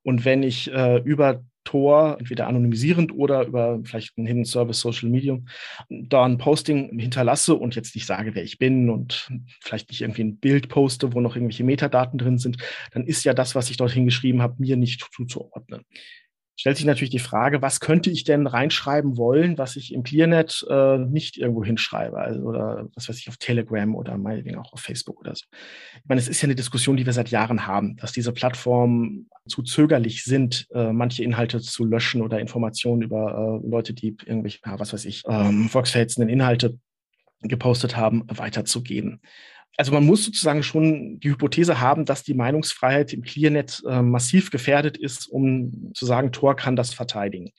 Und 0.02 0.26
wenn 0.26 0.42
ich 0.42 0.72
äh, 0.72 0.98
über 1.04 1.44
Tor, 1.64 2.16
entweder 2.18 2.48
anonymisierend 2.48 3.12
oder 3.14 3.46
über 3.46 3.82
vielleicht 3.84 4.18
einen 4.18 4.26
Hidden 4.26 4.46
Service 4.46 4.80
Social 4.80 5.10
Medium, 5.10 5.48
da 5.90 6.24
ein 6.24 6.38
Posting 6.38 6.98
hinterlasse 6.98 7.56
und 7.56 7.76
jetzt 7.76 7.94
nicht 7.94 8.08
sage, 8.08 8.34
wer 8.36 8.44
ich 8.44 8.58
bin 8.58 8.90
und 8.90 9.30
vielleicht 9.62 9.90
nicht 9.90 10.02
irgendwie 10.02 10.24
ein 10.24 10.38
Bild 10.38 10.70
poste, 10.70 11.14
wo 11.14 11.20
noch 11.20 11.36
irgendwelche 11.36 11.66
Metadaten 11.66 12.18
drin 12.18 12.38
sind, 12.38 12.58
dann 12.94 13.06
ist 13.06 13.26
ja 13.26 13.34
das, 13.34 13.54
was 13.54 13.70
ich 13.70 13.76
dorthin 13.76 14.06
geschrieben 14.06 14.42
habe, 14.42 14.56
mir 14.60 14.78
nicht 14.78 15.06
zuzuordnen 15.14 15.84
stellt 16.58 16.76
sich 16.76 16.86
natürlich 16.86 17.12
die 17.12 17.20
Frage, 17.20 17.62
was 17.62 17.80
könnte 17.80 18.10
ich 18.10 18.24
denn 18.24 18.48
reinschreiben 18.48 19.16
wollen, 19.16 19.58
was 19.58 19.76
ich 19.76 19.94
im 19.94 20.04
ClearNet 20.04 20.66
äh, 20.70 20.98
nicht 20.98 21.38
irgendwo 21.38 21.64
hinschreibe, 21.64 22.18
also 22.18 22.42
oder 22.42 22.90
was 22.96 23.08
weiß 23.08 23.20
ich 23.20 23.30
auf 23.30 23.38
Telegram 23.38 23.96
oder 23.96 24.18
meinetwegen 24.18 24.58
auch 24.58 24.74
auf 24.74 24.80
Facebook 24.80 25.20
oder 25.22 25.36
so. 25.36 25.46
Ich 25.96 26.10
meine, 26.10 26.20
es 26.20 26.28
ist 26.28 26.42
ja 26.42 26.48
eine 26.48 26.56
Diskussion, 26.56 26.98
die 26.98 27.06
wir 27.06 27.14
seit 27.14 27.30
Jahren 27.30 27.68
haben, 27.68 27.96
dass 27.98 28.12
diese 28.12 28.34
Plattformen 28.34 29.30
zu 29.48 29.62
zögerlich 29.62 30.24
sind, 30.24 30.68
äh, 30.74 30.92
manche 30.92 31.24
Inhalte 31.24 31.62
zu 31.62 31.86
löschen 31.86 32.22
oder 32.24 32.40
Informationen 32.40 33.04
über 33.04 33.62
äh, 33.64 33.68
Leute, 33.68 33.94
die 33.94 34.18
irgendwelche, 34.26 34.60
ja, 34.66 34.80
was 34.80 34.94
weiß 34.94 35.06
ich, 35.06 35.24
ähm, 35.30 35.70
volksverhetzenden 35.70 36.30
Inhalte 36.30 36.80
gepostet 37.42 37.96
haben, 37.96 38.24
weiterzugeben 38.28 39.22
also 39.76 39.92
man 39.92 40.06
muss 40.06 40.24
sozusagen 40.24 40.64
schon 40.64 41.20
die 41.20 41.30
Hypothese 41.30 41.80
haben, 41.80 42.06
dass 42.06 42.24
die 42.24 42.34
Meinungsfreiheit 42.34 43.14
im 43.14 43.22
ClearNet 43.22 43.84
äh, 43.88 44.02
massiv 44.02 44.50
gefährdet 44.50 44.98
ist, 44.98 45.28
um 45.28 45.92
zu 45.94 46.06
sagen, 46.06 46.32
Tor 46.32 46.56
kann 46.56 46.76
das 46.76 46.94
verteidigen. 46.94 47.52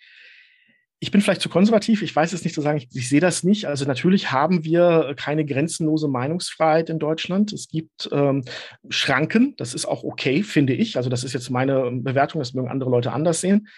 Ich 1.01 1.13
bin 1.13 1.21
vielleicht 1.21 1.43
zu 1.43 1.49
konservativ, 1.49 2.03
ich 2.03 2.15
weiß 2.15 2.33
es 2.33 2.43
nicht 2.43 2.55
zu 2.55 2.61
sagen, 2.61 2.79
ich, 2.79 2.89
ich 2.93 3.09
sehe 3.09 3.21
das 3.21 3.45
nicht. 3.45 3.67
Also 3.67 3.85
natürlich 3.85 4.33
haben 4.33 4.65
wir 4.65 5.15
keine 5.17 5.45
grenzenlose 5.45 6.09
Meinungsfreiheit 6.09 6.91
in 6.91 6.99
Deutschland. 6.99 7.53
Es 7.53 7.69
gibt 7.69 8.09
ähm, 8.11 8.45
Schranken, 8.89 9.55
das 9.57 9.75
ist 9.75 9.87
auch 9.87 10.03
okay, 10.03 10.43
finde 10.43 10.73
ich. 10.73 10.97
Also 10.97 11.09
das 11.09 11.23
ist 11.23 11.35
jetzt 11.35 11.51
meine 11.51 11.93
Bewertung, 11.93 12.41
das 12.41 12.53
mögen 12.53 12.69
andere 12.69 12.91
Leute 12.91 13.13
anders 13.13 13.41
sehen. 13.41 13.69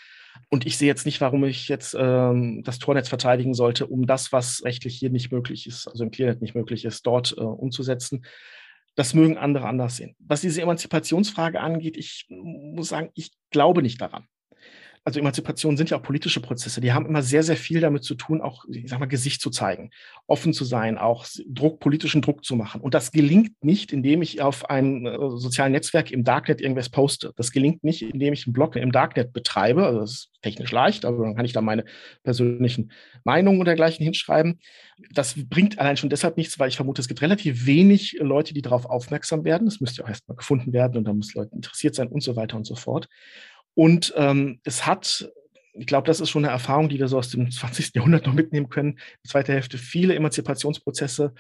Und 0.49 0.67
ich 0.67 0.79
sehe 0.79 0.89
jetzt 0.89 1.07
nicht, 1.07 1.21
warum 1.21 1.45
ich 1.45 1.69
jetzt 1.69 1.97
ähm, 1.99 2.63
das 2.65 2.79
Tornetz 2.79 3.09
verteidigen 3.09 3.55
sollte, 3.55 3.87
um 3.87 4.07
das, 4.07 4.33
was 4.33 4.65
rechtlich 4.65 4.97
hier 4.97 5.11
nicht 5.11 5.31
möglich 5.31 5.67
ist, 5.67 5.87
also 5.87 6.05
im 6.05 6.11
Clearnet 6.11 6.43
nicht 6.43 6.55
möglich 6.55 6.85
ist, 6.85 7.07
dort 7.07 7.35
äh, 7.37 7.41
umzusetzen. 7.41 8.25
Das 8.97 9.15
mögen 9.15 9.39
andere 9.39 9.69
anders 9.69 9.97
sehen. 9.97 10.17
Was 10.19 10.41
diese 10.41 10.63
Emanzipationsfrage 10.63 11.61
angeht, 11.61 11.97
ich 11.97 12.27
muss 12.29 12.89
sagen, 12.89 13.11
ich 13.15 13.31
glaube 13.51 13.83
nicht 13.83 14.01
daran 14.01 14.27
also 15.05 15.19
Emanzipation 15.19 15.77
sind 15.77 15.91
ja 15.91 15.97
auch 15.99 16.03
politische 16.03 16.41
Prozesse, 16.41 16.81
die 16.81 16.93
haben 16.93 17.07
immer 17.07 17.23
sehr, 17.23 17.43
sehr 17.43 17.57
viel 17.57 17.81
damit 17.81 18.05
zu 18.05 18.15
tun, 18.15 18.41
auch, 18.43 18.65
ich 18.69 18.91
sag 18.91 19.01
mal, 19.01 19.07
Gesicht 19.07 19.41
zu 19.41 19.51
zeigen, 19.51 19.91
offen 20.27 20.53
zu 20.53 20.65
sein, 20.65 20.99
auch 20.99 21.27
Druck, 21.47 21.81
politischen 21.81 22.21
Druck 22.21 22.45
zu 22.45 22.55
machen. 22.55 22.83
Und 22.83 22.93
das 22.93 23.11
gelingt 23.11 23.65
nicht, 23.65 23.93
indem 23.93 24.21
ich 24.21 24.43
auf 24.43 24.69
einem 24.69 25.07
äh, 25.07 25.17
sozialen 25.37 25.73
Netzwerk 25.73 26.11
im 26.11 26.23
Darknet 26.23 26.61
irgendwas 26.61 26.91
poste. 26.91 27.33
Das 27.37 27.51
gelingt 27.51 27.83
nicht, 27.83 28.03
indem 28.03 28.35
ich 28.35 28.47
einen 28.47 28.53
Blog 28.53 28.77
im 28.77 28.93
Darknet 28.93 29.33
betreibe. 29.33 29.87
Also 29.87 30.01
das 30.01 30.11
ist 30.11 30.31
technisch 30.43 30.71
leicht, 30.71 31.05
aber 31.05 31.25
dann 31.25 31.35
kann 31.35 31.45
ich 31.45 31.53
da 31.53 31.63
meine 31.63 31.85
persönlichen 32.23 32.93
Meinungen 33.25 33.59
und 33.59 33.67
dergleichen 33.67 34.05
hinschreiben. 34.05 34.59
Das 35.13 35.35
bringt 35.49 35.79
allein 35.79 35.97
schon 35.97 36.11
deshalb 36.11 36.37
nichts, 36.37 36.59
weil 36.59 36.69
ich 36.69 36.77
vermute, 36.77 37.01
es 37.01 37.09
gibt 37.09 37.23
relativ 37.23 37.65
wenig 37.65 38.19
Leute, 38.21 38.53
die 38.53 38.63
darauf 38.63 38.85
aufmerksam 38.85 39.45
werden. 39.45 39.65
Das 39.65 39.81
müsste 39.81 40.01
ja 40.01 40.05
auch 40.05 40.11
erstmal 40.11 40.37
gefunden 40.37 40.75
werden 40.75 40.99
und 40.99 41.05
da 41.05 41.13
muss 41.15 41.35
Leute 41.35 41.55
interessiert 41.55 41.95
sein 41.95 42.09
und 42.09 42.23
so 42.23 42.37
weiter 42.37 42.57
und 42.57 42.67
so 42.67 42.75
fort. 42.75 43.09
Und 43.75 44.13
ähm, 44.17 44.61
es 44.65 44.87
hat, 44.87 45.31
ich 45.75 45.87
glaube, 45.87 46.07
das 46.07 46.21
ist 46.21 46.31
schon 46.31 46.45
eine 46.45 46.53
Erfahrung, 46.53 46.89
die 46.89 46.99
wir 46.99 47.09
so 47.09 47.19
aus 47.19 47.31
dem 47.31 47.51
20. 47.51 47.95
Jahrhundert 47.95 48.27
noch 48.27 48.35
mitnehmen 48.35 48.69
können. 48.69 48.99
Die 49.25 49.29
zweite 49.29 49.53
Hälfte, 49.53 49.79
viele 49.79 50.15
Emanzipationsprozesse 50.15 51.33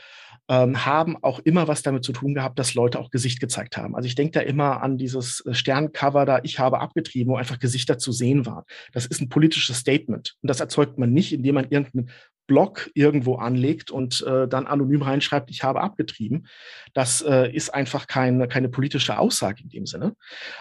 ähm, 0.49 0.85
haben 0.85 1.17
auch 1.23 1.39
immer 1.41 1.69
was 1.69 1.83
damit 1.83 2.05
zu 2.05 2.13
tun 2.13 2.35
gehabt, 2.35 2.59
dass 2.59 2.75
Leute 2.75 2.99
auch 2.99 3.11
Gesicht 3.11 3.41
gezeigt 3.41 3.77
haben. 3.77 3.95
Also 3.95 4.07
ich 4.07 4.17
denke 4.17 4.33
da 4.33 4.41
immer 4.41 4.83
an 4.83 4.99
dieses 4.99 5.45
äh, 5.47 5.55
Sterncover 5.55 6.27
da, 6.27 6.41
ich 6.43 6.59
habe 6.59 6.81
abgetrieben, 6.81 7.33
wo 7.33 7.37
einfach 7.37 7.59
Gesichter 7.59 7.99
zu 7.99 8.11
sehen 8.11 8.47
waren. 8.47 8.65
Das 8.93 9.07
ist 9.07 9.21
ein 9.21 9.29
politisches 9.29 9.79
Statement. 9.79 10.37
Und 10.43 10.49
das 10.49 10.61
erzeugt 10.61 10.99
man 10.99 11.13
nicht, 11.13 11.33
indem 11.33 11.55
man 11.55 11.71
irgendeinen 11.71 12.11
Blog 12.51 12.91
irgendwo 12.95 13.37
anlegt 13.37 13.93
und 13.93 14.23
äh, 14.23 14.49
dann 14.49 14.67
anonym 14.67 15.03
reinschreibt, 15.03 15.53
ich 15.53 15.63
habe 15.63 15.81
abgetrieben. 15.81 16.49
Das 16.95 17.23
äh, 17.23 17.49
ist 17.55 17.73
einfach 17.73 18.09
keine, 18.09 18.49
keine 18.49 18.69
politische 18.69 19.21
Aussage 19.21 19.63
in 19.63 19.69
dem 19.69 19.87
Sinne. 19.87 20.17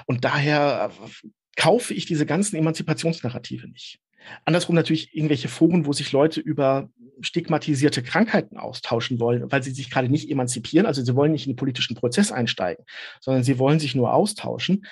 Und 0.05 0.24
daher 0.24 0.91
äh, 0.93 1.28
kaufe 1.60 1.93
ich 1.93 2.05
diese 2.05 2.26
ganzen 2.26 2.55
Emanzipationsnarrative 2.55 3.68
nicht. 3.68 3.99
Andersrum 4.45 4.76
natürlich 4.76 5.14
irgendwelche 5.14 5.49
Foren, 5.49 5.86
wo 5.86 5.91
sich 5.91 6.12
Leute 6.14 6.39
über 6.39 6.89
stigmatisierte 7.20 8.01
Krankheiten 8.01 8.57
austauschen 8.57 9.20
wollen, 9.20 9.51
weil 9.51 9.62
sie 9.62 9.72
sich 9.72 9.89
gerade 9.89 10.07
nicht 10.07 10.30
emanzipieren, 10.32 10.86
also 10.86 11.03
sie 11.03 11.16
wollen 11.16 11.34
nicht 11.34 11.47
in 11.47 11.53
den 11.53 11.57
politischen 11.57 11.97
Prozess 11.97 12.32
einsteigen, 12.32 12.86
sondern 13.20 13.43
sie 13.43 13.60
wollen 13.60 13.80
sich 13.80 13.93
nur 13.93 14.14
austauschen. 14.14 14.86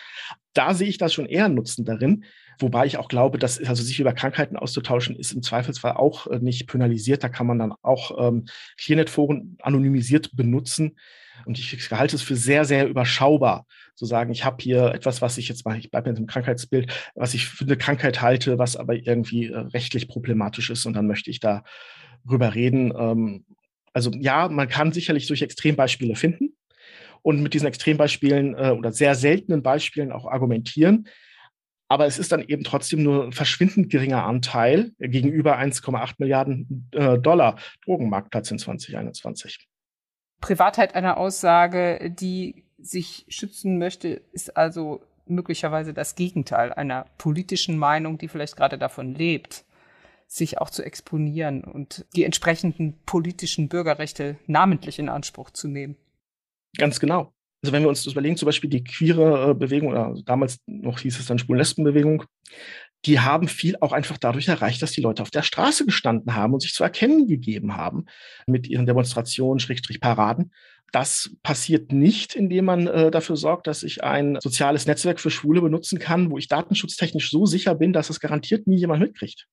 Da 0.53 0.73
sehe 0.73 0.89
ich 0.89 0.97
das 0.97 1.13
schon 1.13 1.25
eher 1.25 1.47
Nutzen 1.47 1.85
darin, 1.85 2.25
wobei 2.59 2.85
ich 2.85 2.97
auch 2.97 3.07
glaube, 3.07 3.37
dass 3.37 3.63
also 3.63 3.81
sich 3.81 4.01
über 4.01 4.11
Krankheiten 4.11 4.57
auszutauschen 4.57 5.15
ist 5.15 5.31
im 5.31 5.43
Zweifelsfall 5.43 5.93
auch 5.93 6.27
äh, 6.27 6.39
nicht 6.39 6.67
penalisiert. 6.67 7.23
Da 7.23 7.29
kann 7.29 7.47
man 7.47 7.59
dann 7.59 7.73
auch 7.81 8.11
ähm, 8.19 8.45
Clearnet-Foren 8.77 9.57
anonymisiert 9.61 10.35
benutzen. 10.35 10.97
Und 11.45 11.59
ich 11.59 11.91
halte 11.91 12.15
es 12.17 12.21
für 12.21 12.35
sehr, 12.35 12.65
sehr 12.65 12.89
überschaubar, 12.89 13.65
zu 13.97 14.05
sagen, 14.05 14.31
ich 14.31 14.45
habe 14.45 14.57
hier 14.59 14.93
etwas, 14.93 15.21
was 15.21 15.37
ich 15.39 15.49
jetzt 15.49 15.65
mal, 15.65 15.77
ich 15.77 15.89
bleibe 15.89 16.09
mit 16.09 16.19
dem 16.19 16.27
Krankheitsbild, 16.27 17.11
was 17.15 17.33
ich 17.33 17.47
für 17.47 17.65
eine 17.65 17.77
Krankheit 17.77 18.21
halte, 18.21 18.59
was 18.59 18.75
aber 18.75 18.93
irgendwie 18.93 19.47
äh, 19.47 19.57
rechtlich 19.57 20.07
problematisch 20.07 20.69
ist 20.69 20.85
und 20.85 20.93
dann 20.93 21.07
möchte 21.07 21.31
ich 21.31 21.39
da 21.39 21.63
drüber 22.23 22.53
reden. 22.53 22.93
Ähm, 22.95 23.45
also 23.93 24.11
ja, 24.13 24.49
man 24.49 24.69
kann 24.69 24.91
sicherlich 24.91 25.25
durch 25.25 25.41
Extrembeispiele 25.41 26.15
finden 26.15 26.55
und 27.23 27.41
mit 27.41 27.55
diesen 27.55 27.67
Extrembeispielen 27.67 28.53
äh, 28.55 28.69
oder 28.69 28.91
sehr 28.91 29.15
seltenen 29.15 29.63
Beispielen 29.63 30.11
auch 30.11 30.27
argumentieren. 30.27 31.07
Aber 31.89 32.05
es 32.05 32.19
ist 32.19 32.31
dann 32.31 32.43
eben 32.43 32.63
trotzdem 32.63 33.01
nur 33.01 33.25
ein 33.25 33.31
verschwindend 33.31 33.89
geringer 33.89 34.25
Anteil 34.25 34.91
gegenüber 34.99 35.57
1,8 35.57 36.15
Milliarden 36.19 36.87
äh, 36.91 37.17
Dollar 37.17 37.57
Drogenmarktplatz 37.85 38.51
in 38.51 38.59
2021. 38.59 39.67
Privatheit 40.39 40.93
einer 40.93 41.17
Aussage, 41.17 42.11
die 42.11 42.66
sich 42.87 43.25
schützen 43.27 43.77
möchte, 43.77 44.21
ist 44.31 44.57
also 44.57 45.01
möglicherweise 45.25 45.93
das 45.93 46.15
Gegenteil 46.15 46.71
einer 46.73 47.05
politischen 47.17 47.77
Meinung, 47.77 48.17
die 48.17 48.27
vielleicht 48.27 48.55
gerade 48.55 48.77
davon 48.77 49.13
lebt, 49.13 49.65
sich 50.27 50.57
auch 50.59 50.69
zu 50.69 50.83
exponieren 50.83 51.63
und 51.63 52.05
die 52.15 52.23
entsprechenden 52.23 52.97
politischen 53.05 53.69
Bürgerrechte 53.69 54.37
namentlich 54.45 54.99
in 54.99 55.09
Anspruch 55.09 55.51
zu 55.51 55.67
nehmen. 55.67 55.95
Ganz 56.77 56.99
genau. 56.99 57.33
Also 57.63 57.73
wenn 57.73 57.81
wir 57.81 57.89
uns 57.89 58.03
das 58.03 58.13
überlegen, 58.13 58.37
zum 58.37 58.45
Beispiel 58.45 58.69
die 58.69 58.83
queere 58.83 59.51
äh, 59.51 59.53
Bewegung 59.53 59.89
oder 59.89 60.15
damals 60.25 60.59
noch 60.67 60.99
hieß 60.99 61.19
es 61.19 61.25
dann 61.25 61.39
Schwulen-Lesben-Bewegung, 61.39 62.25
die 63.05 63.19
haben 63.19 63.47
viel 63.47 63.77
auch 63.79 63.93
einfach 63.93 64.17
dadurch 64.17 64.47
erreicht, 64.47 64.81
dass 64.81 64.91
die 64.91 65.01
Leute 65.01 65.21
auf 65.21 65.31
der 65.31 65.43
Straße 65.43 65.85
gestanden 65.85 66.35
haben 66.35 66.53
und 66.53 66.61
sich 66.61 66.73
zu 66.73 66.83
erkennen 66.83 67.27
gegeben 67.27 67.75
haben 67.75 68.05
mit 68.47 68.67
ihren 68.67 68.85
Demonstrationen, 68.85 69.59
Schrägstrich 69.59 70.01
Paraden. 70.01 70.51
Das 70.91 71.31
passiert 71.43 71.91
nicht, 71.91 72.35
indem 72.35 72.65
man 72.65 72.87
äh, 72.87 73.11
dafür 73.11 73.35
sorgt, 73.35 73.67
dass 73.67 73.83
ich 73.83 74.03
ein 74.03 74.37
soziales 74.41 74.85
Netzwerk 74.85 75.19
für 75.19 75.29
Schwule 75.29 75.61
benutzen 75.61 75.99
kann, 75.99 76.31
wo 76.31 76.37
ich 76.37 76.47
datenschutztechnisch 76.47 77.29
so 77.29 77.45
sicher 77.45 77.75
bin, 77.75 77.91
dass 77.93 78.09
es 78.09 78.19
garantiert 78.19 78.67
nie 78.67 78.77
jemand 78.77 79.01
mitkriegt. 79.01 79.47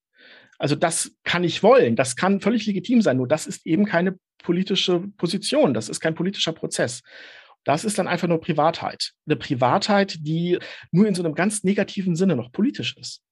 Also 0.58 0.76
das 0.76 1.12
kann 1.24 1.44
ich 1.44 1.62
wollen, 1.62 1.96
das 1.96 2.14
kann 2.16 2.40
völlig 2.40 2.66
legitim 2.66 3.02
sein, 3.02 3.16
nur 3.16 3.26
das 3.28 3.46
ist 3.46 3.66
eben 3.66 3.84
keine 3.84 4.16
politische 4.38 5.00
Position, 5.16 5.74
das 5.74 5.88
ist 5.88 6.00
kein 6.00 6.14
politischer 6.14 6.52
Prozess. 6.52 7.02
Das 7.64 7.84
ist 7.84 7.98
dann 7.98 8.08
einfach 8.08 8.28
nur 8.28 8.40
Privatheit. 8.40 9.12
Eine 9.26 9.36
Privatheit, 9.36 10.18
die 10.20 10.58
nur 10.92 11.08
in 11.08 11.14
so 11.14 11.24
einem 11.24 11.34
ganz 11.34 11.64
negativen 11.64 12.14
Sinne 12.14 12.36
noch 12.36 12.52
politisch 12.52 12.96
ist. 12.98 13.22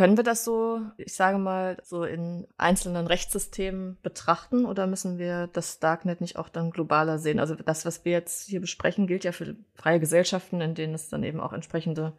Können 0.00 0.16
wir 0.16 0.24
das 0.24 0.44
so, 0.46 0.80
ich 0.96 1.12
sage 1.12 1.36
mal, 1.36 1.76
so 1.84 2.04
in 2.04 2.46
einzelnen 2.56 3.06
Rechtssystemen 3.06 3.98
betrachten 4.02 4.64
oder 4.64 4.86
müssen 4.86 5.18
wir 5.18 5.50
das 5.52 5.78
Darknet 5.78 6.22
nicht 6.22 6.36
auch 6.36 6.48
dann 6.48 6.70
globaler 6.70 7.18
sehen? 7.18 7.38
Also 7.38 7.54
das, 7.54 7.84
was 7.84 8.02
wir 8.06 8.12
jetzt 8.12 8.48
hier 8.48 8.62
besprechen, 8.62 9.06
gilt 9.06 9.24
ja 9.24 9.32
für 9.32 9.56
freie 9.74 10.00
Gesellschaften, 10.00 10.62
in 10.62 10.74
denen 10.74 10.94
es 10.94 11.10
dann 11.10 11.22
eben 11.22 11.38
auch 11.38 11.52
entsprechende 11.52 12.14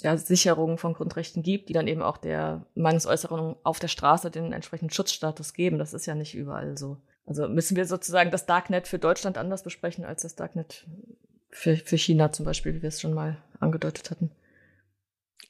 ja, 0.00 0.16
Sicherungen 0.16 0.78
von 0.78 0.94
Grundrechten 0.94 1.42
gibt, 1.42 1.68
die 1.68 1.74
dann 1.74 1.86
eben 1.86 2.00
auch 2.00 2.16
der 2.16 2.64
Meinungsäußerung 2.76 3.56
auf 3.62 3.78
der 3.78 3.88
Straße 3.88 4.30
den 4.30 4.54
entsprechenden 4.54 4.90
Schutzstatus 4.90 5.52
geben. 5.52 5.78
Das 5.78 5.92
ist 5.92 6.06
ja 6.06 6.14
nicht 6.14 6.34
überall 6.34 6.78
so. 6.78 6.96
Also 7.26 7.46
müssen 7.46 7.76
wir 7.76 7.84
sozusagen 7.84 8.30
das 8.30 8.46
Darknet 8.46 8.88
für 8.88 8.98
Deutschland 8.98 9.36
anders 9.36 9.62
besprechen 9.62 10.06
als 10.06 10.22
das 10.22 10.34
Darknet 10.34 10.86
für, 11.50 11.76
für 11.76 11.98
China 11.98 12.32
zum 12.32 12.46
Beispiel, 12.46 12.72
wie 12.72 12.80
wir 12.80 12.88
es 12.88 13.02
schon 13.02 13.12
mal 13.12 13.36
angedeutet 13.60 14.10
hatten 14.10 14.30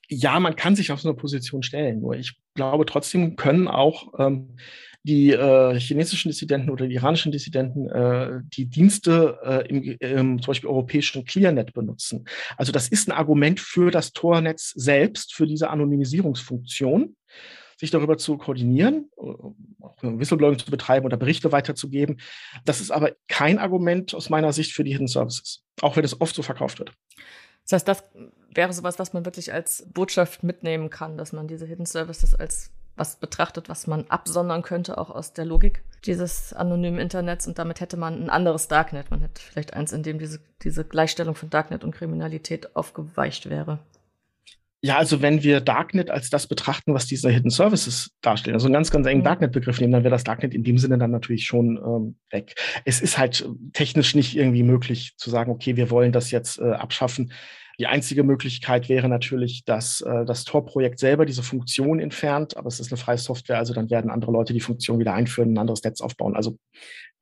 ja, 0.09 0.39
man 0.41 0.57
kann 0.57 0.77
sich 0.77 0.93
auf 0.93 1.01
so 1.01 1.09
eine 1.09 1.17
Position 1.17 1.63
stellen. 1.63 2.01
Nur 2.01 2.15
ich 2.15 2.37
glaube, 2.55 2.87
trotzdem 2.87 3.37
können 3.37 3.69
auch 3.69 4.19
ähm, 4.19 4.57
die 5.03 5.31
äh, 5.31 5.79
chinesischen 5.79 6.31
Dissidenten 6.31 6.69
oder 6.71 6.89
die 6.89 6.95
iranischen 6.95 7.31
Dissidenten 7.31 7.89
äh, 7.89 8.41
die 8.57 8.67
Dienste 8.67 9.39
äh, 9.45 9.69
im, 9.69 9.97
im 10.01 10.43
zum 10.43 10.51
Beispiel 10.51 10.69
europäischen 10.69 11.25
Clearnet 11.25 11.73
benutzen. 11.73 12.25
Also 12.57 12.73
das 12.73 12.89
ist 12.89 13.09
ein 13.09 13.13
Argument 13.13 13.61
für 13.61 13.93
das 13.93 14.13
Tornetz 14.13 14.71
selbst, 14.71 15.33
für 15.35 15.47
diese 15.47 15.71
Anonymisierungsfunktion 15.71 17.15
sich 17.79 17.91
darüber 17.91 18.17
zu 18.17 18.39
koordinieren, 18.39 19.11
auch 19.19 19.97
Whistleblowing 20.01 20.59
zu 20.59 20.71
betreiben 20.71 21.05
oder 21.05 21.19
Berichte 21.19 21.53
weiterzugeben. 21.53 22.19
Das 22.65 22.81
ist 22.81 22.91
aber 22.91 23.13
kein 23.29 23.59
Argument 23.59 24.15
aus 24.15 24.31
meiner 24.31 24.53
Sicht 24.53 24.73
für 24.73 24.83
die 24.83 24.93
Hidden 24.93 25.09
Services, 25.09 25.63
auch 25.83 25.95
wenn 25.97 26.05
es 26.05 26.21
oft 26.21 26.35
so 26.35 26.43
verkauft 26.43 26.79
wird. 26.79 26.93
Das 27.65 27.73
heißt, 27.73 27.89
das 27.89 28.05
wäre 28.57 28.73
sowas, 28.73 28.99
was 28.99 29.13
man 29.13 29.25
wirklich 29.25 29.53
als 29.53 29.87
Botschaft 29.93 30.43
mitnehmen 30.43 30.91
kann, 30.91 31.17
dass 31.19 31.33
man 31.33 31.49
diese 31.49 31.67
Hidden 31.67 31.87
Services 31.87 32.35
als 32.35 32.71
was 32.97 33.17
betrachtet, 33.17 33.69
was 33.69 33.87
man 33.87 34.07
absondern 34.09 34.63
könnte, 34.63 34.97
auch 34.97 35.11
aus 35.11 35.35
der 35.35 35.45
Logik 35.45 35.83
dieses 36.07 36.53
anonymen 36.55 36.99
Internets. 36.99 37.47
Und 37.47 37.59
damit 37.59 37.81
hätte 37.81 37.97
man 37.97 38.25
ein 38.25 38.31
anderes 38.31 38.69
Darknet. 38.69 39.11
Man 39.11 39.21
hätte 39.21 39.43
vielleicht 39.43 39.75
eins, 39.75 39.93
in 39.93 40.03
dem 40.03 40.19
diese, 40.19 40.41
diese 40.63 40.85
Gleichstellung 40.85 41.35
von 41.35 41.51
Darknet 41.51 41.85
und 41.85 41.95
Kriminalität 41.95 42.75
aufgeweicht 42.75 43.51
wäre. 43.51 43.81
Ja, 44.83 44.99
also 44.99 45.21
wenn 45.21 45.43
wir 45.43 45.61
Darknet 45.61 46.11
als 46.11 46.31
das 46.31 46.47
betrachten, 46.47 46.95
was 46.95 47.07
diese 47.07 47.31
Hidden 47.31 47.51
Services 47.51 48.13
darstellen, 48.21 48.55
also 48.55 48.67
einen 48.67 48.75
ganz, 48.75 48.91
ganz 48.91 49.07
engen 49.07 49.21
mhm. 49.21 49.25
Darknet-Begriff 49.25 49.81
nehmen, 49.81 49.93
dann 49.93 50.05
wäre 50.05 50.13
das 50.13 50.25
Darknet 50.25 50.55
in 50.55 50.65
dem 50.65 50.79
Sinne 50.79 50.97
dann 50.99 51.11
natürlich 51.11 51.45
schon 51.45 51.77
ähm, 51.77 52.17
weg. 52.31 52.55
Es 52.85 53.01
ist 53.01 53.19
halt 53.19 53.49
technisch 53.73 54.15
nicht 54.15 54.37
irgendwie 54.37 54.63
möglich 54.63 55.15
zu 55.17 55.29
sagen, 55.31 55.51
okay, 55.51 55.77
wir 55.77 55.91
wollen 55.91 56.13
das 56.13 56.31
jetzt 56.31 56.61
äh, 56.61 56.73
abschaffen. 56.73 57.33
Die 57.79 57.87
einzige 57.87 58.23
Möglichkeit 58.23 58.89
wäre 58.89 59.09
natürlich, 59.09 59.65
dass 59.65 60.01
äh, 60.01 60.25
das 60.25 60.45
Tor-Projekt 60.45 60.99
selber 60.99 61.27
diese 61.27 61.43
Funktion 61.43 62.01
entfernt, 62.01 62.57
aber 62.57 62.69
es 62.69 62.81
ist 62.81 62.91
eine 62.91 62.99
freie 62.99 63.19
Software, 63.19 63.59
also 63.59 63.75
dann 63.75 63.91
werden 63.91 64.11
andere 64.11 64.33
Leute 64.33 64.53
die 64.53 64.61
Funktion 64.61 64.99
wieder 64.99 65.15
einführen, 65.15 65.53
ein 65.53 65.59
anderes 65.59 65.83
Netz 65.83 66.01
aufbauen. 66.01 66.37
Also 66.37 66.57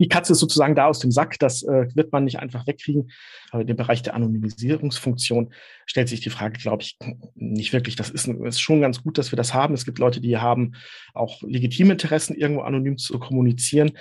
die 0.00 0.08
Katze 0.08 0.32
ist 0.32 0.40
sozusagen 0.40 0.74
da 0.74 0.86
aus 0.86 0.98
dem 0.98 1.12
Sack, 1.12 1.38
das 1.38 1.62
äh, 1.62 1.86
wird 1.94 2.10
man 2.10 2.24
nicht 2.24 2.40
einfach 2.40 2.66
wegkriegen. 2.66 3.10
Aber 3.50 3.60
in 3.60 3.68
dem 3.68 3.76
Bereich 3.76 4.02
der 4.02 4.14
Anonymisierungsfunktion 4.14 5.52
stellt 5.86 6.08
sich 6.08 6.20
die 6.20 6.30
Frage, 6.30 6.58
glaube 6.58 6.82
ich, 6.82 6.98
nicht 7.36 7.72
wirklich. 7.72 7.94
Das 7.94 8.10
ist, 8.10 8.26
ist 8.26 8.60
schon 8.60 8.80
ganz 8.80 9.02
gut, 9.02 9.18
dass 9.18 9.30
wir 9.30 9.36
das 9.36 9.54
haben. 9.54 9.74
Es 9.74 9.84
gibt 9.84 10.00
Leute, 10.00 10.20
die 10.20 10.36
haben 10.38 10.74
auch 11.12 11.42
legitime 11.42 11.92
Interessen, 11.92 12.34
irgendwo 12.34 12.62
anonym 12.62 12.98
zu 12.98 13.20
kommunizieren. 13.20 13.92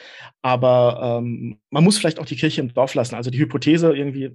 Aber 0.42 1.20
ähm, 1.22 1.60
man 1.70 1.84
muss 1.84 2.00
vielleicht 2.00 2.20
auch 2.20 2.26
die 2.26 2.38
Kirche 2.38 2.62
im 2.62 2.74
Dorf 2.74 2.96
lassen. 2.96 3.14
Also 3.14 3.30
die 3.30 3.40
Hypothese 3.40 3.96
irgendwie, 3.96 4.32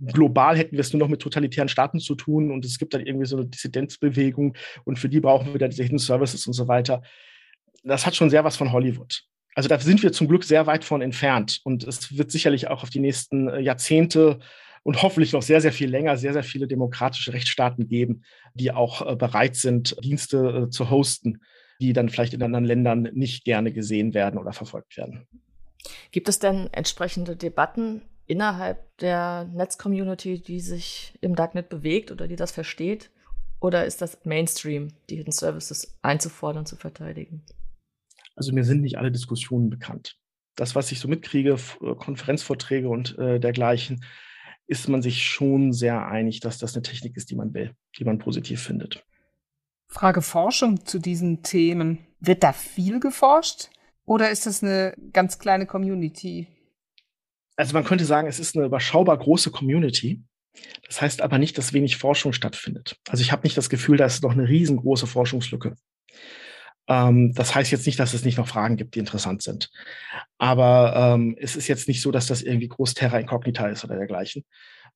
global 0.00 0.56
hätten 0.56 0.72
wir 0.72 0.80
es 0.80 0.92
nur 0.92 1.00
noch 1.00 1.08
mit 1.08 1.20
totalitären 1.20 1.68
Staaten 1.68 2.00
zu 2.00 2.14
tun 2.14 2.50
und 2.50 2.64
es 2.64 2.78
gibt 2.78 2.94
dann 2.94 3.04
irgendwie 3.04 3.26
so 3.26 3.36
eine 3.36 3.46
Dissidenzbewegung 3.46 4.56
und 4.84 4.98
für 4.98 5.08
die 5.08 5.20
brauchen 5.20 5.52
wir 5.52 5.58
dann 5.58 5.70
diese 5.70 5.82
Hidden 5.82 5.98
Services 5.98 6.46
und 6.46 6.52
so 6.52 6.68
weiter. 6.68 7.02
Das 7.82 8.06
hat 8.06 8.14
schon 8.14 8.30
sehr 8.30 8.44
was 8.44 8.56
von 8.56 8.72
Hollywood. 8.72 9.22
Also 9.54 9.68
da 9.68 9.78
sind 9.78 10.02
wir 10.02 10.12
zum 10.12 10.28
Glück 10.28 10.44
sehr 10.44 10.66
weit 10.66 10.84
von 10.84 11.02
entfernt 11.02 11.60
und 11.64 11.84
es 11.84 12.16
wird 12.16 12.30
sicherlich 12.30 12.68
auch 12.68 12.82
auf 12.82 12.90
die 12.90 13.00
nächsten 13.00 13.48
äh, 13.48 13.60
Jahrzehnte 13.60 14.38
und 14.82 15.02
hoffentlich 15.02 15.32
noch 15.32 15.42
sehr, 15.42 15.60
sehr 15.60 15.72
viel 15.72 15.90
länger 15.90 16.16
sehr, 16.16 16.32
sehr 16.32 16.44
viele 16.44 16.66
demokratische 16.66 17.32
Rechtsstaaten 17.32 17.88
geben, 17.88 18.22
die 18.54 18.72
auch 18.72 19.06
äh, 19.06 19.16
bereit 19.16 19.56
sind, 19.56 19.96
Dienste 20.02 20.66
äh, 20.66 20.70
zu 20.70 20.90
hosten, 20.90 21.40
die 21.80 21.92
dann 21.92 22.08
vielleicht 22.08 22.34
in 22.34 22.42
anderen 22.42 22.64
Ländern 22.64 23.08
nicht 23.12 23.44
gerne 23.44 23.72
gesehen 23.72 24.14
werden 24.14 24.38
oder 24.38 24.52
verfolgt 24.52 24.96
werden. 24.96 25.26
Gibt 26.10 26.28
es 26.28 26.38
denn 26.38 26.68
entsprechende 26.72 27.36
Debatten 27.36 28.02
innerhalb 28.30 28.96
der 28.98 29.50
Netz-Community, 29.52 30.40
die 30.40 30.60
sich 30.60 31.18
im 31.20 31.34
Darknet 31.34 31.68
bewegt 31.68 32.12
oder 32.12 32.28
die 32.28 32.36
das 32.36 32.52
versteht? 32.52 33.10
Oder 33.60 33.84
ist 33.84 34.00
das 34.00 34.24
Mainstream, 34.24 34.92
die 35.10 35.16
Hidden 35.16 35.32
Services 35.32 35.98
einzufordern, 36.00 36.64
zu 36.64 36.76
verteidigen? 36.76 37.42
Also 38.36 38.52
mir 38.52 38.64
sind 38.64 38.82
nicht 38.82 38.98
alle 38.98 39.10
Diskussionen 39.10 39.68
bekannt. 39.68 40.16
Das, 40.54 40.76
was 40.76 40.92
ich 40.92 41.00
so 41.00 41.08
mitkriege, 41.08 41.56
äh, 41.82 41.94
Konferenzvorträge 41.96 42.88
und 42.88 43.18
äh, 43.18 43.40
dergleichen, 43.40 44.04
ist 44.68 44.88
man 44.88 45.02
sich 45.02 45.24
schon 45.26 45.72
sehr 45.72 46.06
einig, 46.06 46.38
dass 46.38 46.58
das 46.58 46.74
eine 46.74 46.82
Technik 46.82 47.16
ist, 47.16 47.30
die 47.30 47.34
man 47.34 47.52
will, 47.52 47.74
die 47.98 48.04
man 48.04 48.18
positiv 48.18 48.62
findet. 48.62 49.04
Frage 49.88 50.22
Forschung 50.22 50.86
zu 50.86 51.00
diesen 51.00 51.42
Themen. 51.42 51.98
Wird 52.20 52.44
da 52.44 52.52
viel 52.52 53.00
geforscht? 53.00 53.70
Oder 54.04 54.30
ist 54.30 54.46
das 54.46 54.62
eine 54.62 54.94
ganz 55.12 55.40
kleine 55.40 55.66
Community? 55.66 56.46
Also 57.60 57.74
man 57.74 57.84
könnte 57.84 58.06
sagen, 58.06 58.26
es 58.26 58.40
ist 58.40 58.56
eine 58.56 58.64
überschaubar 58.64 59.18
große 59.18 59.50
Community. 59.50 60.22
Das 60.86 61.00
heißt 61.00 61.20
aber 61.20 61.38
nicht, 61.38 61.58
dass 61.58 61.74
wenig 61.74 61.98
Forschung 61.98 62.32
stattfindet. 62.32 62.96
Also 63.08 63.22
ich 63.22 63.32
habe 63.32 63.42
nicht 63.44 63.56
das 63.56 63.68
Gefühl, 63.68 63.98
da 63.98 64.06
ist 64.06 64.22
noch 64.22 64.32
eine 64.32 64.48
riesengroße 64.48 65.06
Forschungslücke. 65.06 65.76
Ähm, 66.88 67.34
das 67.34 67.54
heißt 67.54 67.70
jetzt 67.70 67.86
nicht, 67.86 68.00
dass 68.00 68.14
es 68.14 68.24
nicht 68.24 68.38
noch 68.38 68.48
Fragen 68.48 68.76
gibt, 68.76 68.94
die 68.94 68.98
interessant 68.98 69.42
sind. 69.42 69.70
Aber 70.38 70.94
ähm, 70.96 71.36
es 71.38 71.54
ist 71.54 71.68
jetzt 71.68 71.86
nicht 71.86 72.00
so, 72.00 72.10
dass 72.10 72.26
das 72.26 72.42
irgendwie 72.42 72.68
groß 72.68 72.94
Terra 72.94 73.18
Incognita 73.18 73.68
ist 73.68 73.84
oder 73.84 73.96
dergleichen. 73.96 74.44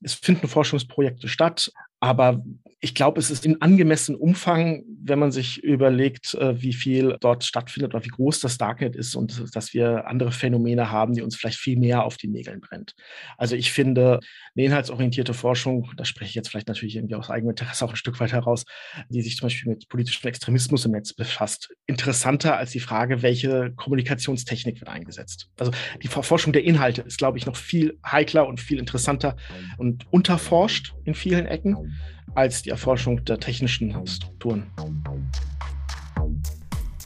Es 0.01 0.15
finden 0.15 0.49
Forschungsprojekte 0.49 1.29
statt, 1.29 1.71
aber 2.01 2.43
ich 2.85 2.95
glaube, 2.95 3.19
es 3.19 3.31
ist 3.31 3.47
in 3.47 3.63
angemessenem 3.63 4.21
Umfang, 4.21 4.85
wenn 5.03 5.19
man 5.19 5.33
sich 5.33 5.65
überlegt, 5.65 6.35
äh, 6.35 6.61
wie 6.61 6.75
viel 6.75 7.17
dort 7.19 7.43
stattfindet 7.43 7.95
oder 7.95 8.05
wie 8.05 8.11
groß 8.11 8.41
das 8.41 8.59
Darknet 8.59 8.95
ist 8.95 9.15
und 9.15 9.57
dass 9.57 9.73
wir 9.73 10.07
andere 10.07 10.33
Phänomene 10.33 10.91
haben, 10.91 11.15
die 11.15 11.23
uns 11.23 11.35
vielleicht 11.35 11.57
viel 11.57 11.79
mehr 11.79 12.05
auf 12.05 12.19
die 12.19 12.29
Nägeln 12.29 12.61
brennt. 12.61 12.95
Also 13.39 13.57
ich 13.57 13.73
finde, 13.73 14.21
eine 14.55 14.67
inhaltsorientierte 14.67 15.33
Forschung, 15.33 15.93
da 15.97 16.05
spreche 16.05 16.29
ich 16.29 16.35
jetzt 16.35 16.51
vielleicht 16.51 16.69
natürlich 16.69 16.97
irgendwie 16.97 17.15
aus 17.15 17.31
eigenem 17.31 17.51
Interesse 17.53 17.87
auch 17.87 17.91
ein 17.91 17.97
Stück 17.97 18.21
weit 18.21 18.33
heraus, 18.33 18.67
die 19.09 19.23
sich 19.23 19.39
zum 19.39 19.47
Beispiel 19.47 19.73
mit 19.73 19.89
politischem 19.89 20.29
Extremismus 20.29 20.85
im 20.85 20.93
Netz 20.93 21.15
befasst, 21.15 21.75
interessanter 21.87 22.59
als 22.59 22.73
die 22.73 22.81
Frage, 22.81 23.23
welche 23.23 23.73
Kommunikationstechnik 23.77 24.79
wird 24.81 24.91
eingesetzt. 24.91 25.49
Also 25.59 25.73
die 26.03 26.09
Forschung 26.09 26.53
der 26.53 26.65
Inhalte 26.65 27.01
ist, 27.01 27.17
glaube 27.17 27.39
ich, 27.39 27.47
noch 27.47 27.57
viel 27.57 27.99
heikler 28.05 28.47
und 28.47 28.61
viel 28.61 28.79
interessanter 28.79 29.37
und 29.79 30.05
unterforscht 30.13 30.93
in 31.07 31.15
vielen 31.15 31.47
Ecken 31.47 31.95
als 32.35 32.63
die 32.63 32.71
Erforschung 32.71 33.25
der 33.25 33.39
technischen 33.39 34.07
Strukturen. 34.07 34.71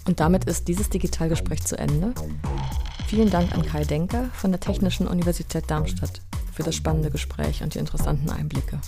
Und 0.07 0.21
damit 0.21 0.45
ist 0.45 0.69
dieses 0.69 0.89
Digitalgespräch 0.89 1.63
zu 1.65 1.79
Ende. 1.79 2.15
Vielen 3.07 3.31
Dank 3.31 3.53
an 3.55 3.63
Kai 3.63 3.85
Denker 3.85 4.31
von 4.33 4.51
der 4.51 4.61
Technischen 4.61 5.07
Universität 5.07 5.71
Darmstadt 5.71 6.23
für 6.53 6.63
das 6.63 6.75
spannende 6.75 7.11
Gespräch 7.11 7.63
und 7.63 7.75
die 7.75 7.79
interessanten 7.79 8.31
Einblicke. 8.31 8.81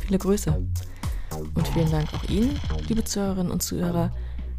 Viele 0.00 0.18
Grüße. 0.18 0.66
Und 1.54 1.68
vielen 1.68 1.90
Dank 1.90 2.12
auch 2.14 2.24
Ihnen, 2.28 2.60
liebe 2.88 3.04
Zuhörerinnen 3.04 3.50
und 3.50 3.62
Zuhörer, 3.62 4.12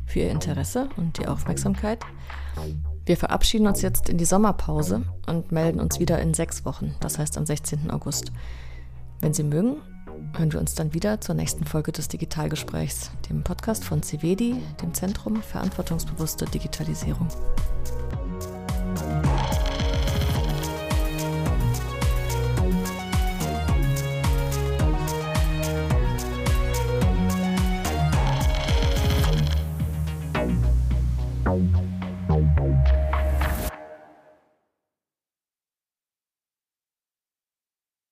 für 0.06 0.20
Ihr 0.20 0.32
Interesse 0.32 0.90
und 0.98 1.18
die 1.18 1.28
Aufmerksamkeit. 1.28 2.00
Wir 3.06 3.18
verabschieden 3.18 3.68
uns 3.68 3.82
jetzt 3.82 4.10
in 4.10 4.18
die 4.18 4.26
Sommerpause 4.26 5.04
und 5.28 5.52
melden 5.52 5.80
uns 5.80 6.00
wieder 6.00 6.20
in 6.22 6.34
sechs 6.34 6.66
Wochen, 6.66 6.96
das 7.00 7.20
heißt 7.20 7.38
am 7.38 7.46
16. 7.46 7.92
August. 7.92 8.32
Wenn 9.22 9.34
Sie 9.34 9.44
mögen, 9.44 9.78
hören 10.38 10.52
wir 10.52 10.60
uns 10.60 10.76
dann 10.76 10.94
wieder 10.94 11.22
zur 11.22 11.36
nächsten 11.36 11.66
Folge 11.66 11.92
des 11.92 12.08
Digitalgesprächs, 12.08 13.12
dem 13.30 13.44
Podcast 13.44 13.84
von 13.84 14.04
CVEDI, 14.04 14.56
dem 14.82 14.94
Zentrum 14.94 15.42
Verantwortungsbewusste 15.42 16.46
Digitalisierung. 16.46 17.28